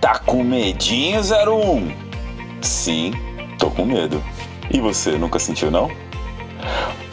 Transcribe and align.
Tá 0.00 0.18
com 0.18 0.44
medinho 0.44 1.20
01? 1.20 1.94
Sim, 2.60 3.12
tô 3.58 3.70
com 3.70 3.84
medo. 3.84 4.22
E 4.70 4.80
você, 4.80 5.12
nunca 5.12 5.38
sentiu 5.38 5.70
não? 5.70 5.90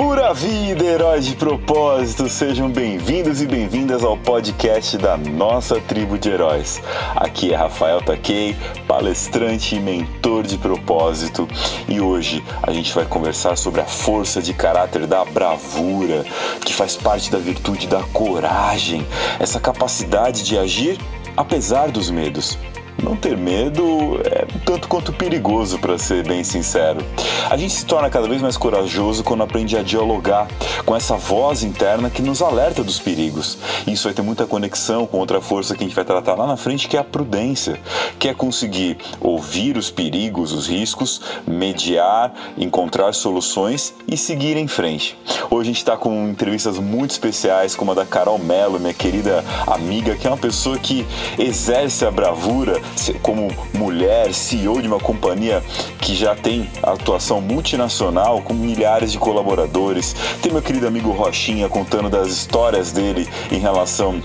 Pura 0.01 0.33
vida, 0.33 0.83
heróis 0.83 1.27
de 1.27 1.35
propósito! 1.35 2.27
Sejam 2.27 2.71
bem-vindos 2.71 3.39
e 3.39 3.45
bem-vindas 3.45 4.03
ao 4.03 4.17
podcast 4.17 4.97
da 4.97 5.15
nossa 5.15 5.79
tribo 5.79 6.17
de 6.17 6.27
heróis. 6.27 6.81
Aqui 7.15 7.53
é 7.53 7.55
Rafael 7.55 8.01
Takei, 8.01 8.55
palestrante 8.87 9.75
e 9.75 9.79
mentor 9.79 10.41
de 10.41 10.57
propósito, 10.57 11.47
e 11.87 12.01
hoje 12.01 12.43
a 12.63 12.71
gente 12.71 12.91
vai 12.95 13.05
conversar 13.05 13.55
sobre 13.55 13.79
a 13.79 13.85
força 13.85 14.41
de 14.41 14.55
caráter 14.55 15.05
da 15.05 15.23
bravura, 15.23 16.25
que 16.65 16.73
faz 16.73 16.95
parte 16.95 17.31
da 17.31 17.37
virtude 17.37 17.85
da 17.85 18.01
coragem, 18.01 19.05
essa 19.39 19.59
capacidade 19.59 20.41
de 20.43 20.57
agir 20.57 20.97
apesar 21.37 21.91
dos 21.91 22.09
medos 22.09 22.57
não 23.01 23.15
ter 23.15 23.37
medo 23.37 24.19
é 24.25 24.45
tanto 24.65 24.87
quanto 24.87 25.11
perigoso, 25.13 25.79
para 25.79 25.97
ser 25.97 26.25
bem 26.27 26.43
sincero. 26.43 27.03
A 27.49 27.57
gente 27.57 27.73
se 27.73 27.85
torna 27.85 28.09
cada 28.09 28.27
vez 28.27 28.41
mais 28.41 28.57
corajoso 28.57 29.23
quando 29.23 29.43
aprende 29.43 29.77
a 29.77 29.83
dialogar 29.83 30.47
com 30.85 30.95
essa 30.95 31.15
voz 31.15 31.63
interna 31.63 32.09
que 32.09 32.21
nos 32.21 32.41
alerta 32.41 32.83
dos 32.83 32.99
perigos. 32.99 33.57
Isso 33.87 34.05
vai 34.05 34.13
ter 34.13 34.21
muita 34.21 34.45
conexão 34.45 35.05
com 35.05 35.17
outra 35.17 35.41
força 35.41 35.75
que 35.75 35.83
a 35.83 35.87
gente 35.87 35.95
vai 35.95 36.05
tratar 36.05 36.35
lá 36.35 36.47
na 36.47 36.57
frente, 36.57 36.87
que 36.87 36.97
é 36.97 36.99
a 36.99 37.03
prudência, 37.03 37.79
que 38.19 38.27
é 38.27 38.33
conseguir 38.33 38.97
ouvir 39.19 39.77
os 39.77 39.89
perigos, 39.89 40.51
os 40.51 40.67
riscos, 40.67 41.21
mediar, 41.47 42.33
encontrar 42.57 43.13
soluções 43.13 43.93
e 44.07 44.17
seguir 44.17 44.57
em 44.57 44.67
frente. 44.67 45.17
Hoje 45.49 45.61
a 45.61 45.71
gente 45.71 45.77
está 45.77 45.97
com 45.97 46.29
entrevistas 46.29 46.77
muito 46.77 47.11
especiais, 47.11 47.75
como 47.75 47.91
a 47.91 47.95
da 47.95 48.05
Carol 48.05 48.39
Mello, 48.39 48.79
minha 48.79 48.93
querida 48.93 49.43
amiga, 49.67 50.15
que 50.15 50.27
é 50.27 50.29
uma 50.29 50.37
pessoa 50.37 50.77
que 50.77 51.05
exerce 51.37 52.05
a 52.05 52.11
bravura 52.11 52.80
como 53.21 53.49
mulher, 53.73 54.33
CEO 54.33 54.81
de 54.81 54.87
uma 54.87 54.99
companhia 54.99 55.63
que 55.99 56.15
já 56.15 56.35
tem 56.35 56.69
atuação 56.83 57.41
multinacional 57.41 58.41
com 58.41 58.53
milhares 58.53 59.11
de 59.11 59.17
colaboradores. 59.17 60.15
Tem 60.41 60.51
meu 60.51 60.61
querido 60.61 60.87
amigo 60.87 61.11
Rochinha 61.11 61.69
contando 61.69 62.09
das 62.09 62.27
histórias 62.29 62.91
dele 62.91 63.27
em 63.51 63.59
relação 63.59 64.21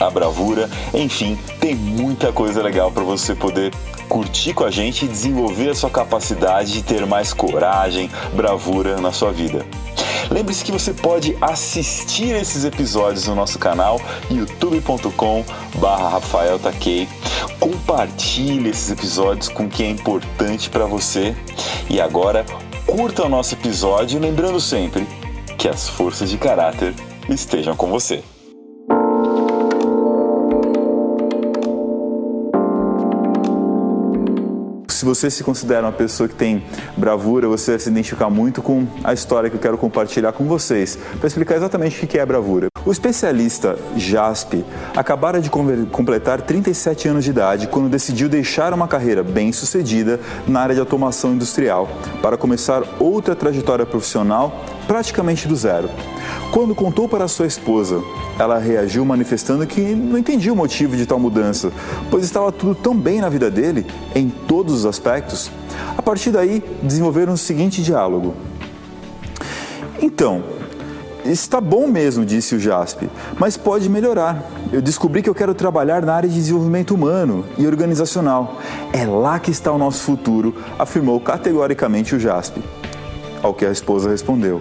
à 0.00 0.10
bravura. 0.10 0.68
Enfim, 0.92 1.38
tem 1.60 1.74
muita 1.74 2.32
coisa 2.32 2.62
legal 2.62 2.90
para 2.90 3.02
você 3.02 3.34
poder 3.34 3.72
curtir 4.08 4.54
com 4.54 4.64
a 4.64 4.70
gente 4.70 5.04
e 5.04 5.08
desenvolver 5.08 5.70
a 5.70 5.74
sua 5.74 5.90
capacidade 5.90 6.72
de 6.72 6.82
ter 6.82 7.06
mais 7.06 7.32
coragem, 7.32 8.10
bravura 8.34 9.00
na 9.00 9.12
sua 9.12 9.32
vida. 9.32 9.64
Lembre-se 10.30 10.64
que 10.64 10.72
você 10.72 10.92
pode 10.92 11.36
assistir 11.40 12.34
esses 12.34 12.64
episódios 12.64 13.26
no 13.26 13.34
nosso 13.34 13.58
canal 13.58 14.00
youtube.com 14.30 15.44
Rafael 15.80 16.58
Takei. 16.58 17.08
Compartilhe 17.60 18.70
esses 18.70 18.90
episódios 18.90 19.48
com 19.48 19.68
quem 19.68 19.86
é 19.86 19.90
importante 19.90 20.70
para 20.70 20.86
você. 20.86 21.34
E 21.88 22.00
agora, 22.00 22.44
curta 22.86 23.24
o 23.24 23.28
nosso 23.28 23.54
episódio, 23.54 24.20
lembrando 24.20 24.60
sempre 24.60 25.06
que 25.58 25.68
as 25.68 25.88
forças 25.88 26.30
de 26.30 26.38
caráter 26.38 26.94
estejam 27.28 27.74
com 27.76 27.88
você. 27.88 28.22
Se 35.04 35.06
você 35.06 35.30
se 35.30 35.44
considera 35.44 35.82
uma 35.82 35.92
pessoa 35.92 36.26
que 36.26 36.34
tem 36.34 36.64
bravura, 36.96 37.46
você 37.46 37.72
vai 37.72 37.80
se 37.80 37.90
identificar 37.90 38.30
muito 38.30 38.62
com 38.62 38.86
a 39.04 39.12
história 39.12 39.50
que 39.50 39.56
eu 39.56 39.60
quero 39.60 39.76
compartilhar 39.76 40.32
com 40.32 40.46
vocês, 40.46 40.98
para 41.18 41.26
explicar 41.26 41.56
exatamente 41.56 42.02
o 42.02 42.08
que 42.08 42.18
é 42.18 42.24
bravura. 42.24 42.73
O 42.86 42.92
especialista 42.92 43.78
Jaspe 43.96 44.62
acabara 44.94 45.40
de 45.40 45.48
completar 45.48 46.42
37 46.42 47.08
anos 47.08 47.24
de 47.24 47.30
idade 47.30 47.66
quando 47.66 47.88
decidiu 47.88 48.28
deixar 48.28 48.74
uma 48.74 48.86
carreira 48.86 49.22
bem 49.22 49.52
sucedida 49.52 50.20
na 50.46 50.60
área 50.60 50.74
de 50.74 50.80
automação 50.80 51.32
industrial 51.32 51.88
para 52.20 52.36
começar 52.36 52.82
outra 53.00 53.34
trajetória 53.34 53.86
profissional 53.86 54.62
praticamente 54.86 55.48
do 55.48 55.56
zero. 55.56 55.88
Quando 56.52 56.74
contou 56.74 57.08
para 57.08 57.26
sua 57.26 57.46
esposa, 57.46 58.02
ela 58.38 58.58
reagiu 58.58 59.02
manifestando 59.02 59.66
que 59.66 59.80
não 59.80 60.18
entendia 60.18 60.52
o 60.52 60.56
motivo 60.56 60.94
de 60.94 61.06
tal 61.06 61.18
mudança, 61.18 61.72
pois 62.10 62.22
estava 62.22 62.52
tudo 62.52 62.74
tão 62.74 62.94
bem 62.94 63.18
na 63.18 63.30
vida 63.30 63.50
dele, 63.50 63.86
em 64.14 64.28
todos 64.28 64.74
os 64.74 64.86
aspectos. 64.86 65.50
A 65.96 66.02
partir 66.02 66.30
daí, 66.30 66.62
desenvolveram 66.82 67.32
o 67.32 67.38
seguinte 67.38 67.82
diálogo: 67.82 68.34
Então, 70.02 70.44
Está 71.24 71.58
bom 71.58 71.86
mesmo, 71.86 72.22
disse 72.22 72.54
o 72.54 72.60
Jaspe, 72.60 73.08
mas 73.38 73.56
pode 73.56 73.88
melhorar. 73.88 74.44
Eu 74.70 74.82
descobri 74.82 75.22
que 75.22 75.30
eu 75.30 75.34
quero 75.34 75.54
trabalhar 75.54 76.02
na 76.02 76.14
área 76.14 76.28
de 76.28 76.34
desenvolvimento 76.34 76.94
humano 76.94 77.46
e 77.56 77.66
organizacional. 77.66 78.60
É 78.92 79.06
lá 79.06 79.38
que 79.38 79.50
está 79.50 79.72
o 79.72 79.78
nosso 79.78 80.02
futuro, 80.02 80.54
afirmou 80.78 81.18
categoricamente 81.18 82.14
o 82.14 82.20
Jaspe. 82.20 82.62
Ao 83.42 83.54
que 83.54 83.64
a 83.64 83.70
esposa 83.70 84.10
respondeu: 84.10 84.60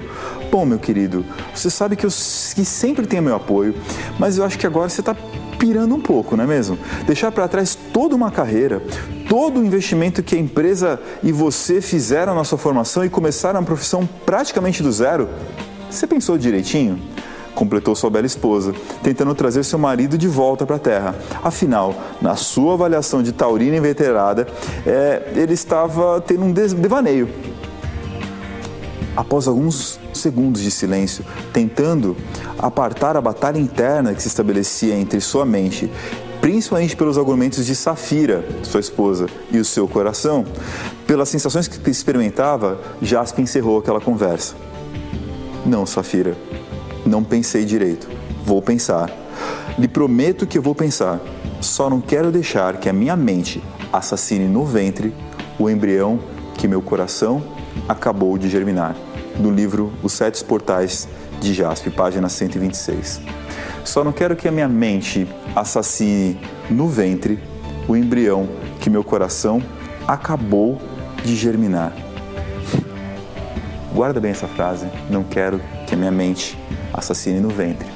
Bom, 0.50 0.66
meu 0.66 0.80
querido, 0.80 1.26
você 1.54 1.70
sabe 1.70 1.98
que 1.98 2.06
eu 2.06 2.10
que 2.10 2.64
sempre 2.64 3.06
tenho 3.06 3.24
meu 3.24 3.36
apoio, 3.36 3.76
mas 4.18 4.38
eu 4.38 4.46
acho 4.46 4.58
que 4.58 4.66
agora 4.66 4.88
você 4.88 5.02
está 5.02 5.14
pirando 5.60 5.96
um 5.96 6.02
pouco, 6.02 6.38
não 6.38 6.46
é 6.46 6.48
mesmo? 6.48 6.78
Deixar 7.06 7.32
para 7.32 7.48
trás 7.48 7.78
toda 7.92 8.16
uma 8.16 8.32
carreira, 8.32 8.82
todo 9.28 9.60
o 9.60 9.66
investimento 9.66 10.24
que 10.24 10.36
a 10.36 10.40
empresa 10.40 11.00
e 11.22 11.32
você 11.32 11.82
fizeram 11.82 12.36
na 12.36 12.46
sua 12.46 12.58
formação 12.58 13.04
e 13.04 13.10
começaram 13.10 13.60
a 13.60 13.64
profissão 13.64 14.08
praticamente 14.26 14.82
do 14.82 14.92
zero. 14.92 15.28
Você 15.94 16.08
pensou 16.08 16.38
direitinho? 16.38 17.00
completou 17.54 17.96
sua 17.96 18.10
bela 18.10 18.26
esposa, 18.26 18.74
tentando 19.04 19.36
trazer 19.36 19.64
seu 19.64 19.78
marido 19.78 20.18
de 20.18 20.28
volta 20.28 20.66
para 20.66 20.78
a 20.78 20.80
Terra. 20.80 21.16
Afinal, 21.44 21.94
na 22.20 22.36
sua 22.36 22.74
avaliação 22.74 23.22
de 23.22 23.32
taurina 23.32 23.78
inveterada, 23.78 24.48
é, 24.88 25.32
ele 25.36 25.54
estava 25.54 26.20
tendo 26.20 26.46
um 26.46 26.52
devaneio 26.52 27.30
após 29.16 29.48
alguns 29.48 30.00
segundos 30.12 30.64
de 30.64 30.72
silêncio, 30.72 31.24
tentando 31.54 32.18
apartar 32.58 33.16
a 33.16 33.22
batalha 33.22 33.60
interna 33.60 34.16
que 34.16 34.22
se 34.24 34.28
estabelecia 34.28 34.96
entre 34.96 35.22
sua 35.22 35.46
mente, 35.46 35.92
principalmente 36.42 36.96
pelos 36.96 37.20
argumentos 37.20 37.68
de 37.68 37.76
Safira, 37.76 38.44
sua 38.64 38.80
esposa, 38.80 39.28
e 39.52 39.60
o 39.60 39.64
seu 39.64 39.88
coração, 39.88 40.44
pelas 41.06 41.30
sensações 41.30 41.68
que 41.68 41.88
experimentava, 41.88 42.80
Jasper 43.00 43.44
encerrou 43.44 43.78
aquela 43.78 44.02
conversa. 44.02 44.73
Não, 45.66 45.86
Safira, 45.86 46.36
não 47.06 47.24
pensei 47.24 47.64
direito. 47.64 48.10
Vou 48.46 48.62
pensar. 48.62 49.10
Lhe 49.80 49.88
prometo 49.88 50.46
que 50.46 50.60
vou 50.60 50.76
pensar. 50.76 51.22
Só 51.62 51.90
não 51.90 52.02
quero 52.02 52.32
deixar 52.32 52.78
que 52.78 52.90
a 52.90 52.94
minha 52.94 53.16
mente 53.16 53.64
assassine 53.92 54.46
no 54.46 54.66
ventre 54.66 55.14
o 55.58 55.70
embrião 55.70 56.20
que 56.58 56.68
meu 56.68 56.82
coração 56.82 57.42
acabou 57.88 58.38
de 58.38 58.50
germinar, 58.50 58.96
do 59.38 59.50
livro 59.50 59.94
Os 60.04 60.14
Sete 60.14 60.44
Portais 60.44 61.08
de 61.40 61.54
Jaspe, 61.54 61.90
página 61.90 62.28
126. 62.28 63.22
Só 63.86 64.04
não 64.04 64.12
quero 64.12 64.36
que 64.36 64.48
a 64.48 64.52
minha 64.52 64.68
mente 64.68 65.28
assassine 65.56 66.38
no 66.70 66.88
ventre 66.88 67.40
o 67.88 67.96
embrião 67.96 68.50
que 68.80 68.90
meu 68.90 69.04
coração 69.04 69.62
acabou 70.08 70.78
de 71.24 71.36
germinar. 71.36 71.94
Guarda 73.94 74.20
bem 74.20 74.32
essa 74.32 74.48
frase. 74.48 74.88
Não 75.10 75.24
quero 75.24 75.62
que 75.88 75.94
a 75.94 75.98
minha 75.98 76.12
mente 76.12 76.58
assassine 76.94 77.40
no 77.40 77.50
ventre 77.50 77.88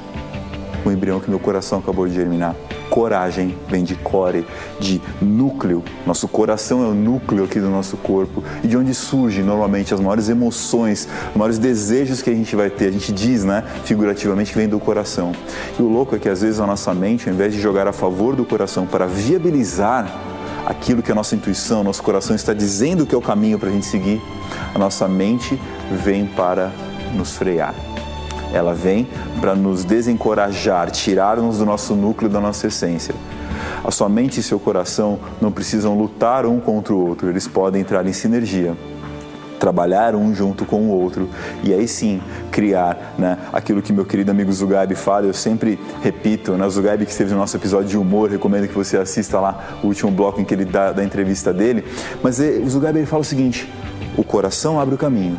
o 0.88 0.92
embrião 0.92 1.20
que 1.20 1.28
meu 1.28 1.38
coração 1.38 1.78
acabou 1.78 2.06
de 2.06 2.14
germinar. 2.14 2.54
Coragem 2.90 3.56
vem 3.68 3.84
de 3.84 3.94
core, 3.94 4.46
de 4.80 5.00
núcleo. 5.20 5.84
Nosso 6.06 6.26
coração 6.26 6.82
é 6.82 6.86
o 6.86 6.94
núcleo 6.94 7.44
aqui 7.44 7.60
do 7.60 7.68
nosso 7.68 7.96
corpo 7.98 8.42
e 8.62 8.66
de 8.66 8.76
onde 8.76 8.94
surgem 8.94 9.44
normalmente 9.44 9.92
as 9.92 10.00
maiores 10.00 10.28
emoções, 10.28 11.06
os 11.30 11.36
maiores 11.36 11.58
desejos 11.58 12.22
que 12.22 12.30
a 12.30 12.34
gente 12.34 12.56
vai 12.56 12.70
ter. 12.70 12.88
A 12.88 12.92
gente 12.92 13.12
diz, 13.12 13.44
né, 13.44 13.62
figurativamente, 13.84 14.52
que 14.52 14.58
vem 14.58 14.68
do 14.68 14.80
coração. 14.80 15.32
E 15.78 15.82
o 15.82 15.88
louco 15.88 16.16
é 16.16 16.18
que 16.18 16.28
às 16.28 16.40
vezes 16.40 16.60
a 16.60 16.66
nossa 16.66 16.94
mente, 16.94 17.28
ao 17.28 17.34
invés 17.34 17.52
de 17.52 17.60
jogar 17.60 17.86
a 17.86 17.92
favor 17.92 18.34
do 18.34 18.44
coração 18.44 18.86
para 18.86 19.06
viabilizar 19.06 20.37
aquilo 20.68 21.02
que 21.02 21.10
a 21.10 21.14
nossa 21.14 21.34
intuição, 21.34 21.82
nosso 21.82 22.02
coração 22.02 22.36
está 22.36 22.52
dizendo 22.52 23.06
que 23.06 23.14
é 23.14 23.18
o 23.18 23.22
caminho 23.22 23.58
para 23.58 23.70
a 23.70 23.72
gente 23.72 23.86
seguir, 23.86 24.20
a 24.74 24.78
nossa 24.78 25.08
mente 25.08 25.58
vem 26.04 26.26
para 26.26 26.70
nos 27.14 27.32
frear. 27.32 27.74
Ela 28.52 28.74
vem 28.74 29.08
para 29.40 29.54
nos 29.54 29.82
desencorajar, 29.82 30.90
tirar-nos 30.90 31.56
do 31.56 31.64
nosso 31.64 31.94
núcleo, 31.94 32.30
da 32.30 32.38
nossa 32.38 32.66
essência. 32.66 33.14
A 33.82 33.90
sua 33.90 34.10
mente 34.10 34.40
e 34.40 34.42
seu 34.42 34.60
coração 34.60 35.18
não 35.40 35.50
precisam 35.50 35.96
lutar 35.96 36.44
um 36.44 36.60
contra 36.60 36.92
o 36.92 37.08
outro, 37.08 37.30
eles 37.30 37.48
podem 37.48 37.80
entrar 37.80 38.06
em 38.06 38.12
sinergia 38.12 38.76
trabalhar 39.58 40.14
um 40.14 40.34
junto 40.34 40.64
com 40.64 40.82
o 40.82 40.88
outro 40.90 41.28
e 41.62 41.72
aí 41.72 41.86
sim 41.86 42.20
criar 42.50 43.14
né, 43.18 43.38
aquilo 43.52 43.82
que 43.82 43.92
meu 43.92 44.04
querido 44.04 44.30
amigo 44.30 44.52
Zugaib 44.52 44.94
fala, 44.94 45.26
eu 45.26 45.34
sempre 45.34 45.78
repito, 46.02 46.52
né, 46.52 46.66
o 46.66 46.70
Zugaib 46.70 47.04
que 47.04 47.10
esteve 47.10 47.32
no 47.32 47.38
nosso 47.38 47.56
episódio 47.56 47.88
de 47.88 47.98
humor, 47.98 48.30
recomendo 48.30 48.68
que 48.68 48.74
você 48.74 48.96
assista 48.96 49.40
lá 49.40 49.78
o 49.82 49.86
último 49.88 50.10
bloco 50.10 50.40
em 50.40 50.44
que 50.44 50.54
ele 50.54 50.64
dá 50.64 50.92
da 50.92 51.04
entrevista 51.04 51.52
dele, 51.52 51.84
mas 52.22 52.40
eh, 52.40 52.60
o 52.64 52.68
Zugaib 52.68 52.96
ele 52.96 53.06
fala 53.06 53.22
o 53.22 53.24
seguinte, 53.24 53.70
o 54.16 54.24
coração 54.24 54.80
abre 54.80 54.94
o 54.94 54.98
caminho, 54.98 55.38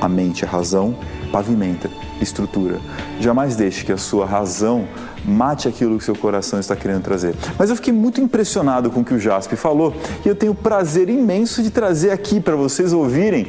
A 0.00 0.08
mente, 0.08 0.44
a 0.44 0.48
razão, 0.48 0.96
pavimenta, 1.30 1.88
estrutura. 2.22 2.80
Jamais 3.20 3.56
deixe 3.56 3.84
que 3.84 3.92
a 3.92 3.96
sua 3.96 4.26
razão 4.26 4.86
mate 5.24 5.68
aquilo 5.68 5.98
que 5.98 6.04
seu 6.04 6.16
coração 6.16 6.58
está 6.58 6.74
querendo 6.74 7.02
trazer. 7.02 7.34
Mas 7.58 7.70
eu 7.70 7.76
fiquei 7.76 7.92
muito 7.92 8.20
impressionado 8.20 8.90
com 8.90 9.00
o 9.00 9.04
que 9.04 9.14
o 9.14 9.18
Jaspe 9.18 9.56
falou 9.56 9.94
e 10.24 10.28
eu 10.28 10.34
tenho 10.34 10.52
o 10.52 10.54
prazer 10.54 11.08
imenso 11.08 11.62
de 11.62 11.70
trazer 11.70 12.10
aqui 12.10 12.40
para 12.40 12.56
vocês 12.56 12.92
ouvirem 12.92 13.46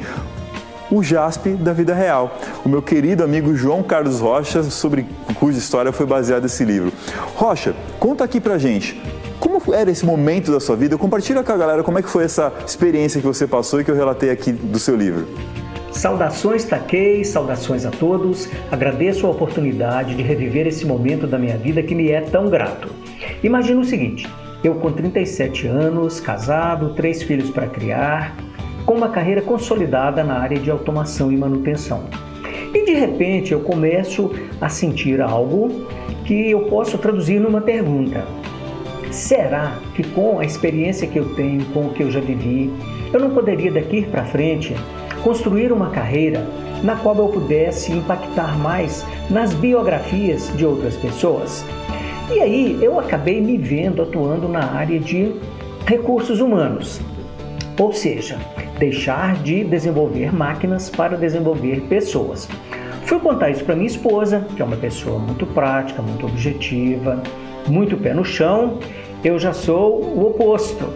o 0.90 1.02
Jaspe 1.02 1.50
da 1.50 1.72
vida 1.72 1.94
real. 1.94 2.38
O 2.64 2.68
meu 2.68 2.82
querido 2.82 3.24
amigo 3.24 3.54
João 3.56 3.82
Carlos 3.82 4.20
Rocha, 4.20 4.62
sobre 4.64 5.06
cuja 5.38 5.58
história 5.58 5.92
foi 5.92 6.06
baseado 6.06 6.44
esse 6.44 6.64
livro. 6.64 6.92
Rocha, 7.34 7.74
conta 7.98 8.22
aqui 8.24 8.40
pra 8.40 8.58
gente. 8.58 9.00
Como 9.40 9.60
era 9.74 9.90
esse 9.90 10.06
momento 10.06 10.52
da 10.52 10.60
sua 10.60 10.76
vida? 10.76 10.96
Compartilha 10.96 11.42
com 11.42 11.52
a 11.52 11.56
galera 11.56 11.82
como 11.82 11.98
é 11.98 12.02
que 12.02 12.08
foi 12.08 12.24
essa 12.24 12.52
experiência 12.66 13.20
que 13.20 13.26
você 13.26 13.46
passou 13.46 13.80
e 13.80 13.84
que 13.84 13.90
eu 13.90 13.94
relatei 13.94 14.30
aqui 14.30 14.52
do 14.52 14.78
seu 14.78 14.96
livro. 14.96 15.26
Saudações 15.94 16.64
Taquei, 16.64 17.24
saudações 17.24 17.86
a 17.86 17.90
todos. 17.90 18.50
Agradeço 18.70 19.26
a 19.26 19.30
oportunidade 19.30 20.16
de 20.16 20.22
reviver 20.22 20.66
esse 20.66 20.84
momento 20.84 21.24
da 21.24 21.38
minha 21.38 21.56
vida 21.56 21.82
que 21.84 21.94
me 21.94 22.10
é 22.10 22.20
tão 22.20 22.50
grato. 22.50 22.88
Imagina 23.44 23.80
o 23.80 23.84
seguinte: 23.84 24.28
eu 24.62 24.74
com 24.74 24.90
37 24.90 25.68
anos, 25.68 26.18
casado, 26.18 26.94
três 26.94 27.22
filhos 27.22 27.48
para 27.48 27.68
criar, 27.68 28.36
com 28.84 28.94
uma 28.94 29.08
carreira 29.08 29.40
consolidada 29.40 30.24
na 30.24 30.40
área 30.40 30.58
de 30.58 30.68
automação 30.68 31.30
e 31.30 31.36
manutenção. 31.36 32.04
E 32.74 32.84
de 32.84 32.92
repente 32.92 33.52
eu 33.52 33.60
começo 33.60 34.32
a 34.60 34.68
sentir 34.68 35.20
algo 35.20 35.86
que 36.24 36.50
eu 36.50 36.62
posso 36.62 36.98
traduzir 36.98 37.40
numa 37.40 37.60
pergunta: 37.60 38.24
será 39.12 39.78
que 39.94 40.02
com 40.02 40.40
a 40.40 40.44
experiência 40.44 41.06
que 41.06 41.20
eu 41.20 41.34
tenho, 41.36 41.64
com 41.66 41.86
o 41.86 41.90
que 41.94 42.02
eu 42.02 42.10
já 42.10 42.20
vivi, 42.20 42.68
eu 43.12 43.20
não 43.20 43.30
poderia 43.30 43.70
daqui 43.70 44.02
para 44.02 44.24
frente 44.24 44.74
construir 45.24 45.72
uma 45.72 45.88
carreira 45.88 46.46
na 46.82 46.96
qual 46.96 47.16
eu 47.16 47.28
pudesse 47.28 47.90
impactar 47.90 48.58
mais 48.58 49.04
nas 49.30 49.54
biografias 49.54 50.52
de 50.54 50.66
outras 50.66 50.96
pessoas. 50.96 51.64
E 52.30 52.40
aí 52.40 52.78
eu 52.82 53.00
acabei 53.00 53.40
me 53.40 53.56
vendo 53.56 54.02
atuando 54.02 54.46
na 54.46 54.64
área 54.72 55.00
de 55.00 55.34
recursos 55.86 56.40
humanos, 56.40 57.00
ou 57.78 57.92
seja, 57.92 58.38
deixar 58.78 59.36
de 59.42 59.64
desenvolver 59.64 60.32
máquinas 60.32 60.90
para 60.90 61.16
desenvolver 61.16 61.80
pessoas. 61.88 62.46
Fui 63.06 63.18
contar 63.18 63.50
isso 63.50 63.64
para 63.64 63.74
minha 63.74 63.86
esposa, 63.86 64.46
que 64.54 64.60
é 64.60 64.64
uma 64.64 64.76
pessoa 64.76 65.18
muito 65.18 65.46
prática, 65.46 66.02
muito 66.02 66.26
objetiva, 66.26 67.22
muito 67.66 67.96
pé 67.96 68.12
no 68.12 68.24
chão. 68.24 68.78
Eu 69.22 69.38
já 69.38 69.54
sou 69.54 70.02
o 70.02 70.26
oposto 70.26 70.86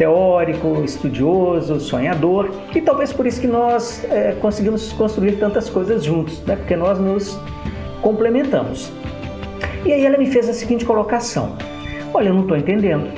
teórico, 0.00 0.82
estudioso, 0.82 1.78
sonhador, 1.78 2.50
e 2.74 2.80
talvez 2.80 3.12
por 3.12 3.26
isso 3.26 3.38
que 3.38 3.46
nós 3.46 4.02
é, 4.04 4.32
conseguimos 4.40 4.90
construir 4.94 5.32
tantas 5.32 5.68
coisas 5.68 6.02
juntos, 6.02 6.40
né? 6.46 6.56
porque 6.56 6.74
nós 6.74 6.98
nos 6.98 7.38
complementamos. 8.00 8.90
E 9.84 9.92
aí 9.92 10.06
ela 10.06 10.16
me 10.16 10.24
fez 10.24 10.48
a 10.48 10.54
seguinte 10.54 10.86
colocação: 10.86 11.54
Olha, 12.14 12.28
eu 12.28 12.34
não 12.34 12.42
estou 12.42 12.56
entendendo. 12.56 13.12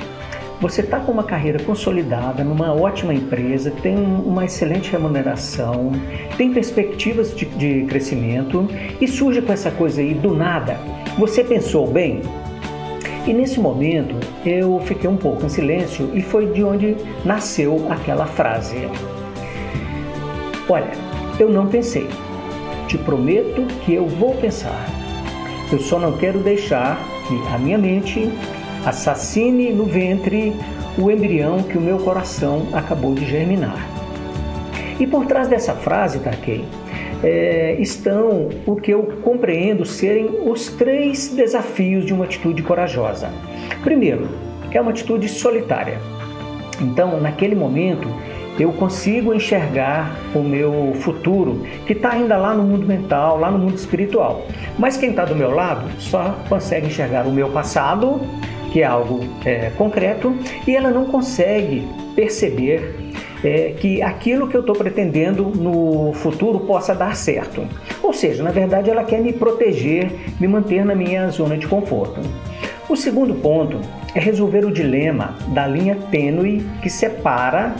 Você 0.59 0.81
está 0.81 0.99
com 0.99 1.13
uma 1.13 1.23
carreira 1.23 1.57
consolidada, 1.63 2.43
numa 2.43 2.73
ótima 2.73 3.13
empresa, 3.13 3.71
tem 3.81 3.95
uma 3.95 4.43
excelente 4.43 4.91
remuneração, 4.91 5.93
tem 6.37 6.53
perspectivas 6.53 7.33
de, 7.33 7.45
de 7.45 7.85
crescimento 7.85 8.67
e 8.99 9.07
surge 9.07 9.41
com 9.41 9.53
essa 9.53 9.71
coisa 9.71 10.01
aí 10.01 10.13
do 10.13 10.33
nada. 10.33 10.77
Você 11.17 11.45
pensou 11.45 11.87
bem? 11.87 12.21
E 13.25 13.31
nesse 13.31 13.59
momento 13.59 14.15
eu 14.45 14.81
fiquei 14.81 15.09
um 15.09 15.15
pouco 15.15 15.45
em 15.45 15.49
silêncio 15.49 16.09
e 16.13 16.21
foi 16.21 16.47
de 16.51 16.63
onde 16.63 16.97
nasceu 17.23 17.87
aquela 17.89 18.25
frase. 18.25 18.87
Olha, 20.67 20.91
eu 21.39 21.49
não 21.49 21.67
pensei. 21.67 22.07
Te 22.87 22.97
prometo 22.97 23.65
que 23.85 23.93
eu 23.93 24.07
vou 24.07 24.35
pensar. 24.35 24.85
Eu 25.71 25.79
só 25.79 25.97
não 25.97 26.17
quero 26.17 26.39
deixar 26.39 26.99
que 27.27 27.55
a 27.55 27.57
minha 27.57 27.77
mente 27.77 28.29
assassine 28.85 29.71
no 29.71 29.85
ventre 29.85 30.53
o 30.97 31.09
embrião 31.09 31.63
que 31.63 31.77
o 31.77 31.81
meu 31.81 31.99
coração 31.99 32.67
acabou 32.73 33.13
de 33.15 33.25
germinar. 33.25 33.87
E 34.99 35.07
por 35.07 35.25
trás 35.25 35.47
dessa 35.47 35.73
frase, 35.73 36.19
Takei, 36.19 36.65
é, 37.23 37.75
estão 37.79 38.49
o 38.65 38.75
que 38.75 38.91
eu 38.91 39.03
compreendo 39.23 39.85
serem 39.85 40.29
os 40.45 40.67
três 40.67 41.29
desafios 41.29 42.05
de 42.05 42.13
uma 42.13 42.25
atitude 42.25 42.61
corajosa. 42.61 43.29
Primeiro, 43.83 44.27
é 44.71 44.81
uma 44.81 44.91
atitude 44.91 45.29
solitária. 45.29 45.99
Então, 46.81 47.19
naquele 47.19 47.55
momento, 47.55 48.07
eu 48.59 48.71
consigo 48.73 49.33
enxergar 49.33 50.15
o 50.35 50.39
meu 50.39 50.93
futuro, 50.95 51.63
que 51.87 51.93
está 51.93 52.11
ainda 52.11 52.37
lá 52.37 52.53
no 52.53 52.63
mundo 52.63 52.85
mental, 52.85 53.39
lá 53.39 53.49
no 53.49 53.57
mundo 53.57 53.75
espiritual. 53.75 54.45
Mas 54.77 54.97
quem 54.97 55.11
está 55.11 55.25
do 55.25 55.35
meu 55.35 55.51
lado 55.51 55.89
só 55.99 56.35
consegue 56.49 56.87
enxergar 56.87 57.25
o 57.25 57.31
meu 57.31 57.49
passado, 57.49 58.19
que 58.71 58.81
é 58.81 58.85
algo 58.85 59.21
é, 59.45 59.71
concreto, 59.77 60.35
e 60.67 60.75
ela 60.75 60.89
não 60.89 61.05
consegue 61.05 61.87
perceber 62.15 63.02
é, 63.43 63.73
que 63.77 64.01
aquilo 64.01 64.47
que 64.47 64.55
eu 64.55 64.61
estou 64.61 64.75
pretendendo 64.75 65.43
no 65.43 66.13
futuro 66.13 66.61
possa 66.61 66.95
dar 66.95 67.15
certo. 67.15 67.67
Ou 68.01 68.13
seja, 68.13 68.43
na 68.43 68.51
verdade, 68.51 68.89
ela 68.89 69.03
quer 69.03 69.19
me 69.21 69.33
proteger, 69.33 70.11
me 70.39 70.47
manter 70.47 70.85
na 70.85 70.95
minha 70.95 71.29
zona 71.29 71.57
de 71.57 71.67
conforto. 71.67 72.21
O 72.89 72.95
segundo 72.95 73.33
ponto 73.35 73.79
é 74.13 74.19
resolver 74.19 74.65
o 74.65 74.71
dilema 74.71 75.35
da 75.47 75.65
linha 75.65 75.97
tênue 76.11 76.65
que 76.81 76.89
separa 76.89 77.75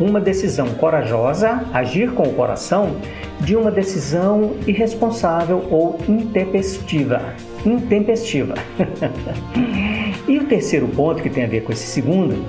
uma 0.00 0.20
decisão 0.20 0.68
corajosa, 0.74 1.64
agir 1.72 2.12
com 2.12 2.24
o 2.24 2.34
coração, 2.34 2.96
de 3.40 3.56
uma 3.56 3.70
decisão 3.70 4.54
irresponsável 4.66 5.64
ou 5.70 5.98
intempestiva. 6.08 7.34
Intempestiva. 7.64 8.54
e 10.26 10.38
o 10.38 10.44
terceiro 10.44 10.88
ponto, 10.88 11.22
que 11.22 11.30
tem 11.30 11.44
a 11.44 11.48
ver 11.48 11.62
com 11.62 11.72
esse 11.72 11.86
segundo, 11.86 12.44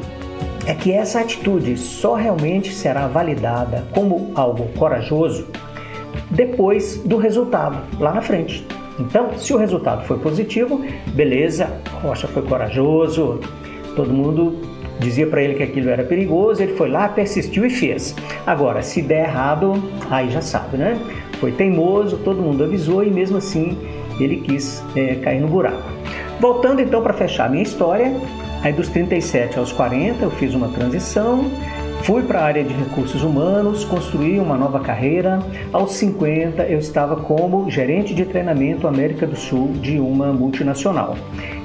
é 0.66 0.74
que 0.74 0.92
essa 0.92 1.20
atitude 1.20 1.78
só 1.78 2.16
realmente 2.16 2.74
será 2.74 3.08
validada 3.08 3.84
como 3.94 4.32
algo 4.36 4.68
corajoso 4.78 5.48
depois 6.32 6.98
do 7.06 7.18
resultado, 7.18 7.78
lá 8.00 8.14
na 8.14 8.22
frente. 8.22 8.66
Então, 9.00 9.38
se 9.38 9.54
o 9.54 9.58
resultado 9.58 10.06
foi 10.06 10.18
positivo, 10.18 10.84
beleza, 11.14 11.70
Rocha 12.02 12.28
foi 12.28 12.42
corajoso, 12.42 13.40
todo 13.96 14.12
mundo 14.12 14.58
dizia 15.00 15.28
para 15.28 15.42
ele 15.42 15.56
que 15.56 15.64
aquilo 15.64 15.90
era 15.90 16.04
perigoso, 16.04 16.64
ele 16.64 16.74
foi 16.76 16.90
lá, 16.90 17.10
persistiu 17.10 17.66
e 17.66 17.70
fez. 17.70 18.16
Agora, 18.46 18.82
se 18.82 19.02
der 19.02 19.26
errado, 19.26 19.74
aí 20.10 20.30
já 20.30 20.42
sabe, 20.42 20.78
né? 20.78 20.98
Foi 21.40 21.52
teimoso, 21.52 22.18
todo 22.18 22.42
mundo 22.42 22.64
avisou 22.64 23.04
e 23.04 23.12
mesmo 23.12 23.38
assim 23.38 23.78
ele 24.20 24.38
quis 24.38 24.82
é, 24.96 25.16
cair 25.16 25.42
no 25.42 25.48
buraco. 25.48 25.84
Voltando 26.40 26.82
então 26.82 27.02
para 27.02 27.14
fechar 27.14 27.50
minha 27.50 27.64
história, 27.64 28.14
Aí 28.66 28.74
dos 28.74 28.90
37 28.90 29.60
aos 29.60 29.72
40 29.72 30.24
eu 30.24 30.32
fiz 30.32 30.56
uma 30.56 30.70
transição, 30.70 31.52
fui 32.02 32.24
para 32.24 32.40
a 32.40 32.46
área 32.46 32.64
de 32.64 32.74
recursos 32.74 33.22
humanos, 33.22 33.86
construí 33.86 34.40
uma 34.40 34.58
nova 34.58 34.80
carreira. 34.80 35.38
Aos 35.72 35.94
50 35.94 36.64
eu 36.64 36.80
estava 36.80 37.16
como 37.16 37.70
gerente 37.70 38.16
de 38.16 38.26
treinamento 38.26 38.88
América 38.88 39.28
do 39.28 39.36
Sul 39.36 39.68
de 39.74 40.00
uma 40.00 40.34
multinacional. 40.34 41.16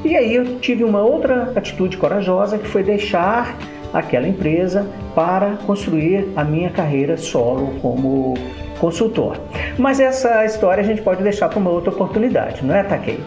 E 0.04 0.14
aí 0.14 0.34
eu 0.34 0.60
tive 0.60 0.84
uma 0.84 1.00
outra 1.00 1.54
atitude 1.56 1.96
corajosa 1.96 2.58
que 2.58 2.68
foi 2.68 2.82
deixar 2.82 3.56
aquela 3.94 4.28
empresa 4.28 4.86
para 5.14 5.52
construir 5.66 6.28
a 6.36 6.44
minha 6.44 6.68
carreira 6.68 7.16
solo 7.16 7.78
como 7.80 8.34
consultor. 8.78 9.38
Mas 9.78 10.00
essa 10.00 10.44
história 10.44 10.82
a 10.82 10.86
gente 10.86 11.00
pode 11.00 11.22
deixar 11.22 11.48
para 11.48 11.58
uma 11.58 11.70
outra 11.70 11.90
oportunidade, 11.90 12.62
não 12.62 12.74
é, 12.74 12.82
Takei? 12.82 13.20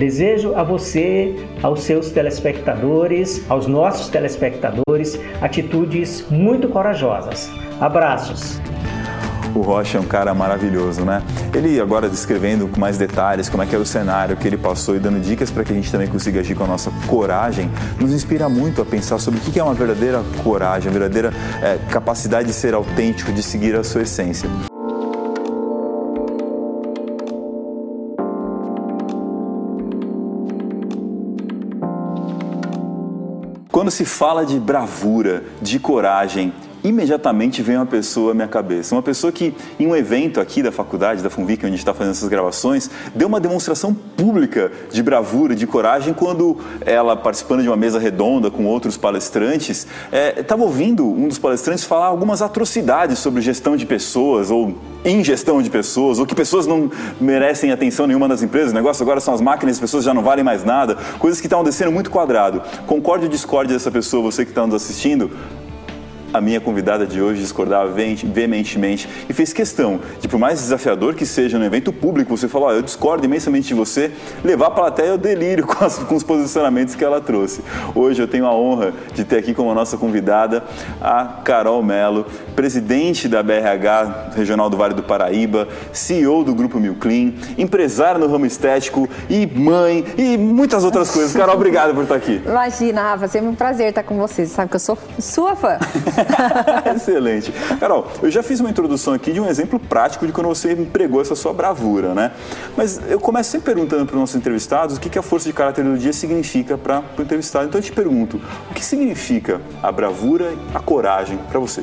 Desejo 0.00 0.54
a 0.56 0.62
você, 0.62 1.36
aos 1.62 1.82
seus 1.82 2.10
telespectadores, 2.10 3.44
aos 3.50 3.66
nossos 3.66 4.08
telespectadores, 4.08 5.20
atitudes 5.42 6.24
muito 6.30 6.70
corajosas. 6.70 7.50
Abraços! 7.78 8.58
O 9.54 9.60
Rocha 9.60 9.98
é 9.98 10.00
um 10.00 10.06
cara 10.06 10.32
maravilhoso, 10.32 11.04
né? 11.04 11.22
Ele 11.54 11.78
agora 11.78 12.08
descrevendo 12.08 12.66
com 12.66 12.80
mais 12.80 12.96
detalhes 12.96 13.50
como 13.50 13.62
é 13.62 13.66
que 13.66 13.74
era 13.74 13.82
o 13.82 13.86
cenário 13.86 14.38
que 14.38 14.48
ele 14.48 14.56
passou 14.56 14.96
e 14.96 14.98
dando 14.98 15.20
dicas 15.20 15.50
para 15.50 15.64
que 15.64 15.72
a 15.72 15.76
gente 15.76 15.92
também 15.92 16.08
consiga 16.08 16.40
agir 16.40 16.54
com 16.54 16.64
a 16.64 16.68
nossa 16.68 16.90
coragem, 17.06 17.70
nos 18.00 18.10
inspira 18.14 18.48
muito 18.48 18.80
a 18.80 18.86
pensar 18.86 19.18
sobre 19.18 19.38
o 19.38 19.42
que 19.42 19.60
é 19.60 19.62
uma 19.62 19.74
verdadeira 19.74 20.22
coragem, 20.42 20.88
a 20.88 20.92
verdadeira 20.92 21.30
é, 21.60 21.78
capacidade 21.90 22.48
de 22.48 22.54
ser 22.54 22.72
autêntico, 22.72 23.30
de 23.34 23.42
seguir 23.42 23.76
a 23.76 23.84
sua 23.84 24.00
essência. 24.00 24.48
Quando 33.80 33.90
se 33.90 34.04
fala 34.04 34.44
de 34.44 34.60
bravura, 34.60 35.42
de 35.62 35.78
coragem, 35.78 36.52
imediatamente 36.82 37.62
vem 37.62 37.76
uma 37.76 37.86
pessoa 37.86 38.32
à 38.32 38.34
minha 38.34 38.48
cabeça. 38.48 38.94
Uma 38.94 39.02
pessoa 39.02 39.32
que, 39.32 39.54
em 39.78 39.86
um 39.86 39.94
evento 39.94 40.40
aqui 40.40 40.62
da 40.62 40.72
faculdade, 40.72 41.22
da 41.22 41.30
FUNVIC, 41.30 41.60
onde 41.60 41.66
a 41.66 41.70
gente 41.70 41.78
está 41.78 41.94
fazendo 41.94 42.12
essas 42.12 42.28
gravações, 42.28 42.90
deu 43.14 43.28
uma 43.28 43.40
demonstração 43.40 43.94
pública 43.94 44.70
de 44.90 45.02
bravura, 45.02 45.54
de 45.54 45.66
coragem, 45.66 46.14
quando 46.14 46.58
ela, 46.84 47.16
participando 47.16 47.62
de 47.62 47.68
uma 47.68 47.76
mesa 47.76 47.98
redonda 47.98 48.50
com 48.50 48.64
outros 48.66 48.96
palestrantes, 48.96 49.86
estava 50.36 50.62
é, 50.62 50.64
ouvindo 50.64 51.06
um 51.06 51.28
dos 51.28 51.38
palestrantes 51.38 51.84
falar 51.84 52.06
algumas 52.06 52.42
atrocidades 52.42 53.18
sobre 53.18 53.40
gestão 53.40 53.76
de 53.76 53.86
pessoas 53.86 54.50
ou 54.50 54.74
ingestão 55.04 55.62
de 55.62 55.70
pessoas, 55.70 56.18
ou 56.18 56.26
que 56.26 56.34
pessoas 56.34 56.66
não 56.66 56.90
merecem 57.20 57.72
atenção 57.72 58.06
nenhuma 58.06 58.28
das 58.28 58.42
empresas, 58.42 58.72
o 58.72 58.74
negócio 58.74 59.02
agora 59.02 59.20
são 59.20 59.32
as 59.32 59.40
máquinas, 59.40 59.76
as 59.76 59.80
pessoas 59.80 60.04
já 60.04 60.12
não 60.12 60.22
valem 60.22 60.44
mais 60.44 60.64
nada, 60.64 60.96
coisas 61.18 61.40
que 61.40 61.46
estão 61.46 61.64
descendo 61.64 61.90
muito 61.90 62.10
quadrado. 62.10 62.62
Concorde 62.86 63.24
ou 63.24 63.30
discorde 63.30 63.72
dessa 63.72 63.90
pessoa, 63.90 64.22
você 64.22 64.44
que 64.44 64.50
está 64.50 64.66
nos 64.66 64.74
assistindo? 64.74 65.30
A 66.32 66.40
minha 66.40 66.60
convidada 66.60 67.06
de 67.06 67.20
hoje 67.20 67.40
discordava 67.40 67.90
veementemente 67.90 69.08
e 69.28 69.32
fez 69.32 69.52
questão 69.52 70.00
de, 70.20 70.28
por 70.28 70.38
mais 70.38 70.60
desafiador 70.60 71.14
que 71.14 71.26
seja 71.26 71.58
no 71.58 71.64
evento 71.64 71.92
público, 71.92 72.36
você 72.36 72.48
falar, 72.48 72.68
oh, 72.68 72.72
eu 72.72 72.82
discordo 72.82 73.24
imensamente 73.24 73.68
de 73.68 73.74
você, 73.74 74.10
levar 74.44 74.68
a 74.68 74.70
plateia 74.70 75.12
ao 75.12 75.18
delírio 75.18 75.66
com, 75.68 75.84
as, 75.84 75.98
com 75.98 76.14
os 76.14 76.22
posicionamentos 76.22 76.94
que 76.94 77.04
ela 77.04 77.20
trouxe. 77.20 77.62
Hoje 77.94 78.22
eu 78.22 78.28
tenho 78.28 78.46
a 78.46 78.54
honra 78.54 78.92
de 79.14 79.24
ter 79.24 79.38
aqui 79.38 79.54
como 79.54 79.74
nossa 79.74 79.96
convidada 79.96 80.64
a 81.00 81.24
Carol 81.44 81.82
Melo, 81.82 82.26
presidente 82.54 83.28
da 83.28 83.42
BRH 83.42 84.32
Regional 84.36 84.70
do 84.70 84.76
Vale 84.76 84.94
do 84.94 85.02
Paraíba, 85.02 85.68
CEO 85.92 86.44
do 86.44 86.54
Grupo 86.54 86.78
Milclean, 86.78 87.32
empresária 87.58 88.18
no 88.18 88.26
ramo 88.26 88.46
estético 88.46 89.08
e 89.28 89.46
mãe 89.46 90.04
e 90.16 90.36
muitas 90.36 90.84
outras 90.84 91.10
coisas. 91.10 91.32
Carol, 91.32 91.54
obrigado 91.54 91.94
por 91.94 92.02
estar 92.02 92.16
aqui. 92.16 92.40
Imagina, 92.44 93.02
Rafa, 93.02 93.28
sempre 93.28 93.48
um 93.48 93.54
prazer 93.54 93.88
estar 93.88 94.02
com 94.02 94.16
você. 94.16 94.46
Você 94.46 94.54
sabe 94.54 94.70
que 94.70 94.76
eu 94.76 94.80
sou 94.80 94.98
sua 95.18 95.56
fã. 95.56 95.78
Excelente. 96.94 97.52
Carol, 97.78 98.06
eu 98.22 98.30
já 98.30 98.42
fiz 98.42 98.60
uma 98.60 98.70
introdução 98.70 99.14
aqui 99.14 99.32
de 99.32 99.40
um 99.40 99.46
exemplo 99.46 99.78
prático 99.78 100.26
de 100.26 100.32
quando 100.32 100.48
você 100.48 100.72
empregou 100.72 101.20
essa 101.20 101.34
sua 101.34 101.52
bravura, 101.52 102.14
né? 102.14 102.32
Mas 102.76 103.00
eu 103.08 103.20
começo 103.20 103.50
sempre 103.50 103.74
perguntando 103.74 104.06
para 104.06 104.14
os 104.14 104.20
nossos 104.20 104.36
entrevistados 104.36 104.96
o 104.96 105.00
que, 105.00 105.08
que 105.08 105.18
a 105.18 105.22
força 105.22 105.48
de 105.48 105.52
caráter 105.52 105.84
do 105.84 105.96
dia 105.98 106.12
significa 106.12 106.76
para 106.76 107.02
o 107.18 107.22
entrevistado. 107.22 107.66
Então 107.66 107.78
eu 107.78 107.84
te 107.84 107.92
pergunto, 107.92 108.40
o 108.70 108.74
que 108.74 108.84
significa 108.84 109.60
a 109.82 109.90
bravura, 109.92 110.52
a 110.74 110.80
coragem 110.80 111.38
para 111.50 111.58
você? 111.58 111.82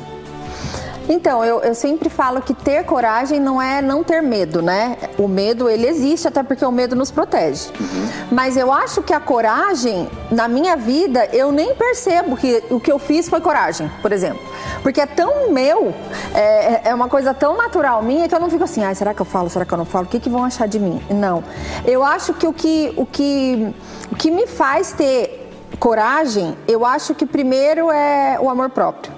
Então, 1.08 1.42
eu, 1.42 1.60
eu, 1.60 1.74
sempre 1.74 2.10
falo 2.10 2.42
que 2.42 2.52
ter 2.52 2.84
coragem 2.84 3.40
não 3.40 3.60
é 3.60 3.80
não 3.80 4.04
ter 4.04 4.22
medo, 4.22 4.60
né? 4.60 4.96
O 5.16 5.26
medo, 5.26 5.68
ele 5.68 5.86
existe, 5.86 6.28
até 6.28 6.42
porque 6.42 6.64
o 6.64 6.70
medo 6.70 6.94
nos 6.94 7.10
protege. 7.10 7.70
Uhum. 7.80 8.08
Mas 8.30 8.56
eu 8.56 8.70
acho 8.70 9.02
que 9.02 9.14
a 9.14 9.20
coragem, 9.20 10.08
na 10.30 10.46
minha 10.46 10.76
vida, 10.76 11.26
eu 11.32 11.50
nem 11.50 11.74
percebo 11.74 12.36
que 12.36 12.62
o 12.70 12.78
que 12.78 12.92
eu 12.92 12.98
fiz 12.98 13.28
foi 13.28 13.40
coragem, 13.40 13.90
por 14.02 14.12
exemplo. 14.12 14.40
Porque 14.82 15.00
é 15.00 15.06
tão 15.06 15.50
meu, 15.50 15.94
é, 16.34 16.90
é 16.90 16.94
uma 16.94 17.08
coisa 17.08 17.32
tão 17.32 17.56
natural 17.56 18.02
minha 18.02 18.28
que 18.28 18.34
eu 18.34 18.40
não 18.40 18.50
fico 18.50 18.64
assim, 18.64 18.84
ah, 18.84 18.94
será 18.94 19.14
que 19.14 19.22
eu 19.22 19.26
falo, 19.26 19.48
será 19.48 19.64
que 19.64 19.72
eu 19.72 19.78
não 19.78 19.86
falo? 19.86 20.04
O 20.04 20.08
que, 20.08 20.20
que 20.20 20.28
vão 20.28 20.44
achar 20.44 20.68
de 20.68 20.78
mim? 20.78 21.00
Não. 21.10 21.42
Eu 21.86 22.04
acho 22.04 22.34
que 22.34 22.46
o 22.46 22.52
que, 22.52 22.92
o 22.96 23.06
que, 23.06 23.74
o 24.12 24.14
que 24.14 24.30
me 24.30 24.46
faz 24.46 24.92
ter 24.92 25.48
coragem, 25.78 26.56
eu 26.66 26.84
acho 26.84 27.14
que 27.14 27.24
primeiro 27.24 27.90
é 27.90 28.38
o 28.40 28.50
amor 28.50 28.70
próprio. 28.70 29.17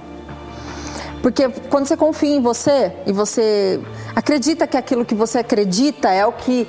Porque 1.23 1.49
quando 1.69 1.87
você 1.87 1.97
confia 1.97 2.37
em 2.37 2.41
você 2.41 2.93
e 3.07 3.13
você 3.13 3.81
acredita 4.15 4.67
que 4.67 4.77
aquilo 4.77 5.05
que 5.05 5.15
você 5.15 5.39
acredita 5.39 6.09
é 6.09 6.27
o 6.27 6.33
que, 6.33 6.67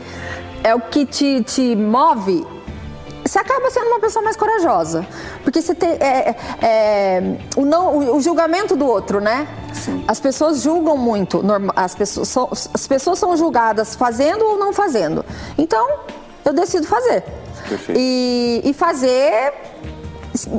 é 0.63 0.75
o 0.75 0.81
que 0.81 1.05
te, 1.05 1.41
te 1.43 1.75
move, 1.75 2.45
você 3.23 3.39
acaba 3.39 3.69
sendo 3.69 3.87
uma 3.87 3.99
pessoa 3.99 4.23
mais 4.23 4.35
corajosa. 4.35 5.07
Porque 5.43 5.61
você 5.61 5.73
tem 5.73 5.89
é, 5.91 5.95
é, 6.01 6.35
é, 6.61 7.37
o, 7.55 7.65
não, 7.65 7.97
o, 7.97 8.15
o, 8.17 8.21
julgamento 8.21 8.75
do 8.75 8.85
outro, 8.85 9.21
né? 9.21 9.47
Sim. 9.73 10.03
As 10.07 10.19
pessoas 10.19 10.61
julgam 10.61 10.97
muito. 10.97 11.41
As 11.75 11.95
pessoas, 11.95 12.27
são, 12.27 12.49
as 12.51 12.87
pessoas 12.87 13.19
são 13.19 13.37
julgadas 13.37 13.95
fazendo 13.95 14.43
ou 14.43 14.57
não 14.57 14.73
fazendo. 14.73 15.23
Então, 15.57 15.99
eu 16.43 16.53
decido 16.53 16.85
fazer. 16.87 17.23
Perfeito. 17.69 17.99
E, 17.99 18.61
e 18.65 18.73
fazer 18.73 19.53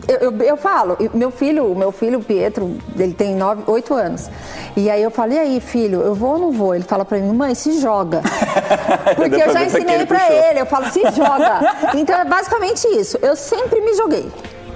eu, 0.09 0.31
eu, 0.31 0.43
eu, 0.43 0.57
falo, 0.57 0.97
meu 1.15 1.31
filho, 1.31 1.75
meu 1.75 1.93
filho 1.93 2.21
Pietro, 2.21 2.77
ele 2.99 3.13
tem 3.13 3.35
nove, 3.35 3.63
oito 3.67 3.95
anos. 3.95 4.29
E 4.77 4.91
aí 4.91 5.03
eu 5.03 5.11
falo, 5.11 5.33
e 5.33 5.39
aí, 5.39 5.61
filho, 5.61 6.01
eu 6.01 6.15
vou 6.15 6.33
ou 6.33 6.39
não 6.39 6.53
vou? 6.53 6.75
Ele 6.75 6.85
fala 6.85 7.05
pra 7.05 7.19
mim, 7.19 7.33
mãe, 7.33 7.55
se 7.55 7.81
joga. 7.81 8.23
Porque 9.17 9.37
eu 9.37 9.53
já 9.53 9.65
ensinei 9.65 10.07
pra 10.07 10.31
ele, 10.33 10.61
eu 10.61 10.67
falo, 10.67 10.87
se 10.91 11.03
joga. 11.13 11.61
Então 11.95 12.19
é 12.19 12.25
basicamente 12.25 12.87
isso. 12.89 13.19
Eu 13.23 13.37
sempre 13.37 13.81
me 13.81 13.95
joguei, 13.95 14.31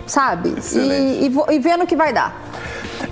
sabe? 0.07 0.55
E, 0.75 1.27
e, 1.27 1.55
e 1.55 1.59
vendo 1.59 1.85
o 1.85 1.87
que 1.87 1.97
vai 1.97 2.13
dar. 2.13 2.46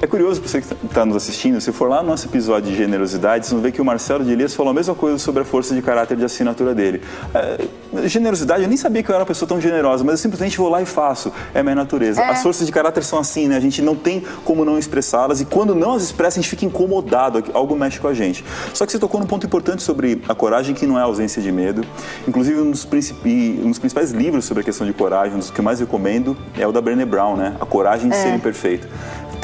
É 0.00 0.06
curioso 0.06 0.40
para 0.40 0.48
você 0.48 0.60
que 0.60 0.74
está 0.86 1.04
nos 1.04 1.16
assistindo, 1.16 1.60
se 1.60 1.72
for 1.72 1.88
lá 1.88 2.02
no 2.02 2.08
nosso 2.08 2.26
episódio 2.26 2.70
de 2.70 2.76
generosidade, 2.76 3.46
você 3.46 3.54
vai 3.54 3.64
ver 3.64 3.72
que 3.72 3.80
o 3.80 3.84
Marcelo 3.84 4.24
de 4.24 4.32
Elias 4.32 4.54
falou 4.54 4.70
a 4.70 4.74
mesma 4.74 4.94
coisa 4.94 5.18
sobre 5.18 5.42
a 5.42 5.44
força 5.44 5.74
de 5.74 5.82
caráter 5.82 6.16
de 6.16 6.24
assinatura 6.24 6.74
dele. 6.74 7.02
É, 7.34 8.08
generosidade, 8.08 8.62
eu 8.62 8.68
nem 8.68 8.76
sabia 8.76 9.02
que 9.02 9.10
eu 9.10 9.14
era 9.14 9.22
uma 9.22 9.26
pessoa 9.26 9.48
tão 9.48 9.60
generosa, 9.60 10.04
mas 10.04 10.14
eu 10.14 10.18
simplesmente 10.18 10.56
vou 10.58 10.68
lá 10.68 10.82
e 10.82 10.86
faço. 10.86 11.32
É 11.52 11.62
minha 11.62 11.74
natureza. 11.74 12.20
É. 12.20 12.30
As 12.30 12.42
forças 12.42 12.66
de 12.66 12.72
caráter 12.72 13.04
são 13.04 13.18
assim, 13.18 13.48
né? 13.48 13.56
A 13.56 13.60
gente 13.60 13.82
não 13.82 13.94
tem 13.94 14.22
como 14.44 14.64
não 14.64 14.78
expressá-las 14.78 15.40
e 15.40 15.44
quando 15.44 15.74
não 15.74 15.94
as 15.94 16.02
expressa, 16.02 16.38
a 16.38 16.42
gente 16.42 16.50
fica 16.50 16.64
incomodado, 16.64 17.42
algo 17.52 17.76
mexe 17.76 18.00
com 18.00 18.08
a 18.08 18.14
gente. 18.14 18.44
Só 18.72 18.84
que 18.84 18.92
você 18.92 18.98
tocou 18.98 19.20
num 19.20 19.26
ponto 19.26 19.46
importante 19.46 19.82
sobre 19.82 20.22
a 20.28 20.34
coragem, 20.34 20.74
que 20.74 20.86
não 20.86 20.98
é 20.98 21.02
a 21.02 21.04
ausência 21.04 21.40
de 21.40 21.50
medo. 21.52 21.84
Inclusive, 22.26 22.60
um 22.60 22.70
dos, 22.70 22.86
um 22.86 23.68
dos 23.68 23.78
principais 23.78 24.10
livros 24.12 24.44
sobre 24.44 24.62
a 24.62 24.64
questão 24.64 24.86
de 24.86 24.92
coragem, 24.92 25.34
um 25.34 25.38
dos 25.38 25.50
que 25.50 25.60
eu 25.60 25.64
mais 25.64 25.80
recomendo, 25.80 26.36
é 26.58 26.66
o 26.66 26.72
da 26.72 26.80
Brené 26.80 27.04
Brown, 27.04 27.36
né? 27.36 27.56
A 27.60 27.66
Coragem 27.66 28.08
de 28.08 28.16
é. 28.16 28.22
Ser 28.22 28.34
Imperfeito. 28.34 28.88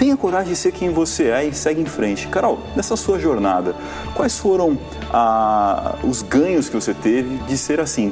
Tenha 0.00 0.16
coragem 0.16 0.54
de 0.54 0.56
ser 0.56 0.72
quem 0.72 0.88
você 0.88 1.24
é 1.24 1.44
e 1.44 1.52
segue 1.52 1.82
em 1.82 1.84
frente. 1.84 2.26
Carol, 2.28 2.58
nessa 2.74 2.96
sua 2.96 3.18
jornada, 3.18 3.76
quais 4.14 4.38
foram 4.38 4.78
ah, 5.12 5.96
os 6.02 6.22
ganhos 6.22 6.70
que 6.70 6.74
você 6.74 6.94
teve 6.94 7.36
de 7.46 7.58
ser 7.58 7.78
assim? 7.80 8.10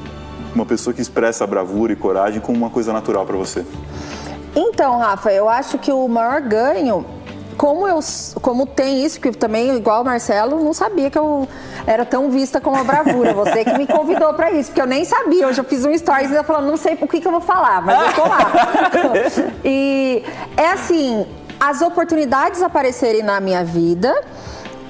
Uma 0.55 0.67
pessoa 0.67 0.93
que 0.93 1.01
expressa 1.01 1.47
bravura 1.47 1.91
e 1.91 1.97
coragem 1.97 2.43
como 2.43 2.59
uma 2.59 2.69
coisa 2.69 2.93
natural 2.93 3.25
para 3.25 3.39
você. 3.39 3.65
Então, 4.55 4.99
Rafa, 4.99 5.33
eu 5.33 5.49
acho 5.49 5.79
que 5.79 5.91
o 5.91 6.07
maior 6.07 6.43
ganho 6.43 7.07
como 7.57 7.89
eu 7.89 7.99
como 8.43 8.67
tem 8.67 9.05
isso, 9.05 9.19
que 9.19 9.33
também, 9.33 9.75
igual 9.75 10.03
o 10.03 10.05
Marcelo, 10.05 10.63
não 10.63 10.75
sabia 10.75 11.11
que 11.11 11.19
eu 11.19 11.49
era 11.87 12.05
tão 12.05 12.31
vista 12.31 12.61
como 12.61 12.77
a 12.77 12.85
bravura. 12.85 13.33
Você 13.33 13.65
que 13.65 13.77
me 13.79 13.87
convidou 13.87 14.35
para 14.35 14.53
isso, 14.53 14.69
porque 14.69 14.83
eu 14.83 14.87
nem 14.87 15.07
sabia. 15.07 15.49
Hoje 15.49 15.59
eu 15.61 15.65
fiz 15.65 15.87
um 15.87 15.97
stories 15.97 16.31
e 16.31 16.35
eu 16.35 16.45
falando, 16.45 16.67
não 16.67 16.77
sei 16.77 16.99
o 17.01 17.09
que, 17.09 17.19
que 17.19 17.27
eu 17.27 17.33
vou 17.33 17.41
falar, 17.41 17.81
mas 17.81 17.99
eu 17.99 18.15
tô 18.15 18.29
lá. 18.29 18.53
e 19.65 20.23
é 20.57 20.69
assim, 20.71 21.27
as 21.61 21.83
oportunidades 21.83 22.63
aparecerem 22.63 23.23
na 23.23 23.41
minha 23.41 23.65
vida 23.65 24.15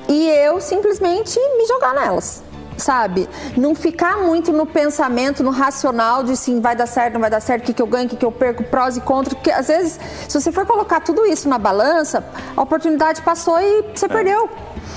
e 0.09 0.29
eu 0.29 0.61
simplesmente 0.61 1.39
me 1.57 1.67
jogar 1.67 1.95
nelas 1.95 2.43
sabe? 2.79 3.29
Não 3.57 3.75
ficar 3.75 4.19
muito 4.19 4.53
no 4.53 4.65
pensamento, 4.65 5.43
no 5.43 5.51
racional 5.51 6.23
de 6.23 6.37
sim, 6.37 6.61
vai 6.61 6.75
dar 6.77 6.87
certo, 6.87 7.15
não 7.15 7.21
vai 7.21 7.31
dar 7.31 7.41
certo, 7.41 7.63
o 7.63 7.67
que, 7.67 7.75
que 7.75 7.83
eu 7.83 7.87
ganho, 7.87 8.07
o 8.07 8.09
que, 8.09 8.17
que 8.17 8.25
eu 8.25 8.33
perco, 8.33 8.63
prós 8.65 8.97
e 8.97 9.01
contras, 9.01 9.35
porque 9.35 9.51
às 9.51 9.69
vezes, 9.69 9.99
se 10.29 10.41
você 10.41 10.51
for 10.53 10.65
colocar 10.65 11.01
tudo 11.01 11.27
isso 11.27 11.49
na 11.49 11.59
balança, 11.59 12.25
a 12.57 12.63
oportunidade 12.63 13.21
passou 13.23 13.61
e 13.61 13.85
você 13.95 14.07
é. 14.07 14.09
perdeu. 14.09 14.49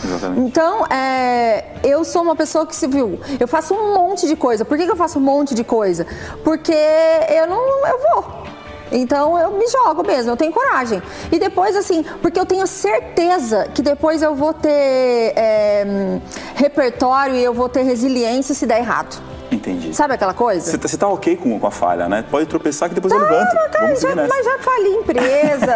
Exatamente. 0.04 0.42
Então, 0.42 0.86
é, 0.88 1.66
eu 1.84 2.04
sou 2.04 2.22
uma 2.22 2.36
pessoa 2.36 2.66
que 2.66 2.76
se 2.76 2.88
viu, 2.88 3.20
eu 3.40 3.48
faço 3.48 3.74
um 3.74 3.94
monte 3.94 4.28
de 4.28 4.36
coisa. 4.36 4.64
Por 4.64 4.78
que, 4.78 4.86
que 4.86 4.92
eu 4.92 4.96
faço 4.96 5.20
um 5.20 5.22
monte 5.22 5.54
de 5.54 5.64
coisa? 5.64 6.06
Porque 6.44 6.72
eu 6.72 7.48
não, 7.48 7.88
eu 7.88 8.00
vou. 8.00 8.51
Então 8.92 9.38
eu 9.38 9.52
me 9.52 9.68
jogo 9.68 10.06
mesmo, 10.06 10.32
eu 10.32 10.38
tenho 10.38 10.52
coragem. 10.52 11.02
E 11.32 11.40
depois, 11.40 11.76
assim, 11.76 12.04
porque 12.22 12.40
eu 12.40 12.46
tenho 12.46 12.66
certeza 12.68 13.68
que 13.74 13.82
depois 13.82 14.22
eu 14.22 14.36
vou 14.36 14.54
ter 14.54 15.34
é, 15.36 16.20
repertório 16.56 17.36
e 17.36 17.44
eu 17.44 17.54
vou 17.54 17.70
ter 17.70 17.84
resiliência 17.84 18.54
se 18.54 18.66
der 18.66 18.80
errado. 18.80 19.22
Entendi. 19.52 19.94
Sabe 19.94 20.14
aquela 20.14 20.34
coisa? 20.34 20.72
Você 20.72 20.78
tá, 20.78 21.06
tá, 21.06 21.08
ok 21.10 21.36
com, 21.36 21.60
com 21.60 21.68
a 21.68 21.72
falha, 21.72 22.08
né? 22.08 22.24
Pode 22.32 22.46
tropeçar 22.46 22.88
que 22.88 22.96
depois 22.96 23.14
tá, 23.14 23.20
eu 23.20 23.24
levanto. 23.24 23.54
Tá, 23.72 23.80
Vamos 23.82 24.00
já, 24.00 24.16
mas 24.16 24.46
já 24.46 24.60
fali 24.60 24.90
empresa, 24.90 25.76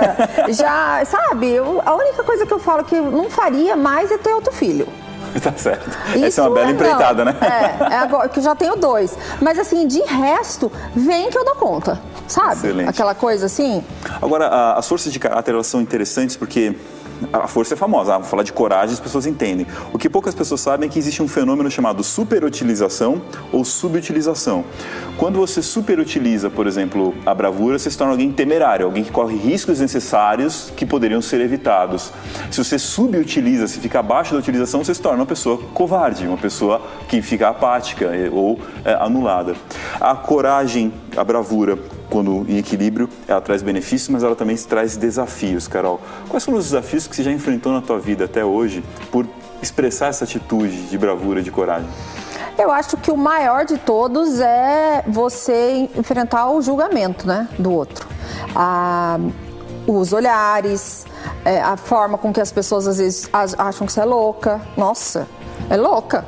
já, 0.53 1.03
sabe? 1.05 1.51
Eu, 1.51 1.81
a 1.86 1.93
única 1.93 2.24
coisa 2.24 2.45
que 2.45 2.53
eu 2.53 2.60
falo 2.60 2.86
que 2.86 2.95
eu 2.95 3.12
não 3.12 3.29
faria 3.29 3.75
mais 3.75 4.12
é 4.12 4.17
ter 4.17 4.34
outro 4.34 4.53
filho. 4.53 4.88
tá 5.41 5.51
certo. 5.57 5.89
Isso 6.15 6.25
Essa 6.25 6.41
é 6.41 6.43
uma 6.45 6.55
bela 6.55 6.69
é, 6.69 6.72
empreitada, 6.72 7.25
não. 7.25 7.34
né? 7.34 7.39
É, 7.41 7.93
é 7.93 7.98
agora, 7.98 8.29
que 8.29 8.39
já 8.39 8.55
tenho 8.55 8.75
dois. 8.77 9.17
Mas 9.41 9.60
assim, 9.60 9.88
de 9.88 10.01
resto, 10.01 10.72
vem 10.95 11.29
que 11.29 11.38
eu 11.38 11.43
dou 11.43 11.55
conta. 11.55 12.00
Sabe? 12.27 12.67
Excelente. 12.67 12.89
Aquela 12.89 13.15
coisa 13.15 13.46
assim. 13.46 13.84
Agora, 14.22 14.74
as 14.74 14.88
forças 14.88 15.12
de 15.12 15.20
caráter 15.20 15.53
elas 15.53 15.67
são 15.67 15.82
interessantes 15.82 16.36
porque 16.36 16.75
a 17.32 17.48
força 17.48 17.74
é 17.74 17.77
famosa, 17.77 18.15
ah, 18.15 18.17
vou 18.17 18.27
falar 18.27 18.44
de 18.44 18.51
coragem, 18.51 18.94
as 18.94 19.00
pessoas 19.00 19.25
entendem. 19.25 19.65
O 19.94 19.98
que 19.98 20.10
poucas 20.10 20.36
pessoas 20.36 20.62
sabem 20.62 20.88
é 20.89 20.91
que 20.91 21.00
existe 21.00 21.22
um 21.22 21.27
fenômeno 21.27 21.70
chamado 21.72 22.03
superutilização 22.03 23.22
ou 23.51 23.63
subutilização. 23.63 24.65
Quando 25.17 25.39
você 25.39 25.62
superutiliza, 25.62 26.50
por 26.50 26.67
exemplo, 26.67 27.13
a 27.25 27.34
bravura, 27.34 27.79
você 27.79 27.89
se 27.89 27.98
torna 27.98 28.13
alguém 28.13 28.32
temerário, 28.32 28.86
alguém 28.86 29.03
que 29.03 29.12
corre 29.12 29.36
riscos 29.38 29.79
necessários 29.79 30.74
que 30.75 30.86
poderiam 30.86 31.22
ser 31.22 31.39
evitados. 31.39 32.12
Se 32.51 32.63
você 32.63 32.77
subutiliza, 32.77 33.67
se 33.67 33.79
fica 33.79 34.00
abaixo 34.00 34.34
da 34.34 34.39
utilização, 34.39 34.84
você 34.84 34.94
se 34.94 35.01
torna 35.01 35.20
uma 35.20 35.25
pessoa 35.25 35.58
covarde, 35.74 36.27
uma 36.27 36.38
pessoa 36.38 36.82
que 37.08 37.22
fica 37.22 37.48
apática 37.48 38.05
eh, 38.05 38.29
ou 38.32 38.60
é, 38.84 38.94
anulada. 38.94 39.55
A 40.00 40.15
coragem, 40.15 40.94
a 41.15 41.24
bravura, 41.24 41.79
quando 42.10 42.46
em 42.48 42.58
equilíbrio, 42.58 43.10
ela 43.28 43.42
traz 43.42 43.62
benefícios, 43.62 44.10
mas 44.10 44.24
ela 44.24 44.36
também 44.36 44.56
traz 44.58 44.98
desafios, 44.98 45.68
Carol. 45.68 46.00
Quais 46.30 46.44
são 46.44 46.54
os 46.54 46.66
desafios 46.66 47.08
que 47.08 47.16
você 47.16 47.24
já 47.24 47.32
enfrentou 47.32 47.72
na 47.72 47.82
tua 47.82 48.00
vida 48.00 48.26
até 48.26 48.44
hoje 48.44 48.84
por 49.12 49.28
expressar 49.62 50.08
essa 50.08 50.24
atitude 50.24 50.88
de 50.88 50.98
bravura, 50.98 51.42
de 51.42 51.52
coragem? 51.52 51.90
Eu 52.58 52.72
acho 52.72 52.96
que 52.98 53.12
o 53.12 53.18
maior 53.18 53.66
de 53.66 53.78
todos 53.78 54.40
é 54.40 55.04
você 55.08 55.90
enfrentar 55.96 56.50
o 56.50 56.62
julgamento 56.62 57.28
né, 57.28 57.50
do 57.60 57.72
outro. 57.72 58.08
A, 58.56 59.20
os 59.86 60.14
olhares, 60.14 61.06
é, 61.44 61.62
a 61.62 61.76
forma 61.76 62.18
com 62.18 62.32
que 62.32 62.40
as 62.40 62.52
pessoas 62.52 62.88
às 62.88 62.98
vezes 62.98 63.30
acham 63.34 63.86
que 63.86 63.92
você 63.92 64.00
é 64.00 64.06
louca. 64.06 64.62
Nossa, 64.78 65.28
é 65.70 65.76
louca. 65.76 66.26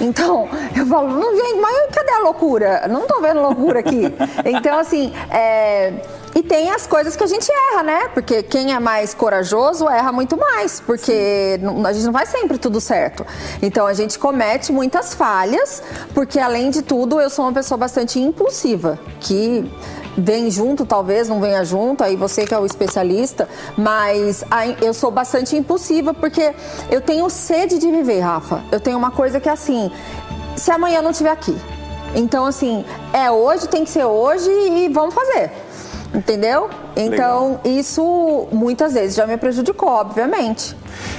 Então, 0.00 0.48
eu 0.76 0.86
falo, 0.86 1.08
não, 1.08 1.34
gente, 1.36 1.60
mas 1.60 1.94
cadê 1.94 2.12
a 2.12 2.18
loucura? 2.20 2.86
Não 2.88 3.06
tô 3.06 3.20
vendo 3.20 3.40
loucura 3.40 3.80
aqui. 3.80 4.02
Então, 4.44 4.78
assim, 4.78 5.12
é... 5.30 5.92
E 6.34 6.42
tem 6.42 6.70
as 6.70 6.86
coisas 6.86 7.16
que 7.16 7.24
a 7.24 7.26
gente 7.26 7.50
erra, 7.72 7.82
né? 7.82 8.08
Porque 8.14 8.42
quem 8.42 8.72
é 8.72 8.78
mais 8.78 9.12
corajoso 9.12 9.88
erra 9.88 10.12
muito 10.12 10.36
mais, 10.36 10.78
porque 10.78 11.58
Sim. 11.60 11.84
a 11.84 11.92
gente 11.92 12.04
não 12.04 12.12
vai 12.12 12.26
sempre 12.26 12.58
tudo 12.58 12.80
certo. 12.80 13.26
Então 13.60 13.86
a 13.86 13.92
gente 13.92 14.18
comete 14.18 14.70
muitas 14.70 15.14
falhas, 15.14 15.82
porque 16.14 16.38
além 16.38 16.70
de 16.70 16.82
tudo 16.82 17.20
eu 17.20 17.28
sou 17.28 17.44
uma 17.44 17.52
pessoa 17.52 17.76
bastante 17.76 18.20
impulsiva, 18.20 19.00
que 19.18 19.68
vem 20.18 20.50
junto, 20.50 20.84
talvez 20.84 21.28
não 21.28 21.40
venha 21.40 21.64
junto, 21.64 22.02
aí 22.02 22.16
você 22.16 22.44
que 22.44 22.52
é 22.52 22.58
o 22.58 22.66
especialista, 22.66 23.48
mas 23.76 24.44
eu 24.82 24.92
sou 24.92 25.10
bastante 25.10 25.56
impulsiva 25.56 26.12
porque 26.12 26.52
eu 26.90 27.00
tenho 27.00 27.28
sede 27.30 27.78
de 27.78 27.90
viver, 27.90 28.20
Rafa. 28.20 28.62
Eu 28.72 28.80
tenho 28.80 28.98
uma 28.98 29.10
coisa 29.10 29.38
que 29.40 29.48
é 29.48 29.52
assim, 29.52 29.90
se 30.56 30.70
amanhã 30.70 30.98
eu 30.98 31.02
não 31.02 31.12
estiver 31.12 31.30
aqui. 31.30 31.56
Então, 32.14 32.46
assim, 32.46 32.84
é 33.12 33.30
hoje, 33.30 33.68
tem 33.68 33.84
que 33.84 33.90
ser 33.90 34.04
hoje 34.04 34.50
e 34.50 34.88
vamos 34.88 35.14
fazer. 35.14 35.52
Entendeu? 36.14 36.70
Então, 36.96 37.48
Legal. 37.48 37.60
isso 37.64 38.48
muitas 38.50 38.94
vezes 38.94 39.14
já 39.14 39.26
me 39.26 39.36
prejudicou, 39.36 39.90
obviamente. 39.90 40.74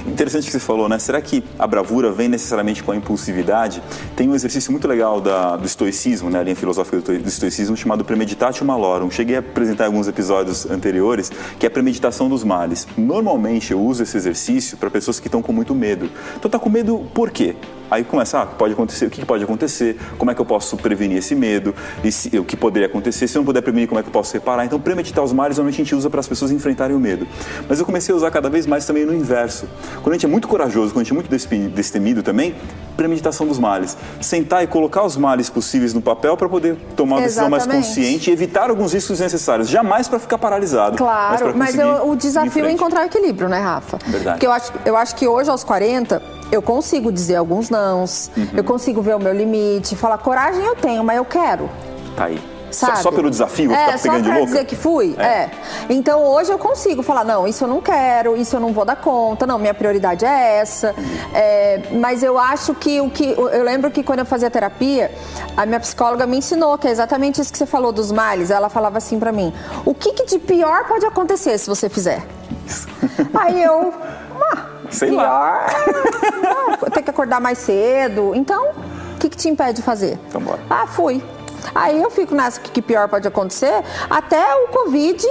Interessante 0.08 0.46
que 0.46 0.52
você 0.52 0.60
falou, 0.60 0.90
né? 0.90 1.00
Será 1.00 1.22
que 1.22 1.44
a 1.58 1.68
bravura 1.68 2.12
vem 2.12 2.28
necessariamente 2.28 2.84
com 2.84 2.92
a 2.92 2.96
impulsividade? 2.96 3.82
Tem 4.16 4.28
um 4.30 4.36
exercício 4.36 4.72
muito 4.72 4.88
legal 4.88 5.20
da, 5.22 5.58
do 5.58 5.66
estoicismo, 5.66 6.30
né? 6.30 6.40
A 6.40 6.44
linha 6.44 6.56
filosófica 6.56 7.00
do, 7.00 7.28
estoicismo 7.28 7.76
chamado 7.76 8.06
Premeditatio 8.06 8.66
Malorum. 8.66 9.10
Cheguei 9.10 9.36
a 9.36 9.40
apresentar 9.40 9.86
em 9.86 9.88
alguns 9.88 10.08
episódios 10.08 10.70
anteriores, 10.70 11.32
que 11.58 11.66
é 11.66 11.68
a 11.68 11.72
premeditação 11.72 12.30
dos 12.30 12.44
males. 12.44 12.88
Normalmente 12.98 13.72
eu 13.72 13.82
uso 13.82 14.04
esse 14.04 14.16
exercício 14.16 14.78
para 14.78 14.90
pessoas 14.90 15.20
que 15.20 15.28
estão 15.28 15.42
com 15.42 15.54
muito 15.54 15.76
medo. 15.76 16.10
Então 16.36 16.50
tá 16.50 16.60
com 16.60 16.70
medo 16.70 17.06
por 17.14 17.30
quê? 17.30 17.56
Aí 17.90 18.04
começa, 18.04 18.42
ah, 18.42 18.46
pode 18.46 18.74
acontecer, 18.74 19.08
o 19.08 19.10
que 19.10 19.26
pode 19.26 19.44
acontecer, 19.44 19.98
como 20.18 20.30
é 20.30 20.36
que 20.36 20.42
eu 20.42 20.46
posso 20.46 20.78
prevenir 20.78 21.18
esse 21.18 21.34
medo, 21.34 21.74
se, 22.12 22.38
o 22.38 22.46
que 22.46 22.56
poderia 22.56 22.88
acontecer, 22.88 23.28
se 23.28 23.36
eu 23.36 23.40
não 23.40 23.46
puder 23.46 23.62
prevenir, 23.62 23.88
como 23.88 24.00
é 24.00 24.04
que 24.04 24.10
eu 24.10 24.14
posso 24.14 24.34
reparar. 24.34 24.64
Então, 24.64 24.80
premeditar 24.80 25.24
os 25.24 25.34
males, 25.34 25.58
normalmente 25.58 25.82
a 25.82 25.84
gente 25.84 25.96
usa 25.96 26.10
para 26.10 26.20
as 26.20 26.28
pessoas 26.28 26.52
enfrentarem 26.52 26.96
o 26.96 27.00
medo. 27.00 27.28
Mas 27.68 27.80
eu 27.80 27.86
comecei 27.86 28.14
a 28.14 28.16
usar 28.16 28.30
cada 28.30 28.50
vez 28.50 28.68
mais 28.68 28.86
também 28.86 29.06
no 29.06 29.14
inverso. 29.14 29.68
Quando 30.02 30.10
a 30.10 30.14
gente 30.14 30.26
é 30.26 30.30
muito 30.30 30.48
corajoso, 30.48 30.94
quando 30.94 31.02
a 31.02 31.04
gente 31.04 31.12
é 31.12 31.16
muito 31.16 31.72
destemido 31.74 32.24
também, 32.24 32.56
premeditação 32.96 33.48
dos 33.48 33.58
males. 33.58 33.98
Sentar 34.22 34.64
e 34.64 34.68
colocar 34.68 35.04
os 35.04 35.16
males 35.16 35.50
possíveis 35.50 35.94
no 35.94 36.02
papel 36.02 36.36
para 36.36 36.50
poder 36.50 36.76
tomar 36.96 37.18
uma 37.18 37.22
decisão 37.22 37.50
mais 37.50 37.66
consciente 37.66 38.30
e 38.30 38.34
evitar 38.34 38.70
alguns 38.70 38.94
riscos 38.94 39.20
necessários. 39.20 39.70
Jamais 39.70 40.08
para 40.08 40.20
ficar 40.20 40.38
paralisado. 40.38 40.98
Claro, 40.98 41.54
mas, 41.56 41.76
mas 41.76 41.80
eu, 41.80 42.10
o 42.10 42.16
desafio 42.16 42.66
é 42.66 42.72
encontrar 42.72 43.06
equilíbrio, 43.06 43.48
né, 43.48 43.60
Rafa? 43.60 43.98
Verdade. 44.06 44.36
Porque 44.36 44.48
eu 44.48 44.52
acho, 44.52 44.74
eu 44.86 44.98
acho 44.98 45.16
que 45.16 45.28
hoje, 45.28 45.50
aos 45.50 45.64
40, 45.64 46.22
eu 46.52 46.62
consigo 46.62 47.12
dizer 47.12 47.36
alguns 47.36 47.70
nãos, 47.70 48.30
uhum. 48.36 48.48
eu 48.56 48.64
consigo 48.64 49.02
ver 49.02 49.16
o 49.16 49.20
meu 49.20 49.34
limite, 49.34 49.96
falar 49.96 50.18
coragem 50.18 50.64
eu 50.64 50.76
tenho, 50.76 51.04
mas 51.04 51.18
eu 51.18 51.26
quero. 51.26 51.70
Tá 52.16 52.26
aí. 52.26 52.59
Só, 52.72 52.96
só, 52.96 53.12
pelo 53.12 53.30
desafio, 53.30 53.72
é, 53.72 53.98
ficar 53.98 54.00
pegando 54.00 54.26
só 54.26 54.32
pra 54.32 54.46
dizer 54.46 54.66
que 54.66 54.76
fui, 54.76 55.16
é. 55.18 55.24
é. 55.24 55.52
Então 55.90 56.24
hoje 56.24 56.52
eu 56.52 56.60
consigo 56.60 57.02
falar, 57.02 57.24
não, 57.24 57.48
isso 57.48 57.64
eu 57.64 57.68
não 57.68 57.82
quero, 57.82 58.38
isso 58.38 58.56
eu 58.56 58.60
não 58.60 58.74
vou 58.74 58.86
dar 58.86 58.96
conta, 58.96 59.46
não, 59.48 59.58
minha 59.58 59.74
prioridade 59.74 60.26
é 60.26 60.58
essa. 60.60 60.94
É, 61.34 61.82
mas 62.00 62.24
eu 62.24 62.38
acho 62.38 62.74
que 62.74 63.02
o 63.02 63.10
que. 63.10 63.32
Eu 63.38 63.64
lembro 63.64 63.90
que 63.92 64.04
quando 64.04 64.20
eu 64.20 64.26
fazia 64.26 64.50
terapia, 64.50 65.12
a 65.58 65.66
minha 65.66 65.80
psicóloga 65.80 66.26
me 66.26 66.38
ensinou, 66.38 66.78
que 66.78 66.88
é 66.88 66.92
exatamente 66.92 67.42
isso 67.42 67.52
que 67.52 67.58
você 67.58 67.66
falou 67.66 67.92
dos 67.92 68.12
males. 68.12 68.52
Ela 68.52 68.70
falava 68.70 68.98
assim 68.98 69.20
para 69.20 69.32
mim: 69.32 69.54
o 69.86 69.94
que, 69.94 70.14
que 70.14 70.26
de 70.26 70.40
pior 70.40 70.86
pode 70.88 71.06
acontecer 71.06 71.58
se 71.58 71.68
você 71.68 71.90
fizer? 71.90 72.24
Aí 73.34 73.62
eu. 73.64 73.94
Sei 74.90 75.10
pior, 75.10 75.22
lá. 75.22 75.68
ter 76.92 77.04
que 77.04 77.10
acordar 77.10 77.40
mais 77.40 77.60
cedo. 77.60 78.34
Então, 78.34 78.72
o 78.72 79.20
que, 79.20 79.30
que 79.30 79.38
te 79.38 79.48
impede 79.48 79.74
de 79.74 79.82
fazer? 79.82 80.18
Então 80.28 80.42
bora. 80.42 80.60
Ah, 80.70 80.88
fui. 80.88 81.24
Aí 81.74 82.02
eu 82.02 82.10
fico 82.10 82.34
nessa 82.36 82.60
que 82.60 82.82
pior 82.82 83.08
pode 83.08 83.28
acontecer, 83.28 83.84
até 84.10 84.56
o 84.64 84.68
Covid, 84.70 85.26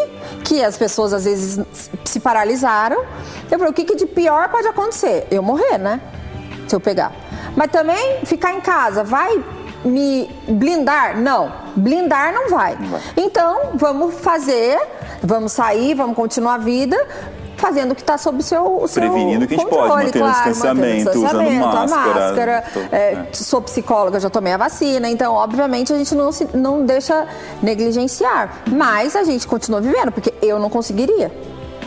que 0.45 0.63
as 0.63 0.77
pessoas 0.77 1.13
às 1.13 1.25
vezes 1.25 1.61
se 2.05 2.21
paralisaram. 2.21 3.05
Eu 3.51 3.59
falei, 3.59 3.71
o 3.71 3.73
que, 3.73 3.85
que 3.85 3.97
de 3.97 4.07
pior 4.07 4.49
pode 4.49 4.67
acontecer? 4.67 5.27
Eu 5.31 5.43
morrer, 5.43 5.79
né? 5.79 6.01
Se 6.67 6.75
eu 6.75 6.81
pegar. 6.81 7.13
Mas 7.57 7.71
também 7.71 8.25
ficar 8.25 8.53
em 8.53 8.61
casa, 8.61 9.03
vai 9.03 9.43
me 9.85 10.29
blindar? 10.49 11.19
Não, 11.19 11.53
blindar 11.77 12.33
não 12.33 12.51
vai. 12.51 12.77
Não 12.79 12.89
vai. 12.89 13.01
Então, 13.17 13.73
vamos 13.75 14.15
fazer, 14.17 14.79
vamos 15.23 15.53
sair, 15.53 15.95
vamos 15.95 16.17
continuar 16.17 16.55
a 16.55 16.59
vida, 16.59 16.97
fazendo 17.59 17.93
o 17.93 17.95
que 17.95 18.01
está 18.01 18.17
sob 18.17 18.39
o 18.39 18.43
seu, 18.43 18.83
o 18.83 18.89
seu 18.89 19.03
Prevenindo 19.03 19.47
que 19.47 19.55
a 19.55 19.59
gente 19.59 19.69
pode, 19.69 19.89
mantendo 19.89 20.19
claro, 20.19 20.53
distanciamento, 20.53 21.11
usando 21.11 21.51
máscara. 21.51 21.89
máscara 21.89 22.65
tô, 22.73 22.81
é, 22.81 23.13
é. 23.13 23.29
Sou 23.33 23.61
psicóloga, 23.61 24.21
já 24.21 24.31
tomei 24.31 24.53
a 24.53 24.57
vacina, 24.57 25.09
então, 25.09 25.35
obviamente, 25.35 25.93
a 25.93 25.99
gente 25.99 26.15
não, 26.15 26.33
se, 26.33 26.49
não 26.55 26.85
deixa 26.85 27.27
negligenciar. 27.63 28.63
Mas 28.71 29.15
a 29.17 29.25
gente 29.25 29.47
continua 29.47 29.81
vivendo, 29.81 30.13
porque 30.13 30.33
eu 30.41 30.59
não 30.59 30.71
conseguiria 30.71 31.31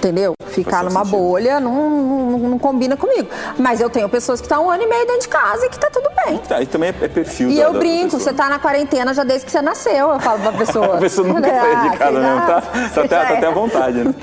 entendeu? 0.01 0.33
Ficar 0.47 0.83
numa 0.83 1.05
bolha 1.05 1.59
não, 1.59 1.89
não, 1.89 2.39
não, 2.39 2.59
combina 2.59 2.97
comigo. 2.97 3.29
Mas 3.57 3.79
eu 3.79 3.89
tenho 3.89 4.09
pessoas 4.09 4.41
que 4.41 4.45
estão 4.45 4.65
um 4.65 4.69
ano 4.69 4.83
e 4.83 4.87
meio 4.87 5.05
dentro 5.05 5.21
de 5.21 5.27
casa 5.29 5.65
e 5.65 5.69
que 5.69 5.79
tá 5.79 5.89
tudo 5.89 6.09
bem. 6.25 6.37
Tá, 6.39 6.61
e 6.61 6.65
também 6.65 6.89
é 6.89 7.07
perfil 7.07 7.49
E 7.49 7.55
da, 7.55 7.61
eu 7.63 7.73
brinco, 7.73 8.19
você 8.19 8.33
tá 8.33 8.49
na 8.49 8.59
quarentena 8.59 9.13
já 9.13 9.23
desde 9.23 9.45
que 9.45 9.51
você 9.51 9.61
nasceu, 9.61 10.09
eu 10.11 10.19
falo 10.19 10.39
pra 10.39 10.51
pessoa. 10.51 10.97
a 10.97 10.99
pessoa 10.99 11.27
nunca 11.27 11.47
ah, 11.47 11.61
saiu 11.61 11.91
de 11.91 11.97
casa 11.97 12.19
mesmo, 12.19 12.41
tá, 12.41 12.61
tá, 12.61 13.01
até, 13.03 13.07
tá 13.07 13.33
até 13.33 13.47
à 13.47 13.51
vontade, 13.51 14.03
né? 14.03 14.13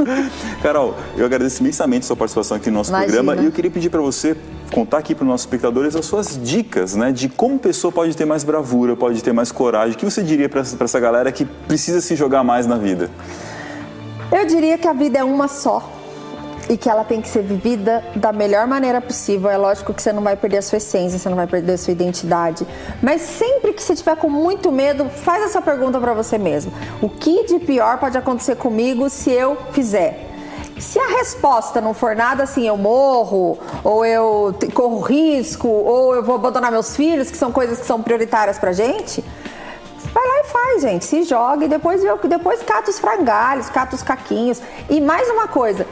Carol, 0.62 0.94
eu 1.16 1.24
agradeço 1.24 1.62
imensamente 1.62 2.04
a 2.04 2.06
sua 2.08 2.16
participação 2.16 2.56
aqui 2.56 2.70
no 2.70 2.78
nosso 2.78 2.90
Imagina. 2.90 3.12
programa 3.12 3.42
e 3.42 3.46
eu 3.46 3.52
queria 3.52 3.70
pedir 3.70 3.88
para 3.88 4.00
você 4.00 4.36
contar 4.70 4.98
aqui 4.98 5.14
para 5.14 5.22
os 5.22 5.28
nossos 5.28 5.46
espectadores 5.46 5.96
as 5.96 6.04
suas 6.04 6.38
dicas, 6.42 6.94
né, 6.94 7.10
de 7.10 7.28
como 7.28 7.56
a 7.56 7.58
pessoa 7.58 7.90
pode 7.90 8.14
ter 8.14 8.26
mais 8.26 8.44
bravura, 8.44 8.94
pode 8.94 9.22
ter 9.22 9.32
mais 9.32 9.50
coragem. 9.50 9.94
O 9.94 9.98
que 9.98 10.04
você 10.04 10.22
diria 10.22 10.48
para 10.48 10.60
essa 10.60 11.00
galera 11.00 11.32
que 11.32 11.44
precisa 11.44 12.02
se 12.02 12.14
jogar 12.14 12.44
mais 12.44 12.66
na 12.66 12.76
vida? 12.76 13.10
Eu 14.30 14.44
diria 14.44 14.76
que 14.76 14.86
a 14.86 14.92
vida 14.92 15.18
é 15.18 15.24
uma 15.24 15.48
só 15.48 15.82
e 16.68 16.76
que 16.76 16.86
ela 16.86 17.02
tem 17.02 17.22
que 17.22 17.28
ser 17.28 17.42
vivida 17.42 18.04
da 18.14 18.30
melhor 18.30 18.66
maneira 18.66 19.00
possível. 19.00 19.48
É 19.48 19.56
lógico 19.56 19.94
que 19.94 20.02
você 20.02 20.12
não 20.12 20.22
vai 20.22 20.36
perder 20.36 20.58
a 20.58 20.62
sua 20.62 20.76
essência, 20.76 21.18
você 21.18 21.30
não 21.30 21.36
vai 21.36 21.46
perder 21.46 21.72
a 21.72 21.78
sua 21.78 21.92
identidade, 21.92 22.66
mas 23.02 23.22
sempre 23.22 23.72
que 23.72 23.82
você 23.82 23.94
tiver 23.94 24.16
com 24.16 24.28
muito 24.28 24.70
medo, 24.70 25.08
faz 25.08 25.44
essa 25.44 25.62
pergunta 25.62 25.98
para 25.98 26.12
você 26.12 26.36
mesmo: 26.36 26.70
o 27.00 27.08
que 27.08 27.44
de 27.44 27.58
pior 27.58 27.98
pode 27.98 28.18
acontecer 28.18 28.56
comigo 28.56 29.08
se 29.08 29.30
eu 29.30 29.56
fizer? 29.72 30.26
Se 30.78 30.98
a 30.98 31.08
resposta 31.18 31.80
não 31.80 31.92
for 31.92 32.14
nada 32.14 32.44
assim, 32.44 32.68
eu 32.68 32.76
morro, 32.76 33.58
ou 33.82 34.04
eu 34.04 34.54
corro 34.74 35.00
risco, 35.00 35.66
ou 35.66 36.14
eu 36.14 36.22
vou 36.22 36.36
abandonar 36.36 36.70
meus 36.70 36.94
filhos, 36.94 37.30
que 37.30 37.36
são 37.36 37.50
coisas 37.50 37.80
que 37.80 37.86
são 37.86 38.00
prioritárias 38.00 38.58
pra 38.58 38.72
gente, 38.72 39.24
faz, 40.48 40.82
gente. 40.82 41.04
Se 41.04 41.22
joga 41.22 41.64
e 41.64 41.68
depois, 41.68 42.02
depois 42.24 42.62
cata 42.62 42.90
os 42.90 42.98
frangalhos, 42.98 43.68
cata 43.68 43.94
os 43.94 44.02
caquinhos. 44.02 44.60
E 44.88 45.00
mais 45.00 45.28
uma 45.30 45.46
coisa, 45.48 45.86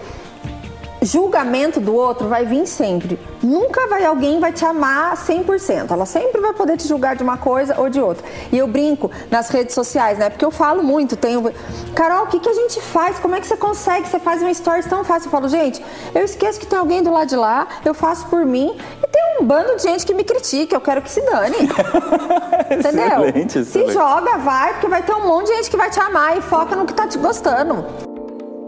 julgamento 1.06 1.80
do 1.80 1.94
outro 1.94 2.28
vai 2.28 2.44
vir 2.44 2.66
sempre. 2.66 3.18
Nunca 3.42 3.86
vai 3.86 4.04
alguém 4.04 4.40
vai 4.40 4.52
te 4.52 4.64
amar 4.64 5.16
100%. 5.16 5.90
Ela 5.90 6.04
sempre 6.04 6.40
vai 6.40 6.52
poder 6.52 6.76
te 6.76 6.88
julgar 6.88 7.14
de 7.16 7.22
uma 7.22 7.38
coisa 7.38 7.78
ou 7.78 7.88
de 7.88 8.00
outra. 8.00 8.26
E 8.52 8.58
eu 8.58 8.66
brinco 8.66 9.10
nas 9.30 9.48
redes 9.48 9.74
sociais, 9.74 10.18
né? 10.18 10.28
Porque 10.28 10.44
eu 10.44 10.50
falo 10.50 10.82
muito, 10.82 11.16
tenho 11.16 11.52
Carol, 11.94 12.24
o 12.24 12.26
que, 12.26 12.40
que 12.40 12.48
a 12.48 12.54
gente 12.54 12.80
faz? 12.80 13.18
Como 13.18 13.34
é 13.34 13.40
que 13.40 13.46
você 13.46 13.56
consegue? 13.56 14.08
Você 14.08 14.18
faz 14.18 14.42
uma 14.42 14.50
story 14.50 14.82
tão 14.84 15.04
fácil. 15.04 15.28
Eu 15.28 15.30
falo, 15.30 15.48
gente, 15.48 15.82
eu 16.14 16.24
esqueço 16.24 16.58
que 16.58 16.66
tem 16.66 16.78
alguém 16.78 17.02
do 17.02 17.10
lado 17.10 17.28
de 17.28 17.36
lá, 17.36 17.66
eu 17.84 17.94
faço 17.94 18.26
por 18.26 18.44
mim 18.44 18.76
e 19.06 19.08
tem 19.08 19.22
um 19.40 19.44
bando 19.44 19.76
de 19.76 19.82
gente 19.82 20.04
que 20.04 20.12
me 20.12 20.24
critica, 20.24 20.74
eu 20.74 20.80
quero 20.80 21.00
que 21.00 21.10
se 21.10 21.20
dane. 21.20 21.56
Entendeu? 22.70 23.24
Excelente, 23.24 23.58
excelente. 23.58 23.88
Se 23.88 23.92
joga, 23.92 24.36
vai, 24.38 24.72
porque 24.72 24.88
vai 24.88 25.02
ter 25.02 25.14
um 25.14 25.26
monte 25.26 25.46
de 25.46 25.56
gente 25.56 25.70
que 25.70 25.76
vai 25.76 25.90
te 25.90 26.00
amar 26.00 26.36
e 26.36 26.40
foca 26.40 26.74
no 26.74 26.84
que 26.84 26.92
tá 26.92 27.06
te 27.06 27.16
gostando. 27.18 27.86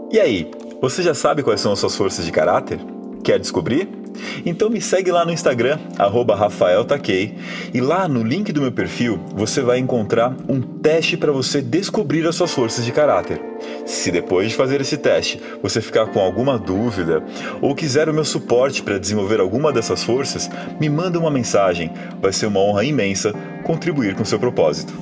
E 0.09 0.19
aí, 0.19 0.49
você 0.81 1.03
já 1.03 1.13
sabe 1.13 1.43
quais 1.43 1.59
são 1.59 1.73
as 1.73 1.79
suas 1.79 1.95
forças 1.95 2.25
de 2.25 2.31
caráter? 2.31 2.79
Quer 3.23 3.37
descobrir? 3.37 3.98
Então 4.45 4.69
me 4.69 4.81
segue 4.81 5.11
lá 5.11 5.25
no 5.25 5.31
Instagram, 5.31 5.77
RafaelTaquei, 5.97 7.35
e 7.73 7.81
lá 7.81 8.07
no 8.07 8.23
link 8.23 8.51
do 8.51 8.61
meu 8.61 8.71
perfil 8.71 9.19
você 9.35 9.61
vai 9.61 9.79
encontrar 9.79 10.35
um 10.47 10.61
teste 10.61 11.17
para 11.17 11.31
você 11.31 11.61
descobrir 11.61 12.25
as 12.27 12.35
suas 12.35 12.51
forças 12.51 12.85
de 12.85 12.91
caráter. 12.91 13.41
Se 13.85 14.11
depois 14.11 14.49
de 14.49 14.55
fazer 14.55 14.79
esse 14.81 14.97
teste 14.97 15.41
você 15.61 15.81
ficar 15.81 16.07
com 16.07 16.19
alguma 16.19 16.57
dúvida 16.57 17.23
ou 17.61 17.75
quiser 17.75 18.07
o 18.09 18.13
meu 18.13 18.25
suporte 18.25 18.81
para 18.81 18.97
desenvolver 18.97 19.39
alguma 19.39 19.71
dessas 19.71 20.03
forças, 20.03 20.49
me 20.79 20.89
manda 20.89 21.19
uma 21.19 21.31
mensagem. 21.31 21.91
Vai 22.21 22.31
ser 22.31 22.45
uma 22.45 22.59
honra 22.59 22.83
imensa 22.83 23.33
contribuir 23.63 24.15
com 24.15 24.23
seu 24.23 24.39
propósito. 24.39 24.93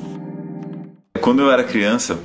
Quando 1.21 1.41
eu 1.41 1.51
era 1.51 1.63
criança, 1.63 2.17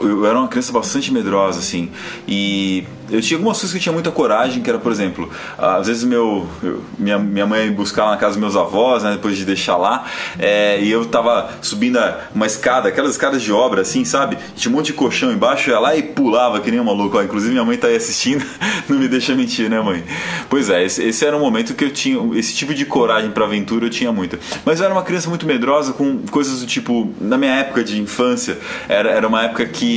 eu 0.00 0.26
era 0.26 0.38
uma 0.38 0.48
criança 0.48 0.72
bastante 0.72 1.12
medrosa, 1.12 1.58
assim. 1.58 1.90
E 2.26 2.84
eu 3.10 3.20
tinha 3.20 3.38
algumas 3.38 3.56
coisas 3.56 3.72
que 3.72 3.78
eu 3.78 3.82
tinha 3.82 3.92
muita 3.92 4.10
coragem, 4.10 4.62
que 4.62 4.68
era, 4.68 4.78
por 4.78 4.92
exemplo, 4.92 5.30
às 5.56 5.86
vezes 5.86 6.04
meu, 6.04 6.46
eu, 6.62 6.82
minha, 6.98 7.18
minha 7.18 7.46
mãe 7.46 7.66
ia 7.66 7.72
buscar 7.72 8.04
lá 8.04 8.10
na 8.12 8.16
casa 8.16 8.32
dos 8.34 8.40
meus 8.40 8.56
avós, 8.56 9.02
né, 9.02 9.12
depois 9.12 9.36
de 9.36 9.44
deixar 9.44 9.76
lá, 9.76 10.04
é, 10.38 10.80
e 10.80 10.90
eu 10.90 11.04
tava 11.06 11.50
subindo 11.62 11.98
uma 12.34 12.46
escada, 12.46 12.88
aquelas 12.88 13.12
escadas 13.12 13.42
de 13.42 13.52
obra, 13.52 13.82
assim, 13.82 14.04
sabe? 14.04 14.36
Tinha 14.54 14.72
um 14.72 14.76
monte 14.76 14.86
de 14.86 14.92
colchão 14.92 15.32
embaixo, 15.32 15.70
eu 15.70 15.74
ia 15.74 15.80
lá 15.80 15.96
e 15.96 16.02
pulava 16.02 16.60
que 16.60 16.70
nem 16.70 16.80
um 16.80 16.84
maluco. 16.84 17.16
Ó, 17.16 17.22
inclusive 17.22 17.52
minha 17.52 17.64
mãe 17.64 17.76
tá 17.76 17.88
aí 17.88 17.96
assistindo, 17.96 18.44
não 18.88 18.98
me 18.98 19.08
deixa 19.08 19.34
mentir, 19.34 19.70
né, 19.70 19.80
mãe? 19.80 20.04
Pois 20.50 20.68
é, 20.68 20.84
esse, 20.84 21.02
esse 21.02 21.24
era 21.24 21.36
um 21.36 21.40
momento 21.40 21.74
que 21.74 21.84
eu 21.84 21.90
tinha, 21.90 22.18
esse 22.38 22.54
tipo 22.54 22.74
de 22.74 22.84
coragem 22.84 23.30
para 23.30 23.44
aventura 23.44 23.86
eu 23.86 23.90
tinha 23.90 24.12
muita. 24.12 24.38
Mas 24.64 24.80
eu 24.80 24.84
era 24.84 24.94
uma 24.94 25.02
criança 25.02 25.28
muito 25.28 25.46
medrosa 25.46 25.92
com 25.92 26.18
coisas 26.30 26.60
do 26.60 26.66
tipo, 26.66 27.12
na 27.20 27.38
minha 27.38 27.54
época 27.54 27.82
de 27.82 28.00
infância, 28.00 28.58
era, 28.88 29.10
era 29.10 29.26
uma 29.26 29.44
época 29.44 29.64
que 29.66 29.87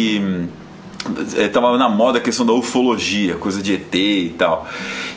estava 1.37 1.71
hum, 1.71 1.77
na 1.77 1.89
moda 1.89 2.19
a 2.19 2.21
questão 2.21 2.45
da 2.45 2.53
ufologia, 2.53 3.35
coisa 3.35 3.61
de 3.61 3.73
ET 3.73 3.95
e 3.95 4.35
tal. 4.37 4.67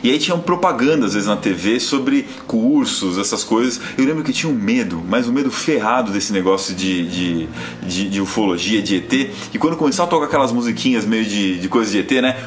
E 0.03 0.11
aí 0.11 0.19
tinham 0.19 0.39
propaganda 0.39 1.05
às 1.05 1.13
vezes 1.13 1.27
na 1.27 1.35
TV 1.35 1.79
sobre 1.79 2.27
cursos, 2.47 3.17
essas 3.17 3.43
coisas. 3.43 3.79
Eu 3.97 4.05
lembro 4.05 4.23
que 4.23 4.31
tinha 4.33 4.51
um 4.51 4.55
medo, 4.55 5.03
mas 5.07 5.27
um 5.27 5.31
medo 5.31 5.51
ferrado 5.51 6.11
desse 6.11 6.31
negócio 6.31 6.75
de, 6.75 7.07
de, 7.07 7.49
de, 7.83 8.09
de 8.09 8.21
ufologia, 8.21 8.81
de 8.81 8.97
ET. 8.97 9.13
E 9.53 9.57
quando 9.57 9.75
começava 9.75 10.07
a 10.07 10.09
tocar 10.09 10.25
aquelas 10.25 10.51
musiquinhas 10.51 11.05
meio 11.05 11.25
de, 11.25 11.59
de 11.59 11.69
coisa 11.69 11.91
de 11.91 11.99
ET, 11.99 12.11
né? 12.21 12.37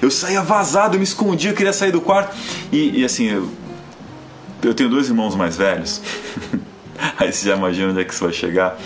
Eu 0.00 0.10
saía 0.10 0.42
vazado, 0.42 0.96
eu 0.96 0.98
me 0.98 1.04
escondia, 1.04 1.50
eu 1.50 1.54
queria 1.54 1.72
sair 1.72 1.92
do 1.92 2.00
quarto. 2.00 2.36
E, 2.72 3.00
e 3.00 3.04
assim, 3.04 3.26
eu, 3.26 3.48
eu 4.62 4.74
tenho 4.74 4.88
dois 4.88 5.08
irmãos 5.08 5.34
mais 5.34 5.56
velhos. 5.56 6.02
Aí 7.18 7.32
você 7.32 7.48
já 7.48 7.56
imagina 7.56 7.90
onde 7.90 8.00
é 8.00 8.04
que 8.04 8.12
isso 8.12 8.22
vai 8.22 8.32
chegar. 8.32 8.78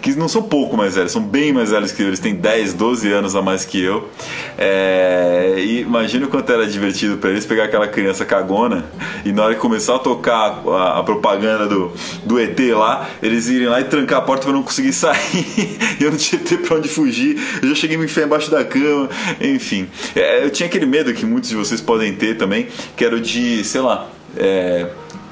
Que 0.00 0.14
não 0.14 0.28
são 0.28 0.42
pouco 0.42 0.76
mais 0.76 0.94
velhos, 0.94 1.10
são 1.10 1.22
bem 1.22 1.52
mais 1.52 1.70
velhos 1.70 1.92
que 1.92 2.02
eu. 2.02 2.08
Eles 2.08 2.20
têm 2.20 2.34
10, 2.34 2.74
12 2.74 3.12
anos 3.12 3.34
a 3.34 3.42
mais 3.42 3.64
que 3.64 3.82
eu. 3.82 4.08
É... 4.56 5.54
E 5.58 5.80
imagina 5.80 6.26
o 6.26 6.28
quanto 6.28 6.50
era 6.52 6.66
divertido 6.66 7.16
para 7.16 7.30
eles 7.30 7.44
pegar 7.44 7.64
aquela 7.64 7.88
criança 7.88 8.24
cagona 8.24 8.84
e 9.24 9.32
na 9.32 9.44
hora 9.44 9.54
que 9.54 9.60
começar 9.60 9.96
a 9.96 9.98
tocar 9.98 10.62
a, 10.66 11.00
a 11.00 11.02
propaganda 11.02 11.66
do, 11.66 11.92
do 12.24 12.38
ET 12.38 12.58
lá, 12.72 13.08
eles 13.22 13.48
irem 13.48 13.68
lá 13.68 13.80
e 13.80 13.84
trancar 13.84 14.18
a 14.18 14.22
porta 14.22 14.44
para 14.44 14.52
não 14.52 14.62
conseguir 14.62 14.92
sair. 14.94 15.78
eu 16.00 16.10
não 16.10 16.18
tinha 16.18 16.40
ter 16.40 16.58
pra 16.58 16.76
onde 16.76 16.88
fugir. 16.88 17.36
Eu 17.62 17.68
já 17.70 17.74
cheguei 17.74 17.96
a 17.96 17.98
me 17.98 18.04
enfiar 18.04 18.26
embaixo 18.26 18.50
da 18.50 18.64
cama. 18.64 19.08
Enfim, 19.40 19.88
é, 20.14 20.44
eu 20.44 20.50
tinha 20.50 20.68
aquele 20.68 20.86
medo 20.86 21.12
que 21.12 21.26
muitos 21.26 21.50
de 21.50 21.56
vocês 21.56 21.80
podem 21.80 22.14
ter 22.14 22.36
também, 22.36 22.68
que 22.96 23.04
era 23.04 23.16
o 23.16 23.20
de, 23.20 23.64
sei 23.64 23.80
lá. 23.80 24.08
É 24.36 24.86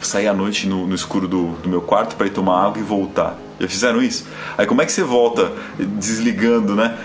sair 0.07 0.29
à 0.29 0.35
noite 0.35 0.67
no, 0.67 0.87
no 0.87 0.95
escuro 0.95 1.27
do, 1.29 1.53
do 1.63 1.69
meu 1.69 1.81
quarto 1.81 2.17
para 2.17 2.27
ir 2.27 2.31
tomar 2.31 2.65
água 2.65 2.79
e 2.79 2.83
voltar. 2.83 3.39
Já 3.59 3.69
fizeram 3.69 4.03
isso? 4.03 4.27
Aí 4.59 4.67
como 4.67 4.83
é 4.83 4.87
que 4.87 4.93
você 4.93 5.03
volta 5.03 5.53
desligando, 5.79 6.75
né? 6.75 6.97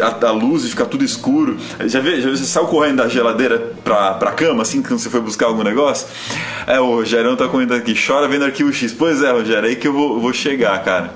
A, 0.00 0.26
a 0.26 0.30
luz 0.30 0.64
e 0.64 0.68
ficar 0.68 0.86
tudo 0.86 1.04
escuro. 1.04 1.56
Já, 1.86 2.00
vê, 2.00 2.20
já 2.20 2.30
você 2.30 2.44
saiu 2.44 2.66
correndo 2.66 2.96
da 2.96 3.08
geladeira 3.08 3.72
pra, 3.82 4.14
pra 4.14 4.32
cama, 4.32 4.62
assim, 4.62 4.82
quando 4.82 4.98
você 4.98 5.10
foi 5.10 5.20
buscar 5.20 5.46
algum 5.46 5.62
negócio? 5.62 6.06
É, 6.66 6.78
o 6.78 6.96
Rogerão 6.96 7.34
tá 7.34 7.48
correndo 7.48 7.74
aqui, 7.74 7.94
chora 7.94 8.28
vendo 8.28 8.44
arquivo 8.44 8.72
X. 8.72 8.92
Pois 8.92 9.22
é, 9.22 9.30
Rogério, 9.30 9.66
é 9.66 9.70
aí 9.70 9.76
que 9.76 9.88
eu 9.88 9.92
vou, 9.92 10.20
vou 10.20 10.32
chegar, 10.32 10.82
cara. 10.84 11.14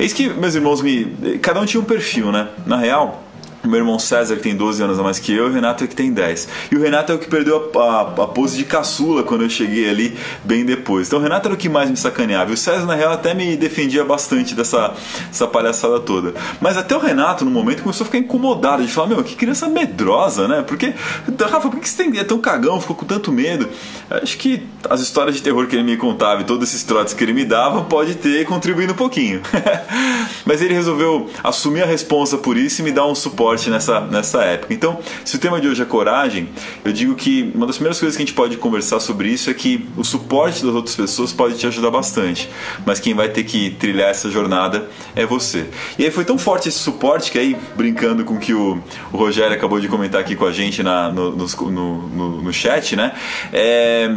Isso 0.00 0.14
que 0.14 0.28
meus 0.30 0.54
irmãos 0.54 0.80
me. 0.80 1.38
Cada 1.42 1.60
um 1.60 1.64
tinha 1.64 1.80
um 1.80 1.84
perfil, 1.84 2.32
né? 2.32 2.48
Na 2.66 2.76
real 2.76 3.25
meu 3.64 3.78
irmão 3.78 3.98
César, 3.98 4.36
que 4.36 4.42
tem 4.42 4.54
12 4.54 4.82
anos 4.82 4.98
a 4.98 5.02
mais 5.02 5.18
que 5.18 5.32
eu, 5.32 5.46
e 5.46 5.50
o 5.50 5.52
Renato 5.52 5.84
é 5.84 5.86
que 5.86 5.94
tem 5.94 6.12
10. 6.12 6.48
E 6.70 6.76
o 6.76 6.80
Renato 6.80 7.12
é 7.12 7.14
o 7.14 7.18
que 7.18 7.28
perdeu 7.28 7.70
a, 7.74 7.80
a, 7.80 8.00
a, 8.00 8.26
pose 8.26 8.56
de 8.56 8.64
caçula 8.64 9.22
quando 9.22 9.42
eu 9.42 9.50
cheguei 9.50 9.88
ali 9.88 10.16
bem 10.44 10.64
depois. 10.64 11.06
Então 11.06 11.18
o 11.18 11.22
Renato 11.22 11.48
era 11.48 11.54
o 11.54 11.56
que 11.56 11.68
mais 11.68 11.90
me 11.90 11.96
sacaneava. 11.96 12.50
E 12.50 12.54
o 12.54 12.56
César, 12.56 12.86
na 12.86 12.94
real, 12.94 13.12
até 13.12 13.34
me 13.34 13.56
defendia 13.56 14.04
bastante 14.04 14.54
dessa, 14.54 14.94
dessa 15.28 15.46
palhaçada 15.46 16.00
toda. 16.00 16.34
Mas 16.60 16.76
até 16.76 16.96
o 16.96 17.00
Renato, 17.00 17.44
no 17.44 17.50
momento, 17.50 17.82
começou 17.82 18.04
a 18.04 18.06
ficar 18.06 18.18
incomodado 18.18 18.84
de 18.84 18.92
falar: 18.92 19.08
Meu, 19.08 19.24
que 19.24 19.34
criança 19.34 19.68
medrosa, 19.68 20.46
né? 20.46 20.62
Porque, 20.62 20.94
Rafa, 21.40 21.68
por 21.68 21.80
que 21.80 21.88
você 21.88 22.04
tem, 22.04 22.18
é 22.18 22.24
tão 22.24 22.38
cagão, 22.38 22.80
ficou 22.80 22.96
com 22.96 23.06
tanto 23.06 23.32
medo? 23.32 23.68
Acho 24.10 24.36
que 24.38 24.66
as 24.88 25.00
histórias 25.00 25.36
de 25.36 25.42
terror 25.42 25.66
que 25.66 25.76
ele 25.76 25.82
me 25.82 25.96
contava 25.96 26.42
e 26.42 26.44
todos 26.44 26.68
esses 26.68 26.82
trotes 26.82 27.14
que 27.14 27.24
ele 27.24 27.32
me 27.32 27.44
dava 27.44 27.82
pode 27.84 28.14
ter 28.14 28.44
contribuído 28.46 28.92
um 28.92 28.96
pouquinho. 28.96 29.40
Mas 30.44 30.62
ele 30.62 30.74
resolveu 30.74 31.28
assumir 31.42 31.82
a 31.82 31.86
responsa 31.86 32.38
por 32.38 32.56
isso 32.56 32.80
e 32.80 32.84
me 32.84 32.92
dar 32.92 33.06
um 33.06 33.14
suporte 33.14 33.55
forte 33.56 33.70
nessa, 33.70 34.00
nessa 34.00 34.42
época. 34.42 34.74
Então, 34.74 34.98
se 35.24 35.36
o 35.36 35.38
tema 35.38 35.60
de 35.60 35.66
hoje 35.66 35.82
é 35.82 35.84
coragem, 35.84 36.48
eu 36.84 36.92
digo 36.92 37.14
que 37.14 37.50
uma 37.54 37.66
das 37.66 37.76
primeiras 37.76 37.98
coisas 37.98 38.16
que 38.16 38.22
a 38.22 38.26
gente 38.26 38.34
pode 38.34 38.56
conversar 38.58 39.00
sobre 39.00 39.28
isso 39.28 39.50
é 39.50 39.54
que 39.54 39.88
o 39.96 40.04
suporte 40.04 40.64
das 40.64 40.74
outras 40.74 40.94
pessoas 40.94 41.32
pode 41.32 41.56
te 41.56 41.66
ajudar 41.66 41.90
bastante, 41.90 42.48
mas 42.84 43.00
quem 43.00 43.14
vai 43.14 43.28
ter 43.28 43.44
que 43.44 43.70
trilhar 43.70 44.10
essa 44.10 44.30
jornada 44.30 44.88
é 45.14 45.24
você. 45.24 45.66
E 45.98 46.04
aí 46.04 46.10
foi 46.10 46.24
tão 46.24 46.38
forte 46.38 46.68
esse 46.68 46.78
suporte 46.78 47.32
que 47.32 47.38
aí, 47.38 47.56
brincando 47.74 48.24
com 48.24 48.34
o 48.34 48.38
que 48.38 48.52
o, 48.52 48.78
o 49.12 49.16
Rogério 49.16 49.54
acabou 49.56 49.80
de 49.80 49.88
comentar 49.88 50.20
aqui 50.20 50.36
com 50.36 50.44
a 50.44 50.52
gente 50.52 50.82
na, 50.82 51.10
no, 51.10 51.34
no, 51.34 51.46
no, 51.70 52.42
no 52.42 52.52
chat, 52.52 52.94
né? 52.94 53.12
É, 53.52 54.10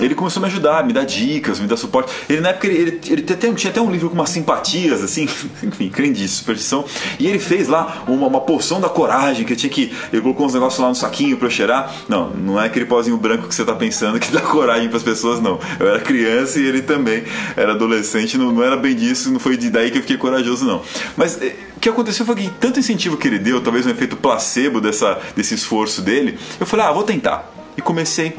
ele 0.00 0.14
começou 0.14 0.40
a 0.42 0.46
me 0.46 0.52
ajudar, 0.52 0.84
me 0.84 0.92
dar 0.92 1.04
dicas, 1.04 1.58
me 1.58 1.66
dar 1.66 1.76
suporte. 1.76 2.12
Ele 2.28 2.40
na 2.40 2.50
época 2.50 2.66
ele, 2.66 2.78
ele, 2.78 3.00
ele 3.08 3.26
até, 3.32 3.52
tinha 3.52 3.70
até 3.70 3.80
um 3.80 3.90
livro 3.90 4.08
com 4.08 4.14
umas 4.14 4.30
simpatias, 4.30 5.02
assim, 5.02 5.28
enfim, 5.62 5.88
crendice, 5.88 6.36
superstição. 6.36 6.84
E 7.18 7.26
ele 7.26 7.38
fez 7.38 7.68
lá 7.68 8.04
uma, 8.06 8.26
uma 8.26 8.40
poção 8.40 8.80
da 8.80 8.88
coragem, 8.88 9.44
que 9.44 9.52
eu 9.52 9.56
tinha 9.56 9.70
que. 9.70 9.94
Ele 10.12 10.22
colocou 10.22 10.46
uns 10.46 10.54
negócios 10.54 10.80
lá 10.80 10.88
no 10.88 10.94
saquinho 10.94 11.36
pra 11.36 11.46
eu 11.46 11.50
cheirar. 11.50 11.92
Não, 12.08 12.30
não 12.30 12.60
é 12.60 12.66
aquele 12.66 12.84
pozinho 12.86 13.16
branco 13.16 13.48
que 13.48 13.54
você 13.54 13.64
tá 13.64 13.74
pensando 13.74 14.18
que 14.18 14.30
dá 14.30 14.40
coragem 14.40 14.88
para 14.88 14.98
as 14.98 15.02
pessoas, 15.02 15.40
não. 15.40 15.58
Eu 15.78 15.88
era 15.88 16.00
criança 16.00 16.58
e 16.58 16.66
ele 16.66 16.82
também 16.82 17.24
era 17.56 17.72
adolescente, 17.72 18.36
não, 18.38 18.52
não 18.52 18.62
era 18.62 18.76
bem 18.76 18.94
disso, 18.94 19.30
não 19.30 19.40
foi 19.40 19.56
de 19.56 19.70
daí 19.70 19.90
que 19.90 19.98
eu 19.98 20.02
fiquei 20.02 20.16
corajoso, 20.16 20.64
não. 20.64 20.82
Mas 21.16 21.40
eh, 21.40 21.54
o 21.76 21.80
que 21.80 21.88
aconteceu 21.88 22.24
foi 22.24 22.34
que 22.34 22.50
tanto 22.60 22.78
incentivo 22.78 23.16
que 23.16 23.28
ele 23.28 23.38
deu, 23.38 23.60
talvez 23.60 23.86
um 23.86 23.90
efeito 23.90 24.16
placebo 24.16 24.80
dessa, 24.80 25.18
desse 25.34 25.54
esforço 25.54 26.02
dele, 26.02 26.38
eu 26.58 26.66
falei, 26.66 26.86
ah, 26.86 26.92
vou 26.92 27.02
tentar. 27.02 27.52
E 27.76 27.82
comecei 27.82 28.36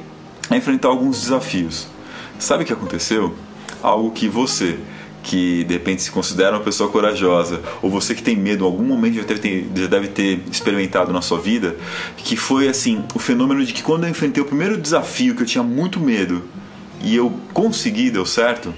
a 0.49 0.55
enfrentar 0.55 0.89
alguns 0.89 1.21
desafios. 1.21 1.87
Sabe 2.39 2.63
o 2.63 2.65
que 2.65 2.73
aconteceu? 2.73 3.35
Algo 3.81 4.11
que 4.11 4.27
você, 4.27 4.77
que 5.23 5.63
de 5.63 5.73
repente 5.73 6.01
se 6.01 6.11
considera 6.11 6.55
uma 6.55 6.63
pessoa 6.63 6.89
corajosa, 6.89 7.61
ou 7.81 7.89
você 7.89 8.15
que 8.15 8.23
tem 8.23 8.35
medo, 8.35 8.63
em 8.63 8.67
algum 8.67 8.83
momento 8.83 9.15
já 9.15 9.23
deve, 9.23 9.39
ter, 9.39 9.69
já 9.75 9.87
deve 9.87 10.07
ter 10.07 10.41
experimentado 10.51 11.11
na 11.11 11.21
sua 11.21 11.39
vida, 11.39 11.75
que 12.15 12.35
foi 12.35 12.69
assim, 12.69 13.03
o 13.13 13.19
fenômeno 13.19 13.65
de 13.65 13.73
que 13.73 13.83
quando 13.83 14.05
eu 14.05 14.09
enfrentei 14.09 14.41
o 14.41 14.45
primeiro 14.45 14.77
desafio 14.77 15.35
que 15.35 15.43
eu 15.43 15.45
tinha 15.45 15.63
muito 15.63 15.99
medo 15.99 16.43
e 17.01 17.15
eu 17.15 17.31
consegui, 17.53 18.09
deu 18.09 18.25
certo, 18.25 18.73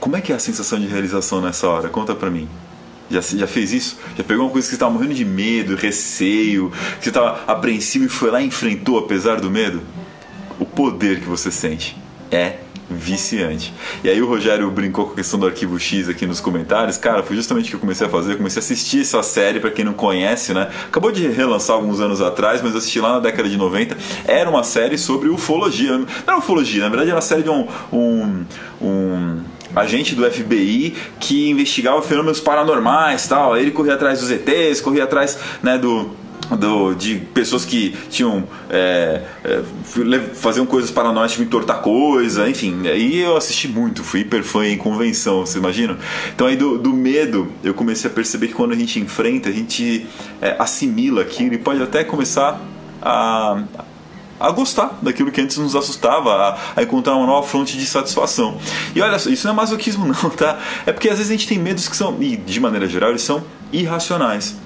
como 0.00 0.16
é 0.16 0.20
que 0.20 0.32
é 0.32 0.36
a 0.36 0.38
sensação 0.38 0.78
de 0.80 0.86
realização 0.86 1.40
nessa 1.40 1.68
hora? 1.68 1.88
Conta 1.88 2.14
pra 2.14 2.30
mim. 2.30 2.48
Já, 3.10 3.20
já 3.20 3.46
fez 3.46 3.72
isso? 3.72 3.98
Já 4.16 4.22
pegou 4.22 4.44
uma 4.44 4.52
coisa 4.52 4.66
que 4.66 4.70
você 4.70 4.76
estava 4.76 4.92
morrendo 4.92 5.14
de 5.14 5.24
medo, 5.24 5.74
receio, 5.76 6.70
que 6.98 7.04
você 7.04 7.10
estava 7.10 7.42
apreensivo 7.46 8.04
e 8.04 8.08
foi 8.08 8.30
lá 8.30 8.40
e 8.40 8.46
enfrentou 8.46 8.98
apesar 8.98 9.40
do 9.40 9.50
medo? 9.50 9.82
O 10.58 10.64
poder 10.64 11.20
que 11.20 11.26
você 11.26 11.50
sente 11.50 11.96
é 12.30 12.58
viciante. 12.90 13.72
E 14.02 14.08
aí 14.08 14.20
o 14.22 14.26
Rogério 14.26 14.70
brincou 14.70 15.06
com 15.06 15.12
a 15.12 15.16
questão 15.16 15.38
do 15.38 15.46
arquivo 15.46 15.78
X 15.78 16.08
aqui 16.08 16.26
nos 16.26 16.40
comentários. 16.40 16.96
Cara, 16.96 17.22
foi 17.22 17.36
justamente 17.36 17.66
o 17.66 17.70
que 17.70 17.76
eu 17.76 17.80
comecei 17.80 18.06
a 18.06 18.10
fazer. 18.10 18.32
Eu 18.32 18.36
comecei 18.38 18.60
a 18.60 18.64
assistir 18.64 19.02
essa 19.02 19.22
série, 19.22 19.60
para 19.60 19.70
quem 19.70 19.84
não 19.84 19.92
conhece, 19.92 20.54
né? 20.54 20.70
Acabou 20.86 21.12
de 21.12 21.28
relançar 21.28 21.76
alguns 21.76 22.00
anos 22.00 22.22
atrás, 22.22 22.62
mas 22.62 22.72
eu 22.72 22.78
assisti 22.78 23.00
lá 23.00 23.12
na 23.12 23.20
década 23.20 23.48
de 23.48 23.56
90. 23.56 23.96
Era 24.26 24.48
uma 24.48 24.62
série 24.62 24.96
sobre 24.96 25.28
ufologia. 25.28 25.98
Não 25.98 26.06
era 26.26 26.38
ufologia, 26.38 26.82
na 26.82 26.88
verdade 26.88 27.10
era 27.10 27.16
uma 27.16 27.22
série 27.22 27.42
de 27.42 27.50
um, 27.50 27.68
um, 27.92 28.44
um 28.80 29.42
agente 29.76 30.14
do 30.14 30.28
FBI 30.30 30.94
que 31.20 31.50
investigava 31.50 32.00
fenômenos 32.00 32.40
paranormais 32.40 33.26
tal. 33.28 33.56
Ele 33.56 33.70
corria 33.70 33.94
atrás 33.94 34.20
dos 34.20 34.30
ETs, 34.30 34.80
corria 34.80 35.04
atrás 35.04 35.38
né, 35.62 35.76
do 35.76 36.10
do, 36.56 36.94
de 36.94 37.16
pessoas 37.16 37.64
que 37.64 37.96
tinham 38.10 38.44
é, 38.70 39.22
é, 39.44 39.62
faziam 40.34 40.64
coisas 40.64 40.90
paranormais, 40.90 41.32
tipo 41.32 41.44
entortar 41.44 41.80
coisa, 41.80 42.48
enfim. 42.48 42.86
Aí 42.86 43.20
eu 43.20 43.36
assisti 43.36 43.68
muito, 43.68 44.02
fui 44.02 44.20
hiper 44.20 44.42
fã 44.42 44.66
em 44.66 44.76
convenção, 44.76 45.44
você 45.44 45.58
imagina? 45.58 45.98
Então 46.34 46.46
aí 46.46 46.56
do, 46.56 46.78
do, 46.78 46.92
medo 46.92 47.50
eu 47.62 47.74
comecei 47.74 48.10
a 48.10 48.12
perceber 48.12 48.48
que 48.48 48.54
quando 48.54 48.72
a 48.72 48.76
gente 48.76 48.98
enfrenta, 48.98 49.48
a 49.48 49.52
gente 49.52 50.06
é, 50.40 50.56
assimila 50.58 51.22
aquilo 51.22 51.54
e 51.54 51.58
pode 51.58 51.82
até 51.82 52.04
começar 52.04 52.60
a, 53.02 53.62
a 54.40 54.50
gostar 54.50 54.98
daquilo 55.02 55.30
que 55.30 55.40
antes 55.40 55.56
nos 55.58 55.74
assustava, 55.74 56.34
a, 56.34 56.58
a, 56.76 56.82
encontrar 56.82 57.14
uma 57.16 57.26
nova 57.26 57.46
fonte 57.46 57.76
de 57.76 57.86
satisfação. 57.86 58.58
E 58.94 59.00
olha 59.00 59.18
só, 59.18 59.30
isso 59.30 59.46
não 59.46 59.54
é 59.54 59.56
masoquismo 59.56 60.06
não, 60.22 60.30
tá? 60.30 60.58
É 60.86 60.92
porque 60.92 61.08
às 61.08 61.18
vezes 61.18 61.30
a 61.30 61.34
gente 61.34 61.48
tem 61.48 61.58
medos 61.58 61.88
que 61.88 61.96
são, 61.96 62.16
e 62.20 62.36
de 62.36 62.60
maneira 62.60 62.86
geral, 62.86 63.10
eles 63.10 63.22
são 63.22 63.42
irracionais. 63.72 64.56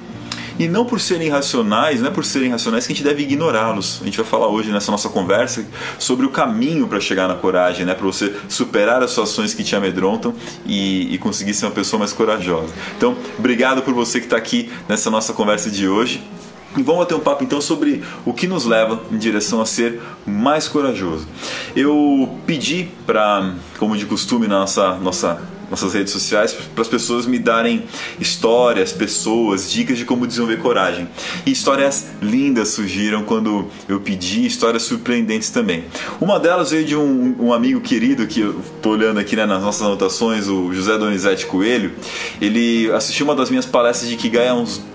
E 0.59 0.69
não 0.69 0.85
por 0.85 1.01
serem 1.01 1.29
racionais, 1.29 2.01
não 2.01 2.09
é 2.09 2.11
por 2.11 2.25
serem 2.25 2.51
racionais 2.51 2.87
que 2.87 2.93
a 2.93 2.97
gente 2.97 3.05
deve 3.05 3.23
ignorá-los. 3.23 4.01
A 4.03 4.05
gente 4.05 4.17
vai 4.17 4.27
falar 4.27 4.49
hoje 4.49 4.71
nessa 4.71 4.91
nossa 4.91 5.09
conversa 5.09 5.65
sobre 5.99 6.27
o 6.27 6.31
caminho 6.31 6.87
para 6.87 7.01
chegar 7.01 7.29
na 7.29 7.35
coragem, 7.35 7.85
né? 7.87 7.95
para 7.95 8.05
você 8.05 8.35
superar 8.49 9.03
as 9.03 9.11
situações 9.11 9.55
que 9.55 9.65
te 9.65 9.75
amedrontam 9.75 10.35
e, 10.67 11.15
e 11.15 11.19
conseguir 11.19 11.55
ser 11.55 11.67
uma 11.67 11.73
pessoa 11.73 11.99
mais 11.99 12.13
corajosa. 12.13 12.73
Então, 12.97 13.17
obrigado 13.39 13.83
por 13.83 13.95
você 13.95 14.19
que 14.19 14.27
está 14.27 14.37
aqui 14.37 14.71
nessa 14.89 15.11
nossa 15.11 15.33
conversa 15.33 15.71
de 15.71 15.89
hoje. 15.89 16.23
E 16.77 16.83
vamos 16.83 17.01
bater 17.01 17.15
um 17.15 17.21
papo 17.21 17.45
então 17.45 17.61
sobre 17.61 18.03
o 18.25 18.33
que 18.33 18.47
nos 18.47 18.65
leva 18.65 19.03
em 19.11 19.19
direção 19.19 19.61
a 19.61 19.67
ser 19.67 20.01
mais 20.25 20.69
corajoso. 20.69 21.29
Eu 21.77 22.39
pedi 22.47 22.89
para, 23.07 23.55
como 23.79 23.95
de 23.95 24.07
costume 24.07 24.49
na 24.49 24.61
nossa, 24.61 24.95
nossa 24.95 25.43
nossas 25.73 25.95
redes 25.95 26.13
sociais 26.13 26.53
para 26.53 26.83
as 26.83 26.89
pessoas 26.89 27.25
me 27.25 27.39
darem 27.39 27.85
histórias, 28.21 28.93
pessoas, 28.93 29.71
dicas 29.73 29.97
de 29.97 30.05
como 30.05 30.27
desenvolver 30.27 30.59
coragem. 30.59 31.09
E 31.47 31.51
histórias 31.51 32.09
lindas 32.21 32.69
surgiram 32.69 33.23
quando 33.23 33.67
eu 33.89 33.99
pedi, 33.99 34.45
histórias 34.45 34.83
surpreendentes 34.83 35.49
também. 35.49 35.85
Uma 36.21 36.39
delas 36.39 36.71
veio 36.71 36.85
de 36.85 36.95
um, 36.95 37.35
um 37.41 37.53
amigo 37.55 37.81
querido 37.81 38.27
que 38.27 38.41
eu 38.41 38.61
estou 38.61 38.93
olhando 38.93 39.19
aqui 39.19 39.35
né, 39.35 39.47
nas 39.47 39.63
nossas 39.63 39.81
anotações, 39.81 40.47
o 40.47 40.75
José 40.75 40.99
Donizete 40.99 41.47
Coelho. 41.47 41.93
Ele 42.39 42.93
assistiu 42.93 43.25
uma 43.25 43.35
das 43.35 43.49
minhas 43.49 43.65
palestras 43.65 44.11
de 44.11 44.17
Kigai 44.17 44.49
há 44.49 44.55
uns 44.55 44.92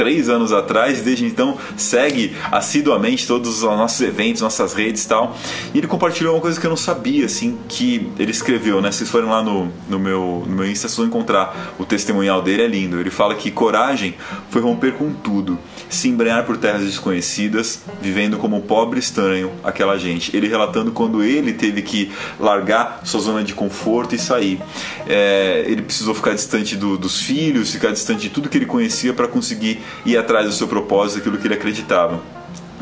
três 0.00 0.30
anos 0.30 0.50
atrás, 0.50 1.02
desde 1.02 1.26
então 1.26 1.58
segue 1.76 2.34
assiduamente 2.50 3.26
todos 3.26 3.56
os 3.56 3.62
nossos 3.62 4.00
eventos, 4.00 4.40
nossas 4.40 4.72
redes 4.72 5.04
e 5.04 5.08
tal. 5.08 5.36
E 5.74 5.78
ele 5.78 5.86
compartilhou 5.86 6.34
uma 6.34 6.40
coisa 6.40 6.58
que 6.58 6.64
eu 6.64 6.70
não 6.70 6.76
sabia, 6.76 7.26
assim, 7.26 7.58
que 7.68 8.10
ele 8.18 8.30
escreveu, 8.30 8.80
né? 8.80 8.90
Vocês 8.90 9.10
forem 9.10 9.28
lá 9.28 9.42
no, 9.42 9.70
no, 9.90 9.98
meu, 9.98 10.42
no 10.46 10.56
meu 10.56 10.64
Insta, 10.66 10.88
vocês 10.88 10.96
vão 10.96 11.04
encontrar 11.04 11.74
o 11.78 11.84
testemunhal 11.84 12.40
dele, 12.40 12.62
é 12.62 12.66
lindo. 12.66 12.98
Ele 12.98 13.10
fala 13.10 13.34
que 13.34 13.50
coragem 13.50 14.14
foi 14.48 14.62
romper 14.62 14.92
com 14.92 15.12
tudo, 15.12 15.58
se 15.90 16.08
embrenhar 16.08 16.46
por 16.46 16.56
terras 16.56 16.80
desconhecidas, 16.80 17.82
vivendo 18.00 18.38
como 18.38 18.62
pobre 18.62 18.98
estranho 18.98 19.52
aquela 19.62 19.98
gente. 19.98 20.34
Ele 20.34 20.48
relatando 20.48 20.92
quando 20.92 21.22
ele 21.22 21.52
teve 21.52 21.82
que 21.82 22.10
largar 22.38 23.02
sua 23.04 23.20
zona 23.20 23.44
de 23.44 23.52
conforto 23.52 24.14
e 24.14 24.18
sair. 24.18 24.62
É, 25.06 25.62
ele 25.66 25.82
precisou 25.82 26.14
ficar 26.14 26.32
distante 26.32 26.74
do, 26.74 26.96
dos 26.96 27.20
filhos, 27.20 27.70
ficar 27.70 27.90
distante 27.90 28.22
de 28.22 28.30
tudo 28.30 28.48
que 28.48 28.56
ele 28.56 28.64
conhecia 28.64 29.12
para 29.12 29.28
conseguir 29.28 29.82
ir 30.04 30.16
atrás 30.16 30.46
do 30.46 30.52
seu 30.52 30.68
propósito, 30.68 31.18
aquilo 31.18 31.38
que 31.38 31.46
ele 31.46 31.54
acreditava. 31.54 32.20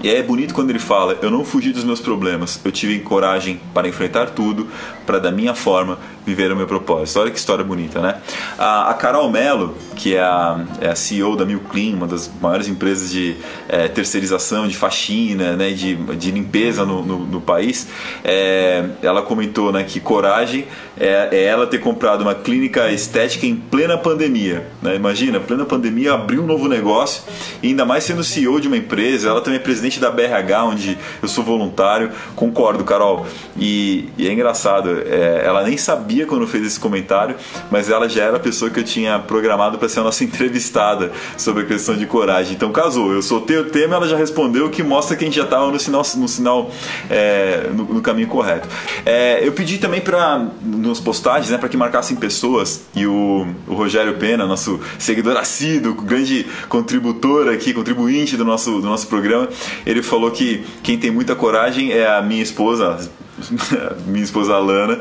E 0.03 0.09
é 0.09 0.23
bonito 0.23 0.55
quando 0.55 0.71
ele 0.71 0.79
fala: 0.79 1.19
Eu 1.21 1.31
não 1.31 1.45
fugi 1.45 1.73
dos 1.73 1.85
meus 1.85 2.01
problemas, 2.01 2.61
eu 2.65 2.71
tive 2.71 2.99
coragem 3.01 3.61
para 3.75 3.89
enfrentar 3.89 4.31
tudo, 4.31 4.69
para 5.05 5.19
da 5.19 5.31
minha 5.31 5.55
forma 5.55 5.99
viver 6.29 6.53
o 6.53 6.57
meu 6.57 6.67
propósito. 6.67 7.21
Olha 7.21 7.31
que 7.31 7.39
história 7.39 7.65
bonita, 7.65 8.01
né? 8.01 8.21
A, 8.59 8.95
Carol 8.95 9.31
Mello, 9.31 9.75
que 9.97 10.15
é 10.15 10.21
a, 10.21 10.65
é 10.81 10.89
a, 10.89 10.95
CEO 10.95 11.37
da 11.37 11.47
Mil 11.47 11.61
Clean, 11.61 11.95
uma 11.95 12.07
das 12.07 12.31
maiores 12.41 12.69
empresas 12.69 13.11
de 13.11 13.37
é, 13.69 13.89
terceirização, 13.89 14.69
de 14.69 14.77
faxina, 14.77 15.57
né, 15.57 15.71
de, 15.71 15.97
de 15.97 16.31
limpeza 16.31 16.85
no, 16.85 17.03
no, 17.05 17.19
no 17.21 17.41
país, 17.41 17.89
é, 18.23 18.85
ela 19.03 19.23
comentou 19.23 19.73
né, 19.73 19.85
que 19.85 20.01
coragem 20.01 20.67
é, 20.99 21.29
é, 21.33 21.45
ela 21.45 21.67
ter 21.67 21.79
comprado 21.79 22.23
uma 22.23 22.35
clínica 22.35 22.91
estética 22.91 23.47
em 23.47 23.57
plena 23.57 23.97
pandemia. 23.97 24.67
Né? 24.83 24.97
Imagina, 24.97 25.41
plena 25.41 25.65
pandemia, 25.65 26.13
abrir 26.13 26.39
um 26.39 26.47
novo 26.47 26.69
negócio, 26.69 27.23
e 27.63 27.69
ainda 27.69 27.85
mais 27.85 28.05
sendo 28.05 28.23
CEO 28.23 28.61
de 28.61 28.69
uma 28.69 28.77
empresa, 28.77 29.29
ela 29.29 29.41
também 29.41 29.59
é 29.59 29.63
presidente 29.63 29.99
da 29.99 30.11
BRH, 30.11 30.65
onde 30.65 30.99
eu 31.23 31.29
sou 31.29 31.43
voluntário. 31.43 32.11
Concordo, 32.35 32.85
Carol. 32.85 33.27
E, 33.57 34.09
e 34.19 34.29
é 34.29 34.33
engraçado, 34.33 35.03
é, 35.07 35.43
ela 35.45 35.63
nem 35.63 35.77
sabia 35.77 36.18
sabia 36.19 36.27
quando 36.27 36.47
fez 36.47 36.67
esse 36.67 36.81
comentário, 36.81 37.37
mas 37.71 37.89
ela 37.89 38.09
já 38.09 38.25
era 38.25 38.37
a 38.37 38.41
pessoa 38.41 38.71
que 38.71 38.81
eu 38.81 38.85
tinha 38.85 39.19
programado 39.19 39.79
para 39.79 39.89
ser 39.89 40.01
a 40.01 40.03
nossa 40.03 40.25
entrevistada 40.25 41.13
sobre 41.37 41.63
a 41.63 41.67
questão 41.67 41.97
de 41.97 42.07
coragem. 42.07 42.55
Então 42.55 42.73
casou, 42.73 43.13
eu 43.13 43.23
soltei 43.23 43.59
o 43.59 43.67
tema, 43.67 43.97
ela 43.97 44.09
já 44.09 44.17
respondeu, 44.17 44.71
que 44.71 44.83
mostra 44.83 45.17
que 45.17 45.25
a 45.25 45.27
gente 45.27 45.37
já 45.37 45.45
estava 45.45 45.71
no 45.71 45.79
sinal, 45.79 46.03
no, 46.17 46.29
sinal 46.29 46.71
é, 47.11 47.69
no, 47.73 47.85
no, 47.85 48.01
caminho 48.01 48.29
correto. 48.29 48.69
É, 49.05 49.47
eu 49.47 49.53
pedi 49.53 49.79
também 49.79 50.01
para 50.01 50.47
nos 50.63 51.01
postagens, 51.01 51.51
né, 51.51 51.59
para 51.59 51.69
que 51.69 51.77
marcassem 51.77 52.17
pessoas 52.17 52.83
e 52.95 53.07
o, 53.07 53.47
o 53.67 53.75
Rogério 53.75 54.15
Pena, 54.15 54.47
nosso 54.47 54.81
seguidor 54.99 55.37
assíduo, 55.37 55.95
grande 55.95 56.47
contributor 56.69 57.49
aqui, 57.49 57.73
contribuinte 57.73 58.37
do 58.37 58.45
nosso, 58.45 58.81
do 58.81 58.87
nosso 58.87 59.07
programa, 59.07 59.49
ele 59.85 60.03
falou 60.03 60.31
que 60.31 60.65
quem 60.83 60.99
tem 60.99 61.11
muita 61.11 61.35
coragem 61.35 61.93
é 61.93 62.07
a 62.07 62.23
minha 62.23 62.43
esposa, 62.43 63.09
minha 64.07 64.25
esposa 64.25 64.55
Alana, 64.55 65.01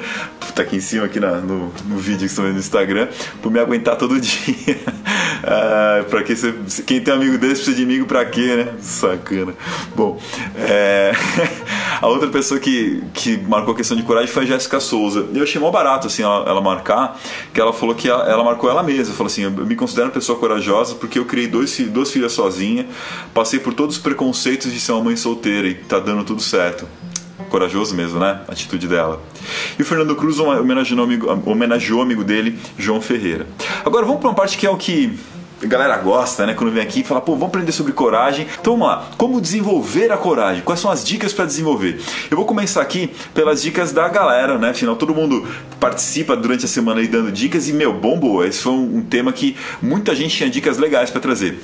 tá 0.56 0.64
aqui 0.64 0.78
em 0.78 0.82
cima 0.82 1.06
aqui 1.06 1.20
na, 1.20 1.38
no, 1.38 1.72
no 1.86 1.98
vídeo 1.98 2.20
que 2.20 2.26
estão 2.26 2.46
vendo 2.46 2.54
no 2.54 2.60
Instagram, 2.60 3.08
por 3.42 3.52
me 3.52 3.60
aguentar 3.60 3.96
todo 3.98 4.20
dia. 4.22 4.80
ah, 5.44 6.04
pra 6.10 6.24
que 6.24 6.36
você, 6.36 6.54
quem 6.86 7.02
tem 7.02 7.14
amigo 7.14 7.38
desse 7.38 7.68
precisa 7.68 7.76
de 7.76 7.84
amigo 7.84 8.06
pra 8.06 8.26
quê, 8.26 8.56
né? 8.56 8.74
Sacana. 8.80 9.54
Bom, 9.96 10.20
é, 10.56 11.12
a 12.02 12.08
outra 12.08 12.28
pessoa 12.30 12.60
que, 12.60 13.04
que 13.14 13.38
marcou 13.38 13.74
a 13.74 13.78
questão 13.78 13.98
de 13.98 14.04
coragem 14.04 14.32
foi 14.32 14.44
a 14.44 14.46
Jéssica 14.46 14.80
Souza. 14.80 15.28
Eu 15.34 15.44
achei 15.44 15.60
mó 15.60 15.70
barato 15.72 16.08
assim 16.08 16.24
ela, 16.24 16.48
ela 16.48 16.62
marcar, 16.62 17.20
que 17.54 17.60
ela 17.60 17.74
falou 17.74 17.96
que 17.96 18.08
ela, 18.08 18.24
ela, 18.30 18.44
marcou 18.44 18.70
ela 18.70 18.84
mesma. 18.84 19.14
Falou 19.14 19.28
assim: 19.28 19.44
eu 19.44 19.52
me 19.52 19.76
considero 19.76 20.08
uma 20.08 20.14
pessoa 20.14 20.38
corajosa 20.40 20.96
porque 20.96 21.20
eu 21.20 21.26
criei 21.26 21.48
dois, 21.48 21.78
duas 21.80 22.12
filhas 22.12 22.32
sozinha, 22.32 22.88
passei 23.34 23.60
por 23.60 23.74
todos 23.74 23.98
os 23.98 24.02
preconceitos 24.02 24.72
de 24.72 24.80
ser 24.80 24.94
uma 24.94 25.04
mãe 25.04 25.16
solteira 25.16 25.68
e 25.68 25.76
tá 25.76 26.00
dando 26.00 26.24
tudo 26.24 26.42
certo 26.42 26.88
corajoso 27.50 27.96
mesmo, 27.96 28.20
né? 28.20 28.42
A 28.48 28.52
atitude 28.52 28.88
dela. 28.88 29.22
E 29.78 29.82
o 29.82 29.86
Fernando 29.86 30.16
Cruz 30.16 30.40
homenageou 30.40 31.00
o 31.00 31.04
amigo, 31.04 31.42
homenageou 31.46 32.02
amigo 32.02 32.24
dele, 32.24 32.58
João 32.78 33.02
Ferreira. 33.02 33.48
Agora 33.86 34.06
vamos 34.06 34.20
para 34.20 34.30
uma 34.30 34.36
parte 34.36 34.58
que 34.58 34.66
é 34.66 34.70
o 34.70 34.78
que 34.78 35.18
a 35.64 35.66
galera 35.66 35.98
gosta, 35.98 36.46
né? 36.46 36.54
Quando 36.54 36.72
vem 36.72 36.84
aqui 36.84 37.00
e 37.00 37.04
fala, 37.04 37.20
pô, 37.20 37.34
vamos 37.34 37.48
aprender 37.48 37.72
sobre 37.72 37.92
coragem. 37.92 38.46
Então 38.60 38.74
vamos 38.74 38.88
lá, 38.88 39.08
como 39.18 39.42
desenvolver 39.42 40.12
a 40.12 40.18
coragem? 40.18 40.62
Quais 40.62 40.80
são 40.80 40.92
as 40.92 41.04
dicas 41.04 41.34
para 41.34 41.46
desenvolver? 41.46 42.00
Eu 42.30 42.38
vou 42.38 42.46
começar 42.46 42.82
aqui 42.82 43.12
pelas 43.34 43.62
dicas 43.62 43.92
da 43.92 44.08
galera, 44.08 44.58
né? 44.58 44.70
Afinal, 44.70 44.96
todo 44.96 45.16
mundo 45.16 45.48
participa 45.80 46.36
durante 46.36 46.66
a 46.66 46.68
semana 46.68 47.00
aí 47.00 47.08
dando 47.08 47.32
dicas 47.32 47.68
e, 47.68 47.74
meu, 47.74 47.94
bom, 47.94 48.20
boa. 48.20 48.48
Esse 48.48 48.62
foi 48.62 48.74
um 48.74 49.02
tema 49.02 49.34
que 49.34 49.56
muita 49.82 50.14
gente 50.14 50.36
tinha 50.36 50.50
dicas 50.50 50.78
legais 50.78 51.10
para 51.10 51.22
trazer. 51.22 51.60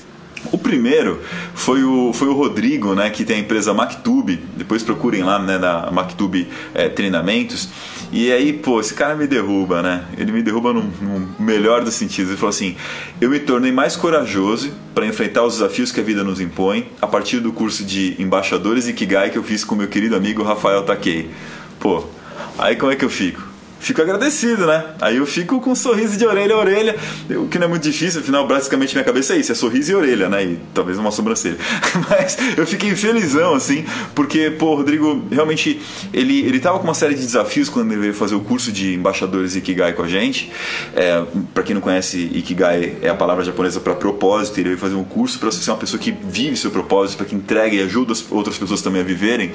O 0.52 0.58
primeiro 0.58 1.22
foi 1.54 1.84
o, 1.84 2.12
foi 2.14 2.28
o 2.28 2.34
Rodrigo, 2.34 2.94
né, 2.94 3.10
que 3.10 3.24
tem 3.24 3.38
a 3.38 3.40
empresa 3.40 3.74
MacTube. 3.74 4.40
Depois 4.56 4.84
procurem 4.84 5.24
lá 5.24 5.40
né, 5.40 5.58
na 5.58 5.90
MacTube 5.92 6.48
é, 6.74 6.90
Treinamentos. 6.90 7.70
E 8.12 8.32
aí, 8.32 8.54
pô, 8.54 8.80
esse 8.80 8.94
cara 8.94 9.16
me 9.16 9.26
derruba, 9.26 9.82
né? 9.82 10.06
Ele 10.18 10.32
me 10.32 10.44
derruba 10.44 10.72
no, 10.72 10.84
no 10.84 11.36
melhor 11.40 11.84
dos 11.84 11.96
sentidos. 11.96 12.30
Ele 12.30 12.38
falou 12.38 12.52
assim: 12.52 12.76
Eu 13.20 13.30
me 13.30 13.40
tornei 13.40 13.72
mais 13.72 13.96
corajoso 13.96 14.72
para 14.94 15.08
enfrentar 15.08 15.44
os 15.44 15.56
desafios 15.56 15.92
que 15.92 16.00
a 16.00 16.04
vida 16.04 16.24
nos 16.24 16.40
impõe 16.40 16.92
a 17.02 17.08
partir 17.08 17.40
do 17.40 17.52
curso 17.52 17.84
de 17.84 18.16
embaixadores 18.20 18.88
Ikigai 18.88 19.32
que 19.32 19.38
eu 19.38 19.44
fiz 19.44 19.64
com 19.64 19.74
meu 19.74 19.88
querido 19.88 20.16
amigo 20.16 20.44
Rafael 20.44 20.84
Takei. 20.84 21.32
Pô, 21.80 22.04
aí 22.60 22.76
como 22.76 22.92
é 22.92 22.96
que 22.96 23.04
eu 23.04 23.10
fico? 23.10 23.53
Fico 23.84 24.02
agradecido, 24.02 24.66
né? 24.66 24.86
Aí 25.02 25.18
eu 25.18 25.26
fico 25.26 25.60
com 25.60 25.72
um 25.72 25.76
sorriso 25.76 26.18
de 26.18 26.26
orelha 26.26 26.56
a 26.56 26.58
orelha, 26.58 26.96
o 27.30 27.48
que 27.48 27.60
não 27.60 27.66
é 27.66 27.70
muito 27.70 27.84
difícil, 27.84 28.22
afinal, 28.22 28.48
basicamente 28.48 28.94
minha 28.94 29.04
cabeça 29.04 29.36
é 29.36 29.38
isso, 29.38 29.52
é 29.52 29.56
sorriso 29.56 29.92
e 29.92 29.96
orelha, 29.96 30.30
né? 30.30 30.44
E 30.44 30.60
talvez 30.74 30.98
uma 30.98 31.12
sobrancelha. 31.12 31.58
Mas 32.10 32.38
eu 32.58 32.66
fiquei 32.66 32.96
felizão, 32.96 33.54
assim, 33.54 33.86
porque, 34.16 34.50
pô, 34.52 34.72
o 34.72 34.76
Rodrigo, 34.76 35.24
realmente, 35.30 35.82
ele, 36.14 36.40
ele 36.40 36.60
tava 36.60 36.80
com 36.80 36.86
uma 36.86 36.94
série 36.94 37.14
de 37.14 37.22
desafios 37.22 37.68
quando 37.68 37.92
ele 37.92 38.00
veio 38.00 38.14
fazer 38.14 38.36
o 38.36 38.40
curso 38.40 38.72
de 38.72 38.94
embaixadores 38.94 39.56
Ikigai 39.56 39.94
com 39.94 40.04
a 40.04 40.08
gente. 40.08 40.52
É, 40.96 41.22
para 41.54 41.64
quem 41.64 41.74
não 41.74 41.82
conhece, 41.82 42.18
Ikigai 42.34 42.98
é 43.02 43.10
a 43.10 43.16
palavra 43.16 43.44
japonesa 43.44 43.82
para 43.82 43.94
propósito, 43.96 44.60
ele 44.60 44.70
veio 44.70 44.80
fazer 44.80 44.96
um 44.96 45.04
curso 45.04 45.38
para 45.40 45.52
ser 45.52 45.70
uma 45.72 45.78
pessoa 45.78 46.00
que 46.00 46.12
vive 46.12 46.56
seu 46.56 46.72
propósito, 46.72 47.18
para 47.18 47.26
que 47.26 47.36
entrega 47.36 47.76
e 47.76 47.82
ajuda 47.82 48.14
as 48.14 48.26
outras 48.32 48.58
pessoas 48.58 48.82
também 48.82 49.02
a 49.02 49.04
viverem. 49.04 49.52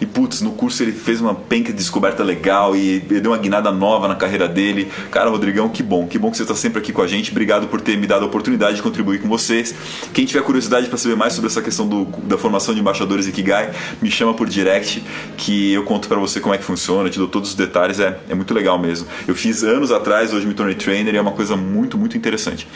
E, 0.00 0.06
putz, 0.06 0.40
no 0.40 0.52
curso 0.52 0.82
ele 0.84 0.92
fez 0.92 1.20
uma 1.20 1.34
penca 1.34 1.72
de 1.72 1.78
descoberta 1.78 2.22
legal 2.22 2.76
e 2.76 3.00
deu 3.00 3.32
uma 3.32 3.38
guinada 3.38 3.71
nova 3.72 4.06
na 4.08 4.14
carreira 4.14 4.48
dele. 4.48 4.90
Cara, 5.10 5.30
Rodrigão, 5.30 5.68
que 5.68 5.82
bom, 5.82 6.06
que 6.06 6.18
bom 6.18 6.30
que 6.30 6.36
você 6.36 6.42
está 6.42 6.54
sempre 6.54 6.78
aqui 6.78 6.92
com 6.92 7.02
a 7.02 7.06
gente. 7.06 7.30
Obrigado 7.30 7.66
por 7.68 7.80
ter 7.80 7.96
me 7.96 8.06
dado 8.06 8.24
a 8.24 8.26
oportunidade 8.26 8.76
de 8.76 8.82
contribuir 8.82 9.20
com 9.20 9.28
vocês. 9.28 9.74
Quem 10.12 10.24
tiver 10.24 10.42
curiosidade 10.42 10.88
para 10.88 10.98
saber 10.98 11.16
mais 11.16 11.32
sobre 11.32 11.48
essa 11.50 11.62
questão 11.62 11.86
do, 11.86 12.04
da 12.24 12.36
formação 12.38 12.74
de 12.74 12.80
embaixadores 12.80 13.26
Ikigai, 13.26 13.72
me 14.00 14.10
chama 14.10 14.34
por 14.34 14.48
direct 14.48 15.02
que 15.36 15.72
eu 15.72 15.84
conto 15.84 16.08
para 16.08 16.18
você 16.18 16.40
como 16.40 16.54
é 16.54 16.58
que 16.58 16.64
funciona, 16.64 17.08
te 17.08 17.18
dou 17.18 17.28
todos 17.28 17.50
os 17.50 17.54
detalhes, 17.54 17.98
é, 18.00 18.18
é 18.28 18.34
muito 18.34 18.52
legal 18.54 18.78
mesmo. 18.78 19.06
Eu 19.26 19.34
fiz 19.34 19.62
anos 19.62 19.90
atrás, 19.90 20.32
hoje 20.32 20.46
me 20.46 20.54
tornei 20.54 20.74
trainer 20.74 21.14
e 21.14 21.16
é 21.16 21.20
uma 21.20 21.32
coisa 21.32 21.56
muito, 21.56 21.96
muito 21.96 22.16
interessante. 22.16 22.66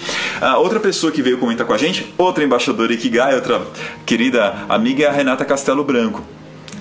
Ah, 0.40 0.58
outra 0.58 0.80
pessoa 0.80 1.12
que 1.12 1.22
veio 1.22 1.38
comentar 1.38 1.66
com 1.66 1.72
a 1.72 1.78
gente, 1.78 2.12
outra 2.16 2.44
embaixadora 2.44 2.92
Ikigai, 2.92 3.34
outra 3.34 3.66
querida 4.04 4.64
amiga 4.68 5.04
é 5.04 5.08
a 5.08 5.12
Renata 5.12 5.44
Castelo 5.44 5.84
Branco 5.84 6.22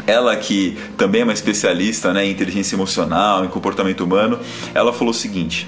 ela 0.08 0.36
que 0.36 0.78
também 0.98 1.22
é 1.22 1.24
uma 1.24 1.34
especialista 1.34 2.14
né, 2.14 2.26
em 2.26 2.32
inteligência 2.32 2.76
emocional, 2.76 3.46
em 3.46 3.48
comportamento 3.48 4.02
humano, 4.02 4.40
ela 4.74 4.94
falou 4.94 5.12
o 5.12 5.14
seguinte: 5.14 5.68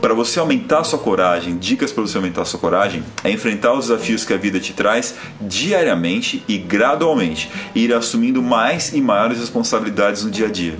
para 0.00 0.12
você 0.12 0.38
aumentar 0.38 0.84
sua 0.84 0.98
coragem, 0.98 1.56
dicas 1.56 1.90
para 1.90 2.02
você 2.02 2.18
aumentar 2.18 2.44
sua 2.44 2.60
coragem, 2.60 3.02
é 3.22 3.30
enfrentar 3.30 3.72
os 3.72 3.88
desafios 3.88 4.24
que 4.24 4.34
a 4.34 4.36
vida 4.36 4.60
te 4.60 4.74
traz 4.74 5.14
diariamente 5.40 6.44
e 6.46 6.58
gradualmente, 6.58 7.50
e 7.74 7.84
ir 7.84 7.94
assumindo 7.94 8.42
mais 8.42 8.92
e 8.92 9.00
maiores 9.00 9.38
responsabilidades 9.38 10.22
no 10.22 10.30
dia 10.30 10.46
a 10.46 10.50
dia. 10.50 10.78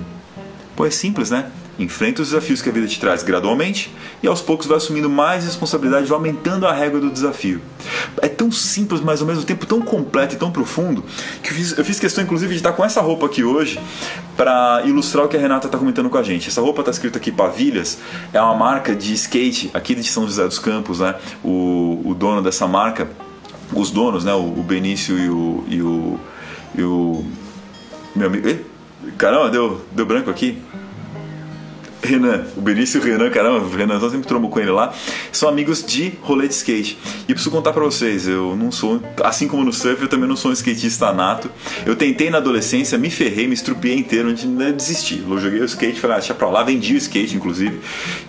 Pô, 0.75 0.85
é 0.85 0.91
simples, 0.91 1.31
né? 1.31 1.49
Enfrenta 1.77 2.21
os 2.21 2.29
desafios 2.29 2.61
que 2.61 2.69
a 2.69 2.71
vida 2.71 2.87
te 2.87 2.99
traz 2.99 3.23
gradualmente 3.23 3.93
e 4.23 4.27
aos 4.27 4.41
poucos 4.41 4.65
vai 4.65 4.77
assumindo 4.77 5.09
mais 5.09 5.43
responsabilidade, 5.43 6.05
vai 6.05 6.17
aumentando 6.17 6.65
a 6.65 6.73
régua 6.73 6.99
do 6.99 7.09
desafio. 7.09 7.61
É 8.21 8.27
tão 8.27 8.51
simples, 8.51 9.01
mas 9.01 9.21
ao 9.21 9.27
mesmo 9.27 9.43
tempo 9.43 9.65
tão 9.65 9.81
completo 9.81 10.35
e 10.35 10.37
tão 10.37 10.51
profundo 10.51 11.03
que 11.43 11.49
eu 11.49 11.53
fiz, 11.53 11.77
eu 11.77 11.85
fiz 11.85 11.99
questão, 11.99 12.23
inclusive, 12.23 12.51
de 12.51 12.59
estar 12.59 12.73
com 12.73 12.83
essa 12.83 13.01
roupa 13.01 13.25
aqui 13.25 13.43
hoje 13.43 13.79
para 14.37 14.83
ilustrar 14.85 15.25
o 15.25 15.27
que 15.27 15.35
a 15.35 15.39
Renata 15.39 15.67
está 15.67 15.77
comentando 15.77 16.09
com 16.09 16.17
a 16.17 16.23
gente. 16.23 16.49
Essa 16.49 16.61
roupa 16.61 16.81
está 16.81 16.91
escrita 16.91 17.17
aqui 17.17 17.31
Pavilhas, 17.31 17.97
é 18.31 18.41
uma 18.41 18.55
marca 18.55 18.95
de 18.95 19.13
skate 19.13 19.69
aqui 19.73 19.95
de 19.95 20.03
São 20.03 20.25
José 20.25 20.45
dos 20.45 20.59
Campos, 20.59 20.99
né? 20.99 21.15
O, 21.43 22.01
o 22.05 22.15
dono 22.15 22.41
dessa 22.41 22.67
marca 22.67 23.07
os 23.73 23.91
donos, 23.91 24.23
né? 24.23 24.33
O, 24.33 24.59
o 24.59 24.63
Benício 24.63 25.17
e 25.17 25.29
o, 25.29 25.63
e 25.67 25.81
o, 25.81 26.19
e 26.77 26.83
o 26.83 27.25
meu 28.15 28.27
amigo. 28.27 28.47
Caramba, 29.17 29.49
deu, 29.49 29.81
deu 29.91 30.05
branco 30.05 30.29
aqui. 30.29 30.61
Renan, 32.05 32.45
o 32.55 32.61
Benício 32.61 32.97
e 32.97 33.01
o 33.01 33.03
Renan, 33.03 33.29
caramba, 33.29 33.65
o 33.65 33.69
Renan 33.69 33.99
sempre 34.09 34.27
trombou 34.27 34.49
com 34.49 34.59
ele 34.59 34.71
lá, 34.71 34.93
são 35.31 35.49
amigos 35.49 35.83
de 35.83 36.13
rolê 36.21 36.47
de 36.47 36.53
skate. 36.53 36.97
E 37.27 37.33
preciso 37.33 37.51
contar 37.51 37.73
pra 37.73 37.83
vocês, 37.83 38.27
eu 38.27 38.55
não 38.55 38.71
sou, 38.71 39.01
assim 39.23 39.47
como 39.47 39.63
no 39.63 39.73
surf, 39.73 40.01
eu 40.01 40.07
também 40.07 40.27
não 40.27 40.35
sou 40.35 40.51
um 40.51 40.53
skatista 40.53 41.11
nato. 41.13 41.49
Eu 41.85 41.95
tentei 41.95 42.29
na 42.29 42.37
adolescência, 42.37 42.97
me 42.97 43.09
ferrei, 43.09 43.47
me 43.47 43.53
estrupiei 43.53 43.97
inteiro, 43.97 44.29
antes 44.29 44.43
de 44.43 44.71
desistir. 44.73 45.23
Eu 45.27 45.39
joguei 45.39 45.59
o 45.59 45.65
skate, 45.65 45.99
falei, 45.99 46.17
ah, 46.17 46.19
deixa 46.19 46.33
pra 46.33 46.49
lá, 46.49 46.63
vendi 46.63 46.93
o 46.93 46.97
skate, 46.97 47.35
inclusive, 47.35 47.79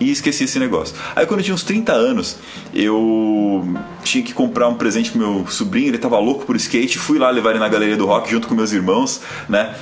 e 0.01 0.11
esqueci 0.11 0.45
esse 0.45 0.59
negócio. 0.59 0.95
Aí 1.15 1.27
quando 1.27 1.41
eu 1.41 1.45
tinha 1.45 1.55
uns 1.55 1.63
30 1.63 1.93
anos, 1.93 2.37
eu 2.75 3.65
tinha 4.03 4.23
que 4.23 4.33
comprar 4.33 4.69
um 4.69 4.75
presente 4.75 5.11
pro 5.11 5.19
meu 5.19 5.47
sobrinho, 5.49 5.89
ele 5.89 5.99
tava 5.99 6.19
louco 6.19 6.45
por 6.45 6.57
skate, 6.57 6.99
fui 6.99 7.19
lá 7.19 7.31
levar 7.31 7.51
ele 7.51 7.59
na 7.59 7.69
galeria 7.69 7.97
do 7.97 8.07
rock 8.07 8.31
junto 8.31 8.49
com 8.49 8.55
meus 8.55 8.73
irmãos, 8.73 9.21
né, 9.49 9.75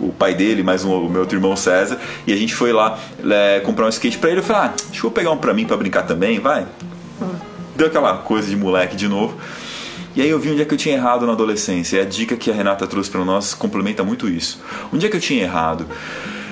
o 0.00 0.12
pai 0.12 0.34
dele, 0.34 0.62
mais 0.62 0.84
um, 0.84 0.92
o 0.92 1.08
meu 1.08 1.20
outro 1.20 1.36
irmão 1.36 1.54
César, 1.56 2.00
e 2.26 2.32
a 2.32 2.36
gente 2.36 2.54
foi 2.54 2.72
lá 2.72 2.98
é, 3.34 3.60
comprar 3.60 3.86
um 3.86 3.88
skate 3.88 4.18
para 4.18 4.30
ele. 4.30 4.40
Eu 4.40 4.44
falei, 4.44 4.62
ah, 4.62 4.74
deixa 4.90 5.06
eu 5.06 5.10
pegar 5.10 5.30
um 5.30 5.36
para 5.36 5.54
mim 5.54 5.64
para 5.64 5.76
brincar 5.76 6.02
também, 6.02 6.38
vai. 6.38 6.66
Deu 7.76 7.86
aquela 7.86 8.18
coisa 8.18 8.48
de 8.48 8.56
moleque 8.56 8.96
de 8.96 9.08
novo. 9.08 9.38
E 10.16 10.22
aí 10.22 10.28
eu 10.28 10.38
vi 10.38 10.50
onde 10.50 10.62
é 10.62 10.64
que 10.64 10.74
eu 10.74 10.78
tinha 10.78 10.96
errado 10.96 11.26
na 11.26 11.32
adolescência. 11.32 11.98
E 11.98 12.00
a 12.00 12.04
dica 12.04 12.36
que 12.36 12.50
a 12.50 12.54
Renata 12.54 12.86
trouxe 12.86 13.10
para 13.10 13.24
nós 13.24 13.54
complementa 13.54 14.02
muito 14.02 14.28
isso. 14.28 14.60
Onde 14.92 15.06
é 15.06 15.08
que 15.08 15.16
eu 15.16 15.20
tinha 15.20 15.42
errado? 15.42 15.86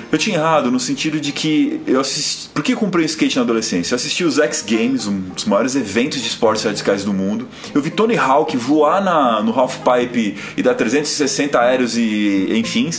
Eu 0.09 0.17
tinha 0.17 0.37
errado 0.37 0.71
no 0.71 0.79
sentido 0.79 1.19
de 1.19 1.33
que 1.33 1.81
eu 1.85 1.99
assisti. 1.99 2.49
Por 2.49 2.63
que 2.63 2.73
eu 2.73 2.77
comprei 2.77 3.05
skate 3.05 3.35
na 3.35 3.41
adolescência? 3.41 3.93
Eu 3.93 3.97
assisti 3.97 4.23
os 4.23 4.39
X 4.39 4.61
Games, 4.61 5.05
um 5.05 5.19
dos 5.19 5.43
maiores 5.45 5.75
eventos 5.75 6.21
de 6.21 6.27
esportes 6.27 6.63
radicais 6.63 7.03
do 7.03 7.13
mundo. 7.13 7.47
Eu 7.73 7.81
vi 7.81 7.89
Tony 7.89 8.17
Hawk 8.17 8.55
voar 8.55 9.03
na, 9.03 9.41
no 9.43 9.57
half 9.57 9.79
pipe 9.79 10.37
e 10.55 10.63
dar 10.63 10.75
360 10.75 11.59
aéreos 11.59 11.97
e 11.97 12.47
enfim. 12.57 12.89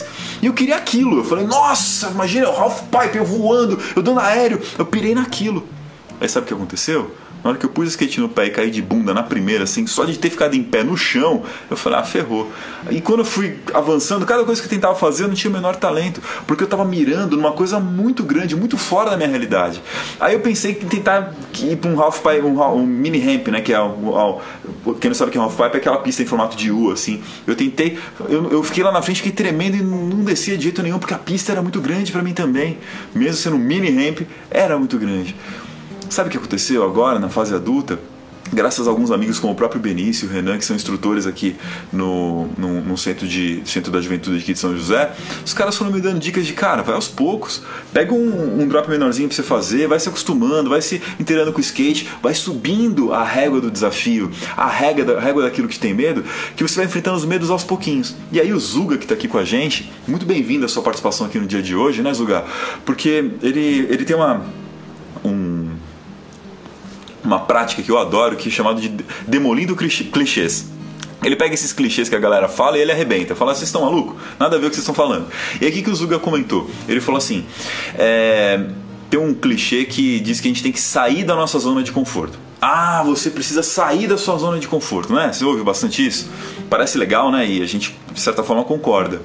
E 0.41 0.45
eu 0.45 0.53
queria 0.53 0.75
aquilo. 0.75 1.19
Eu 1.19 1.23
falei, 1.23 1.45
nossa, 1.45 2.09
imagina 2.09 2.47
o 2.47 2.55
half 2.55 2.83
pipe, 2.83 3.17
eu 3.17 3.25
voando, 3.25 3.79
eu 3.95 4.03
dando 4.03 4.19
aéreo. 4.19 4.61
Eu 4.77 4.85
pirei 4.85 5.15
naquilo. 5.15 5.67
Aí 6.21 6.29
sabe 6.29 6.43
o 6.43 6.47
que 6.47 6.53
aconteceu? 6.53 7.11
Na 7.43 7.51
hora 7.51 7.59
que 7.59 7.65
eu 7.65 7.69
pus 7.69 7.85
o 7.85 7.89
skate 7.89 8.19
no 8.19 8.29
pé 8.29 8.47
e 8.47 8.49
caí 8.49 8.69
de 8.69 8.81
bunda 8.81 9.13
na 9.13 9.23
primeira, 9.23 9.63
assim, 9.63 9.87
só 9.87 10.05
de 10.05 10.17
ter 10.17 10.29
ficado 10.29 10.55
em 10.55 10.63
pé 10.63 10.83
no 10.83 10.97
chão, 10.97 11.43
eu 11.69 11.77
falei, 11.77 11.99
ah, 11.99 12.03
ferrou. 12.03 12.51
E 12.91 12.99
quando 13.01 13.19
eu 13.19 13.25
fui 13.25 13.57
avançando, 13.73 14.25
cada 14.25 14.43
coisa 14.43 14.61
que 14.61 14.67
eu 14.67 14.69
tentava 14.69 14.95
fazer 14.95 15.23
eu 15.23 15.27
não 15.27 15.35
tinha 15.35 15.49
o 15.49 15.53
menor 15.53 15.75
talento, 15.75 16.21
porque 16.45 16.63
eu 16.63 16.65
estava 16.65 16.83
mirando 16.83 17.37
numa 17.37 17.51
coisa 17.51 17.79
muito 17.79 18.23
grande, 18.23 18.55
muito 18.55 18.77
fora 18.77 19.11
da 19.11 19.17
minha 19.17 19.29
realidade. 19.29 19.81
Aí 20.19 20.33
eu 20.33 20.39
pensei 20.41 20.71
em 20.71 20.87
tentar 20.87 21.33
ir 21.59 21.77
para 21.77 21.89
um 21.89 22.01
half 22.01 22.19
pipe, 22.19 22.41
um, 22.41 22.61
um, 22.61 22.85
mini 22.85 23.19
ramp, 23.19 23.47
né, 23.47 23.61
que 23.61 23.73
é 23.73 23.79
o, 23.79 24.41
o, 24.85 24.93
quem 24.95 25.09
não 25.09 25.15
sabe 25.15 25.29
o 25.29 25.31
que 25.31 25.37
é 25.37 25.41
um 25.41 25.45
half 25.45 25.55
pipe, 25.55 25.75
é 25.75 25.77
aquela 25.77 25.97
pista 25.97 26.21
em 26.21 26.25
formato 26.25 26.57
de 26.57 26.71
U, 26.71 26.91
assim. 26.91 27.21
Eu 27.47 27.55
tentei, 27.55 27.97
eu, 28.27 28.51
eu 28.51 28.63
fiquei 28.63 28.83
lá 28.83 28.91
na 28.91 29.01
frente, 29.01 29.17
fiquei 29.17 29.31
tremendo 29.31 29.77
e 29.77 29.81
não 29.81 30.23
descia 30.23 30.57
de 30.57 30.63
jeito 30.63 30.83
nenhum, 30.83 30.99
porque 30.99 31.13
a 31.13 31.17
pista 31.17 31.51
era 31.51 31.61
muito 31.61 31.79
grande 31.79 32.11
para 32.11 32.21
mim 32.21 32.33
também. 32.33 32.77
Mesmo 33.13 33.35
sendo 33.35 33.55
um 33.55 33.59
mini 33.59 33.89
ramp, 33.89 34.21
era 34.51 34.77
muito 34.77 34.97
grande. 34.97 35.35
Sabe 36.09 36.29
o 36.29 36.31
que 36.31 36.37
aconteceu 36.37 36.83
agora, 36.83 37.19
na 37.19 37.29
fase 37.29 37.53
adulta? 37.53 37.99
graças 38.53 38.87
a 38.87 38.91
alguns 38.91 39.11
amigos 39.11 39.39
como 39.39 39.53
o 39.53 39.55
próprio 39.55 39.81
Benício 39.81 40.25
e 40.25 40.29
o 40.29 40.31
Renan, 40.31 40.57
que 40.57 40.65
são 40.65 40.75
instrutores 40.75 41.25
aqui 41.25 41.55
no, 41.91 42.47
no, 42.57 42.81
no, 42.81 42.97
centro, 42.97 43.27
de, 43.27 43.61
centro 43.65 43.91
da 43.91 44.01
Juventude 44.01 44.39
aqui 44.39 44.53
de 44.53 44.59
São 44.59 44.75
José, 44.75 45.11
os 45.45 45.53
caras 45.53 45.77
foram 45.77 45.91
me 45.91 46.01
dando 46.01 46.19
dicas 46.19 46.45
de, 46.45 46.53
cara, 46.53 46.81
vai 46.81 46.95
aos 46.95 47.07
poucos, 47.07 47.61
pega 47.93 48.13
um, 48.13 48.61
um 48.61 48.67
drop 48.67 48.89
menorzinho 48.89 49.27
pra 49.27 49.35
você 49.35 49.43
fazer, 49.43 49.87
vai 49.87 49.99
se 49.99 50.09
acostumando, 50.09 50.69
vai 50.69 50.81
se 50.81 51.01
inteirando 51.19 51.51
com 51.51 51.59
o 51.59 51.61
skate, 51.61 52.07
vai 52.21 52.33
subindo 52.33 53.13
a 53.13 53.23
régua 53.23 53.61
do 53.61 53.69
desafio, 53.69 54.31
a 54.55 54.67
régua, 54.67 55.05
da, 55.05 55.17
a 55.17 55.21
régua 55.21 55.43
daquilo 55.43 55.67
que 55.67 55.79
tem 55.79 55.93
medo, 55.93 56.23
que 56.55 56.63
você 56.63 56.75
vai 56.77 56.85
enfrentando 56.85 57.17
os 57.17 57.25
medos 57.25 57.49
aos 57.49 57.63
pouquinhos. 57.63 58.15
E 58.31 58.39
aí 58.39 58.51
o 58.51 58.59
Zuga, 58.59 58.97
que 58.97 59.05
está 59.05 59.13
aqui 59.13 59.27
com 59.27 59.37
a 59.37 59.43
gente, 59.43 59.91
muito 60.07 60.25
bem-vindo 60.25 60.65
a 60.65 60.67
sua 60.67 60.81
participação 60.81 61.27
aqui 61.27 61.39
no 61.39 61.45
dia 61.45 61.61
de 61.61 61.75
hoje, 61.75 62.01
né, 62.01 62.13
Zuga? 62.13 62.43
Porque 62.85 63.31
ele, 63.41 63.87
ele 63.89 64.05
tem 64.05 64.15
uma... 64.15 64.41
Um, 65.23 65.68
uma 67.23 67.39
prática 67.39 67.81
que 67.81 67.89
eu 67.89 67.97
adoro, 67.97 68.35
que 68.35 68.49
é 68.49 68.51
chamado 68.51 68.79
de 68.79 68.89
demolindo 69.27 69.75
clichês. 69.75 70.65
Ele 71.23 71.35
pega 71.35 71.53
esses 71.53 71.73
clichês 71.73 72.07
que 72.07 72.15
a 72.15 72.19
galera 72.19 72.47
fala 72.47 72.77
e 72.77 72.81
ele 72.81 72.91
arrebenta. 72.91 73.35
Fala, 73.35 73.53
vocês 73.53 73.67
estão 73.67 73.81
malucos? 73.81 74.15
Nada 74.39 74.55
a 74.55 74.59
ver 74.59 74.67
o 74.67 74.69
que 74.69 74.75
vocês 74.75 74.87
estão 74.87 74.95
falando. 74.95 75.27
E 75.59 75.67
aqui 75.67 75.81
que 75.81 75.89
o 75.89 75.95
Zuga 75.95 76.17
comentou. 76.17 76.69
Ele 76.87 77.01
falou 77.01 77.17
assim: 77.17 77.45
é, 77.97 78.67
tem 79.09 79.19
um 79.19 79.33
clichê 79.33 79.83
que 79.83 80.19
diz 80.19 80.39
que 80.39 80.47
a 80.47 80.51
gente 80.51 80.63
tem 80.63 80.71
que 80.71 80.79
sair 80.79 81.23
da 81.23 81.35
nossa 81.35 81.59
zona 81.59 81.83
de 81.83 81.91
conforto. 81.91 82.39
Ah, 82.61 83.03
você 83.05 83.29
precisa 83.29 83.63
sair 83.63 84.07
da 84.07 84.17
sua 84.17 84.37
zona 84.37 84.59
de 84.59 84.67
conforto, 84.67 85.13
não 85.13 85.21
é? 85.21 85.31
Você 85.31 85.43
ouve 85.45 85.63
bastante 85.63 86.05
isso? 86.05 86.29
Parece 86.69 86.97
legal, 86.97 87.31
né? 87.31 87.47
E 87.47 87.61
a 87.61 87.65
gente, 87.65 87.97
de 88.11 88.19
certa 88.19 88.43
forma, 88.43 88.63
concorda. 88.63 89.21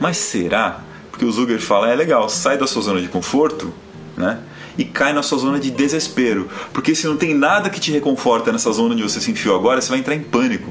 Mas 0.00 0.16
será? 0.16 0.80
Porque 1.10 1.24
o 1.24 1.30
Zuger 1.30 1.60
fala, 1.60 1.88
é 1.90 1.94
legal, 1.94 2.28
sai 2.28 2.58
da 2.58 2.66
sua 2.66 2.82
zona 2.82 3.00
de 3.00 3.06
conforto, 3.06 3.72
né? 4.16 4.38
E 4.76 4.84
cai 4.84 5.12
na 5.12 5.22
sua 5.22 5.38
zona 5.38 5.58
de 5.58 5.70
desespero. 5.70 6.48
Porque 6.72 6.94
se 6.94 7.06
não 7.06 7.16
tem 7.16 7.34
nada 7.34 7.70
que 7.70 7.80
te 7.80 7.90
reconforta 7.90 8.52
nessa 8.52 8.72
zona 8.72 8.94
onde 8.94 9.02
você 9.02 9.20
se 9.20 9.30
enfiou 9.30 9.56
agora, 9.56 9.80
você 9.80 9.90
vai 9.90 9.98
entrar 9.98 10.14
em 10.14 10.22
pânico. 10.22 10.70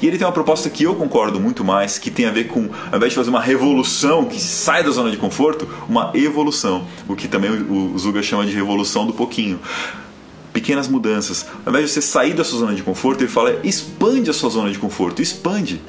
E 0.00 0.06
ele 0.06 0.16
tem 0.16 0.26
uma 0.26 0.32
proposta 0.32 0.70
que 0.70 0.84
eu 0.84 0.94
concordo 0.94 1.40
muito 1.40 1.64
mais, 1.64 1.98
que 1.98 2.10
tem 2.10 2.26
a 2.26 2.30
ver 2.30 2.44
com, 2.44 2.68
ao 2.90 2.96
invés 2.96 3.12
de 3.12 3.16
fazer 3.16 3.30
uma 3.30 3.40
revolução 3.40 4.24
que 4.24 4.40
sai 4.40 4.82
da 4.82 4.90
zona 4.90 5.10
de 5.10 5.16
conforto, 5.16 5.68
uma 5.88 6.10
evolução. 6.14 6.86
O 7.08 7.14
que 7.14 7.28
também 7.28 7.50
o 7.50 7.96
Zuga 7.98 8.22
chama 8.22 8.46
de 8.46 8.52
revolução 8.52 9.06
do 9.06 9.12
pouquinho 9.12 9.58
pequenas 10.56 10.88
mudanças. 10.88 11.44
Ao 11.66 11.70
invés 11.70 11.84
de 11.84 11.92
você 11.92 12.00
sair 12.00 12.32
da 12.32 12.42
sua 12.42 12.60
zona 12.60 12.74
de 12.74 12.82
conforto, 12.82 13.20
ele 13.20 13.30
fala: 13.30 13.60
expande 13.62 14.30
a 14.30 14.32
sua 14.32 14.48
zona 14.48 14.70
de 14.70 14.78
conforto, 14.78 15.20
expande. 15.20 15.82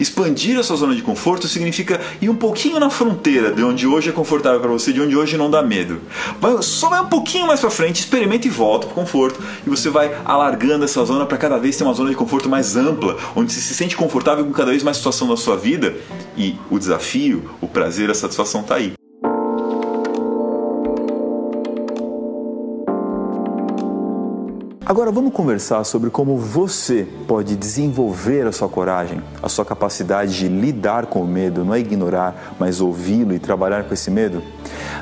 Expandir 0.00 0.58
a 0.58 0.62
sua 0.62 0.76
zona 0.76 0.94
de 0.94 1.02
conforto 1.02 1.46
significa 1.46 2.00
ir 2.22 2.30
um 2.30 2.34
pouquinho 2.36 2.78
na 2.78 2.88
fronteira 2.88 3.52
de 3.52 3.62
onde 3.62 3.86
hoje 3.86 4.08
é 4.08 4.12
confortável 4.12 4.60
para 4.60 4.70
você, 4.70 4.92
de 4.92 5.00
onde 5.00 5.16
hoje 5.16 5.36
não 5.36 5.50
dá 5.50 5.62
medo. 5.62 6.00
Vai, 6.40 6.62
só 6.62 6.88
vai 6.88 7.00
um 7.02 7.08
pouquinho 7.08 7.46
mais 7.46 7.60
para 7.60 7.68
frente, 7.70 8.00
experimenta 8.00 8.46
e 8.46 8.50
volta 8.50 8.86
para 8.86 8.94
conforto. 8.94 9.42
E 9.66 9.68
você 9.68 9.90
vai 9.90 10.16
alargando 10.24 10.84
essa 10.84 11.04
zona 11.04 11.26
para 11.26 11.36
cada 11.36 11.58
vez 11.58 11.76
ter 11.76 11.84
uma 11.84 11.92
zona 11.92 12.08
de 12.08 12.16
conforto 12.16 12.48
mais 12.48 12.76
ampla, 12.76 13.18
onde 13.36 13.52
você 13.52 13.60
se 13.60 13.74
sente 13.74 13.96
confortável 13.96 14.44
com 14.44 14.52
cada 14.52 14.70
vez 14.70 14.82
mais 14.82 14.96
situação 14.96 15.28
da 15.28 15.36
sua 15.36 15.56
vida. 15.56 15.94
E 16.36 16.56
o 16.70 16.78
desafio, 16.78 17.50
o 17.60 17.66
prazer, 17.66 18.10
a 18.10 18.14
satisfação 18.14 18.62
está 18.62 18.76
aí. 18.76 18.94
Agora 24.86 25.10
vamos 25.10 25.32
conversar 25.32 25.82
sobre 25.82 26.10
como 26.10 26.36
você 26.36 27.08
pode 27.26 27.56
desenvolver 27.56 28.46
a 28.46 28.52
sua 28.52 28.68
coragem, 28.68 29.22
a 29.42 29.48
sua 29.48 29.64
capacidade 29.64 30.36
de 30.36 30.46
lidar 30.46 31.06
com 31.06 31.22
o 31.22 31.26
medo, 31.26 31.64
não 31.64 31.72
é 31.72 31.78
ignorar, 31.78 32.54
mas 32.60 32.82
ouvi-lo 32.82 33.32
e 33.32 33.38
trabalhar 33.38 33.84
com 33.84 33.94
esse 33.94 34.10
medo. 34.10 34.42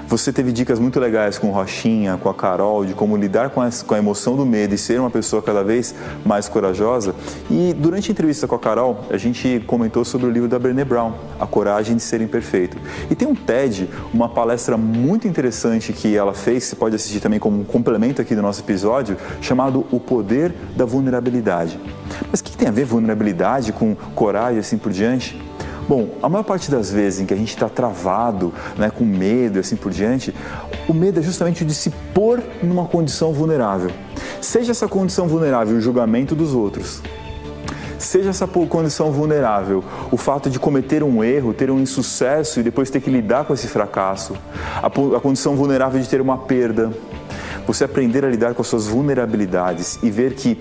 Você 0.07 0.33
teve 0.33 0.53
dicas 0.53 0.79
muito 0.79 1.01
legais 1.01 1.37
com 1.37 1.51
Rochinha, 1.51 2.17
com 2.17 2.29
a 2.29 2.35
Carol, 2.35 2.85
de 2.85 2.95
como 2.95 3.17
lidar 3.17 3.51
com 3.51 3.61
a, 3.61 3.71
com 3.85 3.95
a 3.95 3.99
emoção 3.99 4.37
do 4.37 4.47
medo 4.47 4.73
e 4.73 4.79
ser 4.79 5.01
uma 5.01 5.11
pessoa 5.11 5.43
cada 5.43 5.65
vez 5.65 5.95
mais 6.25 6.49
corajosa. 6.49 7.15
E 7.51 7.75
durante 7.75 8.11
a 8.11 8.13
entrevista 8.13 8.47
com 8.47 8.55
a 8.55 8.59
Carol, 8.59 9.01
a 9.11 9.17
gente 9.17 9.65
comentou 9.67 10.05
sobre 10.05 10.29
o 10.29 10.31
livro 10.31 10.49
da 10.49 10.59
Brené 10.59 10.85
Brown, 10.85 11.13
A 11.41 11.47
Coragem 11.47 11.97
de 11.97 12.03
Ser 12.03 12.21
Imperfeito. 12.21 12.77
E 13.11 13.15
tem 13.15 13.27
um 13.27 13.35
TED, 13.35 13.89
uma 14.13 14.29
palestra 14.29 14.77
muito 14.77 15.27
interessante 15.27 15.93
que 15.93 16.17
ela 16.17 16.35
fez, 16.35 16.65
você 16.65 16.77
pode 16.77 16.95
assistir 16.95 17.21
também 17.21 17.41
como 17.41 17.61
um 17.61 17.65
complemento 17.65 18.21
aqui 18.23 18.37
do 18.37 18.43
nosso 18.43 18.61
episódio, 18.61 19.17
chamado 19.41 19.72
O 19.79 19.99
Poder 19.99 20.55
da 20.77 20.85
Vulnerabilidade. 20.85 21.79
Mas 22.31 22.41
o 22.41 22.45
que 22.45 22.57
tem 22.57 22.69
a 22.69 22.73
ver 22.73 22.85
vulnerabilidade 22.85 23.73
com 23.73 23.95
coragem 24.15 24.57
e 24.57 24.61
assim 24.61 24.79
por 24.79 24.93
diante? 24.93 25.41
Bom, 25.89 26.11
a 26.23 26.29
maior 26.29 26.45
parte 26.45 26.71
das 26.71 26.91
vezes 26.91 27.21
em 27.21 27.27
que 27.27 27.35
a 27.35 27.37
gente 27.37 27.51
está 27.51 27.69
travado, 27.69 28.53
né, 28.77 28.89
com 28.91 29.05
medo 29.05 29.59
e 29.59 29.61
assim 29.61 29.77
por 29.77 29.91
diante, 29.91 30.35
o 30.89 30.95
medo 30.95 31.21
é 31.21 31.23
justamente 31.23 31.65
de 31.65 31.75
se 31.75 31.91
pôr 32.15 32.43
numa 32.63 32.87
condição 32.87 33.33
vulnerável. 33.33 33.91
Seja 34.41 34.71
essa 34.71 34.87
condição 34.87 35.27
vulnerável 35.27 35.77
o 35.77 35.81
julgamento 35.81 36.35
dos 36.35 36.55
outros, 36.55 37.03
seja 37.99 38.31
essa 38.31 38.47
condição 38.47 39.11
vulnerável, 39.11 39.83
o 40.11 40.17
fato 40.17 40.51
de 40.51 40.59
cometer 40.59 41.03
um 41.03 41.23
erro, 41.23 41.53
ter 41.53 41.71
um 41.71 41.81
insucesso 41.81 42.61
e 42.61 42.63
depois 42.63 42.91
ter 42.91 43.01
que 43.01 43.11
lidar 43.11 43.45
com 43.45 43.55
esse 43.55 43.69
fracasso, 43.69 44.35
a, 44.83 44.87
a 44.87 45.21
condição 45.21 45.57
vulnerável 45.57 46.01
de 46.01 46.09
ter 46.09 46.21
uma 46.21 46.39
perda, 46.39 46.91
você 47.67 47.85
aprender 47.85 48.25
a 48.25 48.29
lidar 48.29 48.55
com 48.55 48.63
as 48.63 48.69
suas 48.69 48.87
vulnerabilidades 48.87 49.99
e 50.03 50.11
ver 50.11 50.35
que 50.35 50.59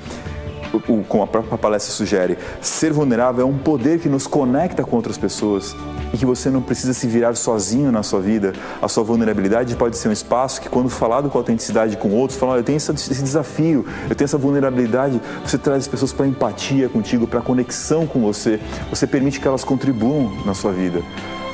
como 1.08 1.24
a 1.24 1.28
própria 1.28 1.58
palestra 1.58 1.94
sugere, 1.94 2.38
ser 2.62 2.94
vulnerável 2.94 3.46
é 3.46 3.50
um 3.50 3.58
poder 3.58 4.00
que 4.00 4.08
nos 4.08 4.28
conecta 4.28 4.84
com 4.84 4.96
outras 4.96 5.18
pessoas 5.18 5.76
e 6.14 6.18
que 6.18 6.26
você 6.26 6.50
não 6.50 6.62
precisa 6.62 6.94
se 6.94 7.08
virar 7.08 7.36
sozinho 7.36 7.92
na 7.92 8.04
sua 8.04 8.20
vida. 8.22 8.54
A 8.82 8.88
sua 8.88 9.04
vulnerabilidade 9.04 9.76
pode 9.76 9.98
ser 9.98 10.10
um 10.10 10.12
espaço 10.12 10.62
que, 10.62 10.70
quando 10.70 10.90
falado 10.90 11.30
com 11.30 11.38
autenticidade 11.38 11.98
com 11.98 12.10
outros, 12.12 12.38
falam: 12.40 12.58
eu 12.58 12.64
tenho 12.64 12.78
esse 12.78 12.94
desafio, 12.94 13.86
eu 14.10 14.16
tenho 14.16 14.26
essa 14.26 14.38
vulnerabilidade. 14.38 15.22
Você 15.46 15.58
traz 15.58 15.84
as 15.84 15.88
pessoas 15.88 16.14
para 16.14 16.28
empatia 16.28 16.90
contigo, 16.90 17.28
para 17.28 17.42
conexão 17.42 18.06
com 18.08 18.22
você. 18.22 18.60
Você 18.90 19.08
permite 19.08 19.40
que 19.40 19.48
elas 19.48 19.64
contribuam 19.64 20.32
na 20.46 20.54
sua 20.54 20.72
vida. 20.72 21.02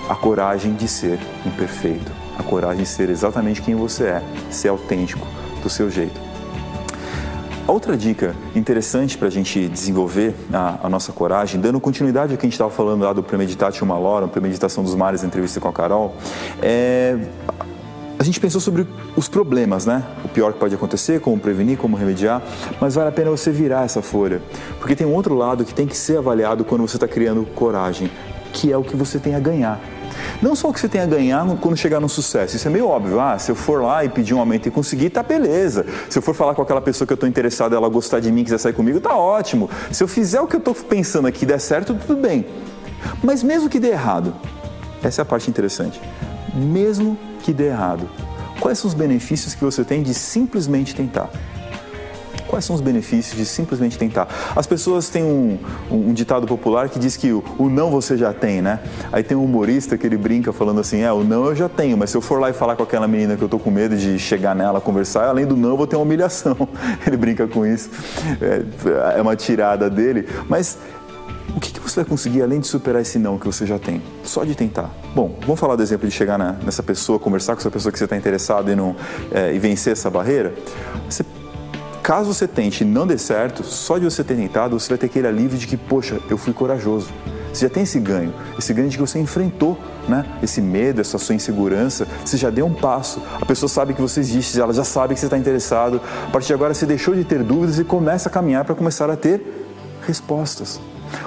A 0.09 0.15
coragem 0.15 0.73
de 0.73 0.87
ser 0.87 1.19
imperfeito, 1.45 2.11
a 2.37 2.43
coragem 2.43 2.83
de 2.83 2.89
ser 2.89 3.09
exatamente 3.09 3.61
quem 3.61 3.75
você 3.75 4.05
é, 4.05 4.23
ser 4.49 4.69
autêntico 4.69 5.25
do 5.61 5.69
seu 5.69 5.89
jeito. 5.89 6.27
Outra 7.67 7.97
dica 7.97 8.33
interessante 8.55 9.17
para 9.17 9.27
a 9.27 9.31
gente 9.31 9.67
desenvolver 9.67 10.33
a, 10.53 10.85
a, 10.87 10.89
nossa 10.89 11.11
coragem, 11.11 11.59
dando 11.59 11.81
continuidade 11.81 12.31
ao 12.31 12.37
que 12.37 12.45
a 12.45 12.47
gente 12.47 12.53
estava 12.53 12.71
falando 12.71 13.03
lá 13.03 13.11
do 13.11 13.21
Premeditate 13.21 13.83
Uma 13.83 13.97
Lora, 13.97 14.25
Premeditação 14.25 14.83
dos 14.83 14.95
Mares, 14.95 15.21
entrevista 15.21 15.59
com 15.59 15.67
a 15.67 15.73
Carol, 15.73 16.15
é 16.61 17.17
a 18.19 18.23
gente 18.23 18.39
pensou 18.39 18.59
sobre 18.59 18.87
os 19.15 19.27
problemas, 19.27 19.85
né? 19.85 20.03
O 20.25 20.27
pior 20.27 20.51
que 20.51 20.59
pode 20.59 20.73
acontecer, 20.73 21.19
como 21.21 21.39
prevenir, 21.39 21.77
como 21.77 21.95
remediar, 21.95 22.41
mas 22.81 22.95
vale 22.95 23.09
a 23.09 23.11
pena 23.11 23.29
você 23.29 23.51
virar 23.51 23.85
essa 23.85 24.01
folha, 24.01 24.41
porque 24.79 24.95
tem 24.95 25.05
um 25.05 25.13
outro 25.13 25.35
lado 25.35 25.63
que 25.63 25.73
tem 25.73 25.85
que 25.85 25.95
ser 25.95 26.17
avaliado 26.17 26.65
quando 26.65 26.81
você 26.81 26.97
está 26.97 27.07
criando 27.07 27.45
coragem, 27.53 28.09
que 28.53 28.71
é 28.71 28.77
o 28.77 28.83
que 28.83 28.95
você 28.95 29.19
tem 29.19 29.35
a 29.35 29.39
ganhar. 29.39 29.79
Não 30.41 30.55
só 30.55 30.69
o 30.69 30.73
que 30.73 30.79
você 30.79 30.87
tem 30.87 31.01
a 31.01 31.05
ganhar 31.05 31.45
quando 31.61 31.77
chegar 31.77 31.99
no 31.99 32.09
sucesso, 32.09 32.55
isso 32.55 32.67
é 32.67 32.71
meio 32.71 32.87
óbvio. 32.87 33.19
Ah, 33.19 33.37
se 33.37 33.51
eu 33.51 33.55
for 33.55 33.81
lá 33.81 34.03
e 34.03 34.09
pedir 34.09 34.33
um 34.33 34.39
aumento 34.39 34.67
e 34.67 34.71
conseguir, 34.71 35.09
tá 35.09 35.23
beleza. 35.23 35.85
Se 36.09 36.17
eu 36.17 36.21
for 36.21 36.33
falar 36.33 36.55
com 36.55 36.61
aquela 36.61 36.81
pessoa 36.81 37.05
que 37.05 37.13
eu 37.13 37.15
estou 37.15 37.27
interessado, 37.27 37.75
ela 37.75 37.89
gostar 37.89 38.19
de 38.19 38.31
mim, 38.31 38.43
quiser 38.43 38.57
sair 38.57 38.73
comigo, 38.73 38.99
tá 38.99 39.15
ótimo. 39.15 39.69
Se 39.91 40.03
eu 40.03 40.07
fizer 40.07 40.41
o 40.41 40.47
que 40.47 40.55
eu 40.55 40.59
estou 40.59 40.75
pensando 40.75 41.27
aqui 41.27 41.45
der 41.45 41.59
certo, 41.59 41.93
tudo 41.95 42.21
bem. 42.21 42.45
Mas 43.23 43.43
mesmo 43.43 43.69
que 43.69 43.79
dê 43.79 43.89
errado, 43.89 44.33
essa 45.03 45.21
é 45.21 45.23
a 45.23 45.25
parte 45.25 45.49
interessante. 45.49 46.01
Mesmo 46.53 47.17
que 47.41 47.53
dê 47.53 47.67
errado. 47.67 48.09
Quais 48.59 48.79
são 48.79 48.87
os 48.87 48.93
benefícios 48.93 49.53
que 49.53 49.63
você 49.63 49.83
tem 49.83 50.01
de 50.01 50.13
simplesmente 50.13 50.95
tentar? 50.95 51.29
Quais 52.47 52.63
são 52.65 52.75
os 52.75 52.81
benefícios 52.81 53.35
de 53.37 53.45
simplesmente 53.45 53.97
tentar? 53.97 54.27
As 54.55 54.65
pessoas 54.65 55.09
têm 55.09 55.23
um, 55.23 55.57
um, 55.91 56.13
ditado 56.13 56.47
popular 56.47 56.89
que 56.89 56.97
diz 56.97 57.17
que 57.17 57.31
o, 57.31 57.43
o, 57.57 57.69
não 57.69 57.91
você 57.91 58.17
já 58.17 58.33
tem, 58.33 58.61
né? 58.61 58.79
Aí 59.11 59.21
tem 59.21 59.35
um 59.35 59.43
humorista 59.43 59.97
que 59.97 60.07
ele 60.07 60.17
brinca 60.17 60.53
falando 60.53 60.79
assim: 60.79 61.01
é, 61.01 61.11
o 61.11 61.23
não 61.23 61.45
eu 61.45 61.55
já 61.55 61.67
tenho, 61.67 61.97
mas 61.97 62.09
se 62.09 62.17
eu 62.17 62.21
for 62.21 62.39
lá 62.39 62.49
e 62.49 62.53
falar 62.53 62.75
com 62.75 62.83
aquela 62.83 63.07
menina 63.07 63.35
que 63.35 63.43
eu 63.43 63.49
tô 63.49 63.59
com 63.59 63.69
medo 63.69 63.95
de 63.97 64.17
chegar 64.17 64.55
nela, 64.55 64.79
conversar, 64.79 65.27
além 65.27 65.45
do 65.45 65.55
não 65.55 65.69
eu 65.69 65.77
vou 65.77 65.87
ter 65.87 65.95
uma 65.95 66.03
humilhação. 66.03 66.55
Ele 67.05 67.17
brinca 67.17 67.47
com 67.47 67.65
isso. 67.65 67.89
É, 68.41 69.17
é 69.19 69.21
uma 69.21 69.35
tirada 69.35 69.89
dele. 69.89 70.27
Mas 70.47 70.77
o 71.55 71.59
que, 71.59 71.71
que, 71.71 71.79
você 71.79 72.01
vai 72.01 72.05
conseguir 72.05 72.41
além 72.41 72.59
de 72.59 72.67
superar 72.67 73.01
esse 73.01 73.17
não 73.17 73.37
que 73.37 73.45
você 73.45 73.65
já 73.65 73.79
tem? 73.79 74.01
Só 74.23 74.43
de 74.43 74.53
tentar. 74.53 74.91
Bom, 75.15 75.35
vamos 75.41 75.59
falar 75.59 75.75
do 75.75 75.81
exemplo 75.81 76.07
de 76.07 76.13
chegar 76.13 76.37
na, 76.37 76.53
nessa 76.53 76.83
pessoa, 76.83 77.17
conversar 77.17 77.53
com 77.55 77.59
essa 77.59 77.71
pessoa 77.71 77.91
que 77.91 77.97
você 77.97 78.03
está 78.03 78.15
interessado 78.15 78.71
e, 78.71 78.75
não, 78.75 78.95
é, 79.31 79.53
e 79.53 79.59
vencer 79.59 79.93
essa 79.93 80.09
barreira. 80.09 80.53
Você, 81.09 81.25
caso 82.07 82.33
você 82.33 82.47
tente 82.47 82.85
e 82.85 82.87
não 82.87 83.05
dê 83.05 83.17
certo, 83.17 83.65
só 83.65 83.97
de 83.97 84.05
você 84.05 84.23
ter 84.23 84.37
tentado, 84.37 84.79
você 84.79 84.87
vai 84.87 84.97
ter 84.97 85.07
aquele 85.07 85.27
alívio 85.27 85.57
de 85.57 85.67
que, 85.67 85.75
poxa, 85.75 86.21
eu 86.29 86.37
fui 86.37 86.53
corajoso. 86.53 87.09
Você 87.51 87.67
já 87.67 87.69
tem 87.69 87.83
esse 87.83 87.99
ganho, 87.99 88.33
esse 88.57 88.73
ganho 88.73 88.87
de 88.87 88.95
que 88.95 89.01
você 89.01 89.19
enfrentou 89.19 89.77
né? 90.07 90.25
esse 90.41 90.61
medo, 90.61 91.01
essa 91.01 91.17
sua 91.17 91.35
insegurança, 91.35 92.07
você 92.23 92.37
já 92.37 92.49
deu 92.49 92.65
um 92.65 92.73
passo. 92.73 93.21
A 93.41 93.45
pessoa 93.45 93.67
sabe 93.67 93.93
que 93.93 93.99
você 93.99 94.21
existe, 94.21 94.57
ela 94.57 94.71
já 94.71 94.85
sabe 94.85 95.15
que 95.15 95.19
você 95.19 95.25
está 95.25 95.37
interessado. 95.37 95.99
A 96.25 96.31
partir 96.31 96.47
de 96.47 96.53
agora, 96.53 96.73
você 96.73 96.85
deixou 96.85 97.13
de 97.13 97.25
ter 97.25 97.43
dúvidas 97.43 97.77
e 97.77 97.83
começa 97.83 98.29
a 98.29 98.31
caminhar 98.31 98.63
para 98.63 98.73
começar 98.73 99.09
a 99.09 99.17
ter 99.17 99.67
respostas. 100.07 100.79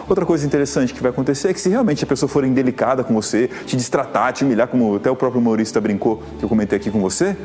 Outra 0.08 0.24
coisa 0.24 0.46
interessante 0.46 0.94
que 0.94 1.02
vai 1.02 1.10
acontecer 1.10 1.48
é 1.48 1.52
que 1.52 1.60
se 1.60 1.68
realmente 1.68 2.04
a 2.04 2.06
pessoa 2.06 2.28
for 2.28 2.42
indelicada 2.42 3.04
com 3.04 3.12
você, 3.12 3.48
te 3.66 3.76
distratar, 3.76 4.32
te 4.32 4.44
humilhar, 4.44 4.68
como 4.68 4.96
até 4.96 5.10
o 5.10 5.16
próprio 5.16 5.42
humorista 5.42 5.78
brincou, 5.78 6.22
que 6.38 6.44
eu 6.44 6.48
comentei 6.48 6.78
aqui 6.78 6.90
com 6.90 7.00
você, 7.00 7.36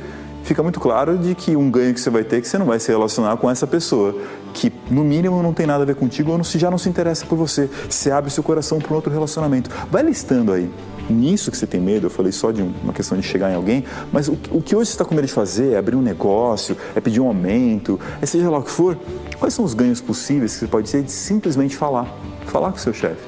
fica 0.46 0.62
muito 0.62 0.80
claro 0.80 1.18
de 1.18 1.34
que 1.34 1.56
um 1.56 1.70
ganho 1.70 1.93
que 1.93 2.00
você 2.00 2.10
vai 2.10 2.24
ter 2.24 2.38
é 2.38 2.41
que 2.41 2.48
você 2.48 2.58
não 2.58 2.68
vai 2.68 2.80
se 2.80 2.89
relacionar 2.91 3.36
com 3.38 3.50
essa 3.50 3.66
pessoa 3.66 4.16
que 4.54 4.72
no 4.89 5.04
mínimo 5.04 5.41
não 5.41 5.54
tem 5.54 5.66
nada 5.66 5.84
a 5.84 5.86
ver 5.86 5.96
contigo 5.96 6.32
ou 6.32 6.43
já 6.43 6.70
não 6.70 6.78
se 6.78 6.88
interessa 6.88 7.26
por 7.26 7.36
você. 7.36 7.68
Você 7.89 8.12
abre 8.12 8.30
seu 8.30 8.43
coração 8.43 8.80
para 8.80 8.93
um 8.93 8.96
outro 8.96 9.12
relacionamento. 9.12 9.70
Vai 9.91 10.04
listando 10.04 10.54
aí. 10.54 10.70
Nisso 11.10 11.52
que 11.52 11.58
você 11.58 11.68
tem 11.68 11.82
medo, 11.82 12.08
eu 12.08 12.10
falei 12.10 12.32
só 12.32 12.52
de 12.52 12.62
uma 12.62 12.93
questão 12.93 13.18
de 13.18 13.24
chegar 13.24 13.52
em 13.52 13.56
alguém, 13.56 13.84
mas 14.12 14.28
o, 14.28 14.38
o 14.52 14.62
que 14.62 14.76
hoje 14.76 14.89
você 14.89 14.93
está 14.93 15.06
com 15.06 15.14
medo 15.14 15.28
de 15.28 15.34
fazer 15.34 15.74
é 15.74 15.78
abrir 15.78 15.96
um 15.96 16.02
negócio, 16.02 16.76
é 16.96 17.02
pedir 17.02 17.20
um 17.20 17.28
aumento, 17.28 18.00
é 18.22 18.26
seja 18.26 18.50
lá 18.50 18.58
o 18.58 18.64
que 18.64 18.72
for, 18.72 18.98
quais 19.38 19.54
são 19.54 19.64
os 19.64 19.76
ganhos 19.76 20.02
possíveis 20.02 20.54
que 20.54 20.60
você 20.60 20.68
pode 20.68 20.91
ter 20.91 21.04
de 21.04 21.12
simplesmente 21.12 21.76
falar, 21.76 22.08
falar 22.48 22.72
com 22.72 22.78
o 22.78 22.80
seu 22.80 22.93
chefe. 22.93 23.22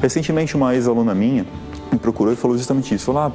Recentemente, 0.00 0.56
uma 0.56 0.74
ex-aluna 0.74 1.14
minha 1.14 1.46
me 1.92 1.98
procurou 1.98 2.32
e 2.32 2.36
falou 2.36 2.56
justamente 2.56 2.94
isso. 2.94 3.04
Falou, 3.06 3.22
ah, 3.22 3.32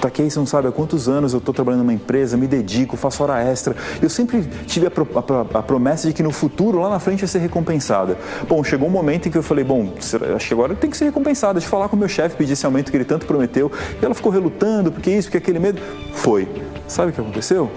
Taquei, 0.00 0.30
você 0.30 0.38
não 0.38 0.46
sabe 0.46 0.68
há 0.68 0.72
quantos 0.72 1.08
anos 1.08 1.32
eu 1.32 1.38
estou 1.38 1.52
trabalhando 1.52 1.80
numa 1.80 1.92
empresa, 1.92 2.36
me 2.36 2.46
dedico, 2.46 2.96
faço 2.96 3.22
hora 3.22 3.42
extra. 3.42 3.74
Eu 4.00 4.08
sempre 4.08 4.42
tive 4.66 4.86
a, 4.86 4.90
pro, 4.90 5.06
a, 5.14 5.58
a, 5.58 5.62
promessa 5.62 6.06
de 6.06 6.14
que 6.14 6.22
no 6.22 6.30
futuro, 6.30 6.80
lá 6.80 6.88
na 6.88 6.98
frente, 6.98 7.22
ia 7.22 7.28
ser 7.28 7.40
recompensada. 7.40 8.16
Bom, 8.48 8.62
chegou 8.62 8.88
um 8.88 8.90
momento 8.90 9.28
em 9.28 9.30
que 9.30 9.38
eu 9.38 9.42
falei, 9.42 9.64
bom, 9.64 9.92
acho 10.34 10.46
que 10.46 10.54
agora 10.54 10.74
tem 10.74 10.88
que 10.88 10.96
ser 10.96 11.06
recompensada. 11.06 11.58
De 11.58 11.66
falar 11.66 11.88
com 11.88 11.96
o 11.96 11.98
meu 11.98 12.08
chefe, 12.08 12.36
pedir 12.36 12.52
esse 12.52 12.64
aumento 12.64 12.90
que 12.90 12.96
ele 12.96 13.04
tanto 13.04 13.26
prometeu. 13.26 13.70
E 14.00 14.04
ela 14.04 14.14
ficou 14.14 14.30
relutando, 14.30 14.92
porque 14.92 15.10
isso, 15.10 15.28
porque 15.28 15.38
aquele 15.38 15.58
medo. 15.58 15.80
Foi. 16.12 16.48
Sabe 16.86 17.10
o 17.10 17.12
que 17.12 17.20
aconteceu? 17.20 17.70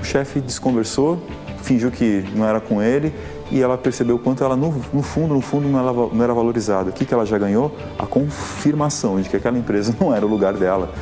O 0.00 0.04
chefe 0.04 0.40
desconversou, 0.40 1.20
fingiu 1.64 1.90
que 1.90 2.24
não 2.34 2.46
era 2.46 2.60
com 2.60 2.82
ele 2.82 3.12
e 3.50 3.60
ela 3.60 3.76
percebeu 3.76 4.16
o 4.16 4.18
quanto 4.18 4.44
ela, 4.44 4.56
no, 4.56 4.74
no 4.92 5.02
fundo, 5.02 5.34
no 5.34 5.40
fundo, 5.40 5.68
não 5.68 5.78
era, 5.78 5.92
não 5.92 6.24
era 6.24 6.34
valorizada. 6.34 6.90
O 6.90 6.92
que, 6.92 7.04
que 7.04 7.12
ela 7.12 7.24
já 7.24 7.38
ganhou? 7.38 7.74
A 7.98 8.06
confirmação 8.06 9.20
de 9.20 9.28
que 9.28 9.36
aquela 9.36 9.58
empresa 9.58 9.94
não 10.00 10.14
era 10.14 10.24
o 10.24 10.28
lugar 10.28 10.54
dela. 10.54 10.92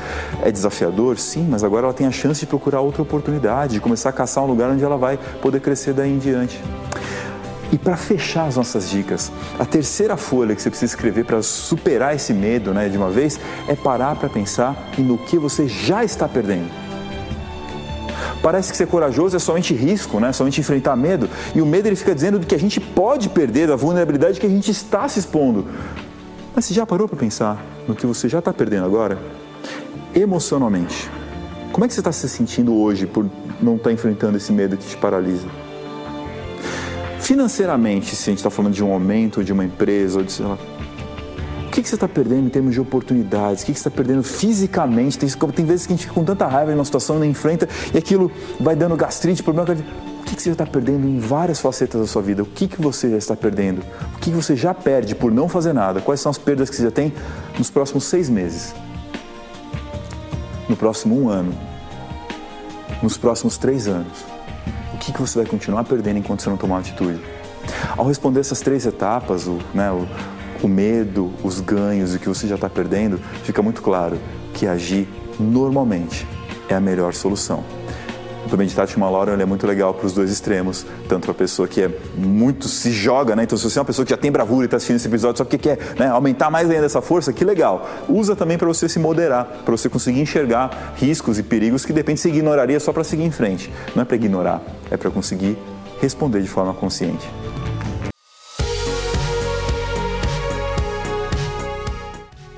É 0.43 0.51
desafiador? 0.51 1.19
Sim, 1.19 1.47
mas 1.51 1.65
agora 1.65 1.87
ela 1.87 1.95
tem 1.95 2.07
a 2.07 2.11
chance 2.11 2.41
de 2.41 2.47
procurar 2.47 2.81
outra 2.81 3.03
oportunidade, 3.03 3.75
de 3.75 3.81
começar 3.81 4.11
a 4.11 4.13
caçar 4.13 4.45
um 4.45 4.47
lugar 4.47 4.71
onde 4.71 4.85
ela 4.85 4.97
vai 4.97 5.19
poder 5.41 5.61
crescer 5.61 5.93
daí 5.93 6.13
em 6.13 6.19
diante. 6.19 6.63
E 7.73 7.79
para 7.79 7.97
fechar 7.97 8.47
as 8.47 8.57
nossas 8.57 8.91
dicas, 8.91 9.33
a 9.59 9.65
terceira 9.65 10.17
folha 10.17 10.55
que 10.55 10.61
você 10.61 10.69
precisa 10.69 10.95
escrever 10.95 11.25
para 11.25 11.41
superar 11.43 12.15
esse 12.15 12.35
medo 12.35 12.75
né, 12.75 12.89
de 12.89 12.99
uma 12.99 13.09
vez 13.11 13.41
é 13.67 13.75
parar 13.75 14.15
para 14.15 14.29
pensar 14.29 14.91
no 14.99 15.17
que 15.17 15.39
você 15.39 15.67
já 15.67 16.05
está 16.05 16.29
perdendo. 16.29 16.82
Parece 18.43 18.73
que 18.73 18.77
ser 18.77 18.89
corajoso 18.89 19.37
é 19.37 19.39
somente 19.39 19.73
risco, 19.73 20.19
né? 20.19 20.33
somente 20.33 20.61
enfrentar 20.61 20.97
medo. 20.97 21.31
E 21.55 21.63
o 21.63 21.67
medo 21.67 21.87
ele 21.89 21.95
fica 21.95 22.13
dizendo 22.13 22.41
que 22.41 22.55
a 22.55 22.59
gente 22.59 22.81
pode 22.81 23.29
perder, 23.29 23.69
da 23.69 23.77
vulnerabilidade 23.77 24.41
que 24.41 24.47
a 24.47 24.51
gente 24.51 24.71
está 24.71 25.09
se 25.09 25.21
expondo. 25.21 25.65
Mas 26.55 26.65
você 26.65 26.75
já 26.75 26.85
parou 26.85 27.09
para 27.09 27.17
pensar 27.17 27.65
no 27.87 27.95
que 27.95 28.05
você 28.05 28.29
já 28.29 28.41
está 28.41 28.53
perdendo 28.53 28.85
agora? 28.85 29.17
Emocionalmente. 30.13 31.09
Como 31.73 31.85
é 31.85 31.89
que 31.89 31.95
você 31.95 32.01
está 32.01 32.11
se 32.13 32.29
sentindo 32.29 32.75
hoje 32.75 33.07
por 33.07 33.31
não 33.61 33.77
estar 33.77 33.91
tá 33.91 33.93
enfrentando 33.93 34.37
esse 34.37 34.53
medo 34.53 34.77
que 34.77 34.87
te 34.87 34.97
paralisa? 34.97 35.47
Financeiramente, 37.21 38.17
se 38.17 38.29
a 38.29 38.33
gente 38.33 38.39
está 38.39 38.51
falando 38.51 38.75
de 38.75 38.83
um 38.83 38.93
aumento 38.93 39.45
de 39.45 39.53
uma 39.53 39.65
empresa, 39.65 40.19
ou 40.19 40.25
de, 40.25 40.33
sei 40.33 40.45
lá, 40.45 40.59
que, 41.83 41.85
que 41.85 41.89
você 41.89 41.97
está 41.97 42.09
perdendo 42.09 42.47
em 42.47 42.49
termos 42.49 42.73
de 42.73 42.81
oportunidades? 42.81 43.63
O 43.63 43.67
que, 43.67 43.73
que 43.73 43.79
você 43.79 43.89
está 43.89 43.91
perdendo 43.91 44.23
fisicamente? 44.23 45.19
Tem, 45.19 45.29
tem 45.29 45.65
vezes 45.65 45.87
que 45.87 45.93
a 45.93 45.97
gente 45.97 46.07
fica 46.07 46.15
com 46.15 46.25
tanta 46.25 46.47
raiva 46.47 46.71
em 46.71 46.75
uma 46.75 46.85
situação, 46.85 47.19
não 47.19 47.25
enfrenta 47.25 47.69
e 47.93 47.99
aquilo 47.99 48.31
vai 48.61 48.77
dando 48.77 48.97
gastrite, 48.97 49.43
problema. 49.43 49.73
O 49.73 50.25
que, 50.25 50.37
que 50.37 50.43
você 50.43 50.51
está 50.51 50.65
perdendo 50.65 51.07
em 51.07 51.19
várias 51.19 51.61
facetas 51.61 52.01
da 52.01 52.07
sua 52.07 52.23
vida? 52.23 52.43
O 52.43 52.47
que, 52.47 52.69
que 52.69 52.81
você 52.81 53.11
já 53.11 53.17
está 53.17 53.37
perdendo? 53.37 53.83
O 54.15 54.19
que, 54.19 54.31
que 54.31 54.37
você 54.37 54.57
já 54.57 54.73
perde 54.73 55.15
por 55.15 55.31
não 55.31 55.49
fazer 55.49 55.73
nada? 55.73 56.01
Quais 56.01 56.21
são 56.21 56.31
as 56.31 56.39
perdas 56.39 56.71
que 56.71 56.77
você 56.77 56.85
já 56.85 56.91
tem 56.91 57.13
nos 57.59 57.69
próximos 57.69 58.05
seis 58.05 58.31
meses? 58.31 58.75
No 60.69 60.77
próximo 60.77 61.21
um 61.21 61.29
ano? 61.29 61.53
Nos 63.03 63.17
próximos 63.17 63.59
três 63.59 63.89
anos? 63.89 64.25
O 64.95 64.99
que, 64.99 65.13
que 65.13 65.21
você 65.21 65.41
vai 65.41 65.47
continuar 65.47 65.85
perdendo 65.85 66.19
enquanto 66.19 66.43
você 66.43 66.49
não 66.49 66.57
tomar 66.57 66.79
atitude? 66.79 67.21
Ao 67.97 68.07
responder 68.07 68.41
essas 68.41 68.61
três 68.61 68.87
etapas, 68.87 69.47
o, 69.47 69.59
né, 69.75 69.91
o, 69.91 70.07
o 70.63 70.69
medo, 70.69 71.33
os 71.43 71.61
ganhos 71.61 72.15
e 72.15 72.17
o 72.17 72.21
que 72.21 72.29
você 72.29 72.47
já 72.47 72.55
está 72.55 72.71
perdendo, 72.71 73.21
fica 73.45 73.63
muito 73.63 73.83
claro 73.83 74.19
que 74.55 74.67
agir 74.67 75.09
normalmente 75.39 76.27
é 76.69 76.75
a 76.75 76.81
melhor 76.81 77.13
solução. 77.15 77.65
O 78.51 78.57
Meditate 78.57 78.99
uma 78.99 79.09
Laura 79.09 79.33
é 79.41 79.47
muito 79.47 79.67
legal 79.67 79.95
para 79.95 80.07
os 80.07 80.13
dois 80.13 80.31
extremos, 80.31 80.85
tanto 81.09 81.23
para 81.23 81.31
a 81.31 81.35
pessoa 81.35 81.67
que 81.67 81.81
é 81.81 81.91
muito 82.15 82.69
se 82.69 82.91
joga, 82.91 83.35
né? 83.35 83.45
Então, 83.45 83.57
se 83.57 83.65
você 83.65 83.79
é 83.79 83.81
uma 83.81 83.87
pessoa 83.87 84.05
que 84.05 84.11
já 84.11 84.17
tem 84.17 84.31
bravura 84.31 84.65
e 84.65 84.67
está 84.67 84.77
assistindo 84.77 84.97
esse 84.97 85.09
episódio 85.09 85.39
só 85.39 85.45
porque 85.45 85.57
quer 85.57 85.79
né, 85.99 86.09
aumentar 86.09 86.51
mais 86.51 86.69
ainda 86.69 86.85
essa 86.85 87.01
força, 87.01 87.33
que 87.33 87.47
legal. 87.47 87.89
Usa 88.11 88.37
também 88.37 88.59
para 88.59 88.69
você 88.69 88.91
se 88.91 88.99
moderar, 88.99 89.63
para 89.65 89.73
você 89.75 89.89
conseguir 89.89 90.21
enxergar 90.21 90.93
riscos 90.97 91.39
e 91.39 91.43
perigos 91.43 91.87
que 91.87 91.95
de 91.95 92.01
repente 92.01 92.21
você 92.21 92.29
ignoraria 92.29 92.79
só 92.79 92.93
para 92.93 93.05
seguir 93.05 93.25
em 93.25 93.31
frente. 93.31 93.73
Não 93.95 94.03
é 94.03 94.05
para 94.05 94.17
ignorar, 94.17 94.61
é 94.91 94.99
para 94.99 95.11
conseguir 95.11 95.57
responder 95.99 96.43
de 96.43 96.49
forma 96.49 96.75
consciente. 96.75 97.27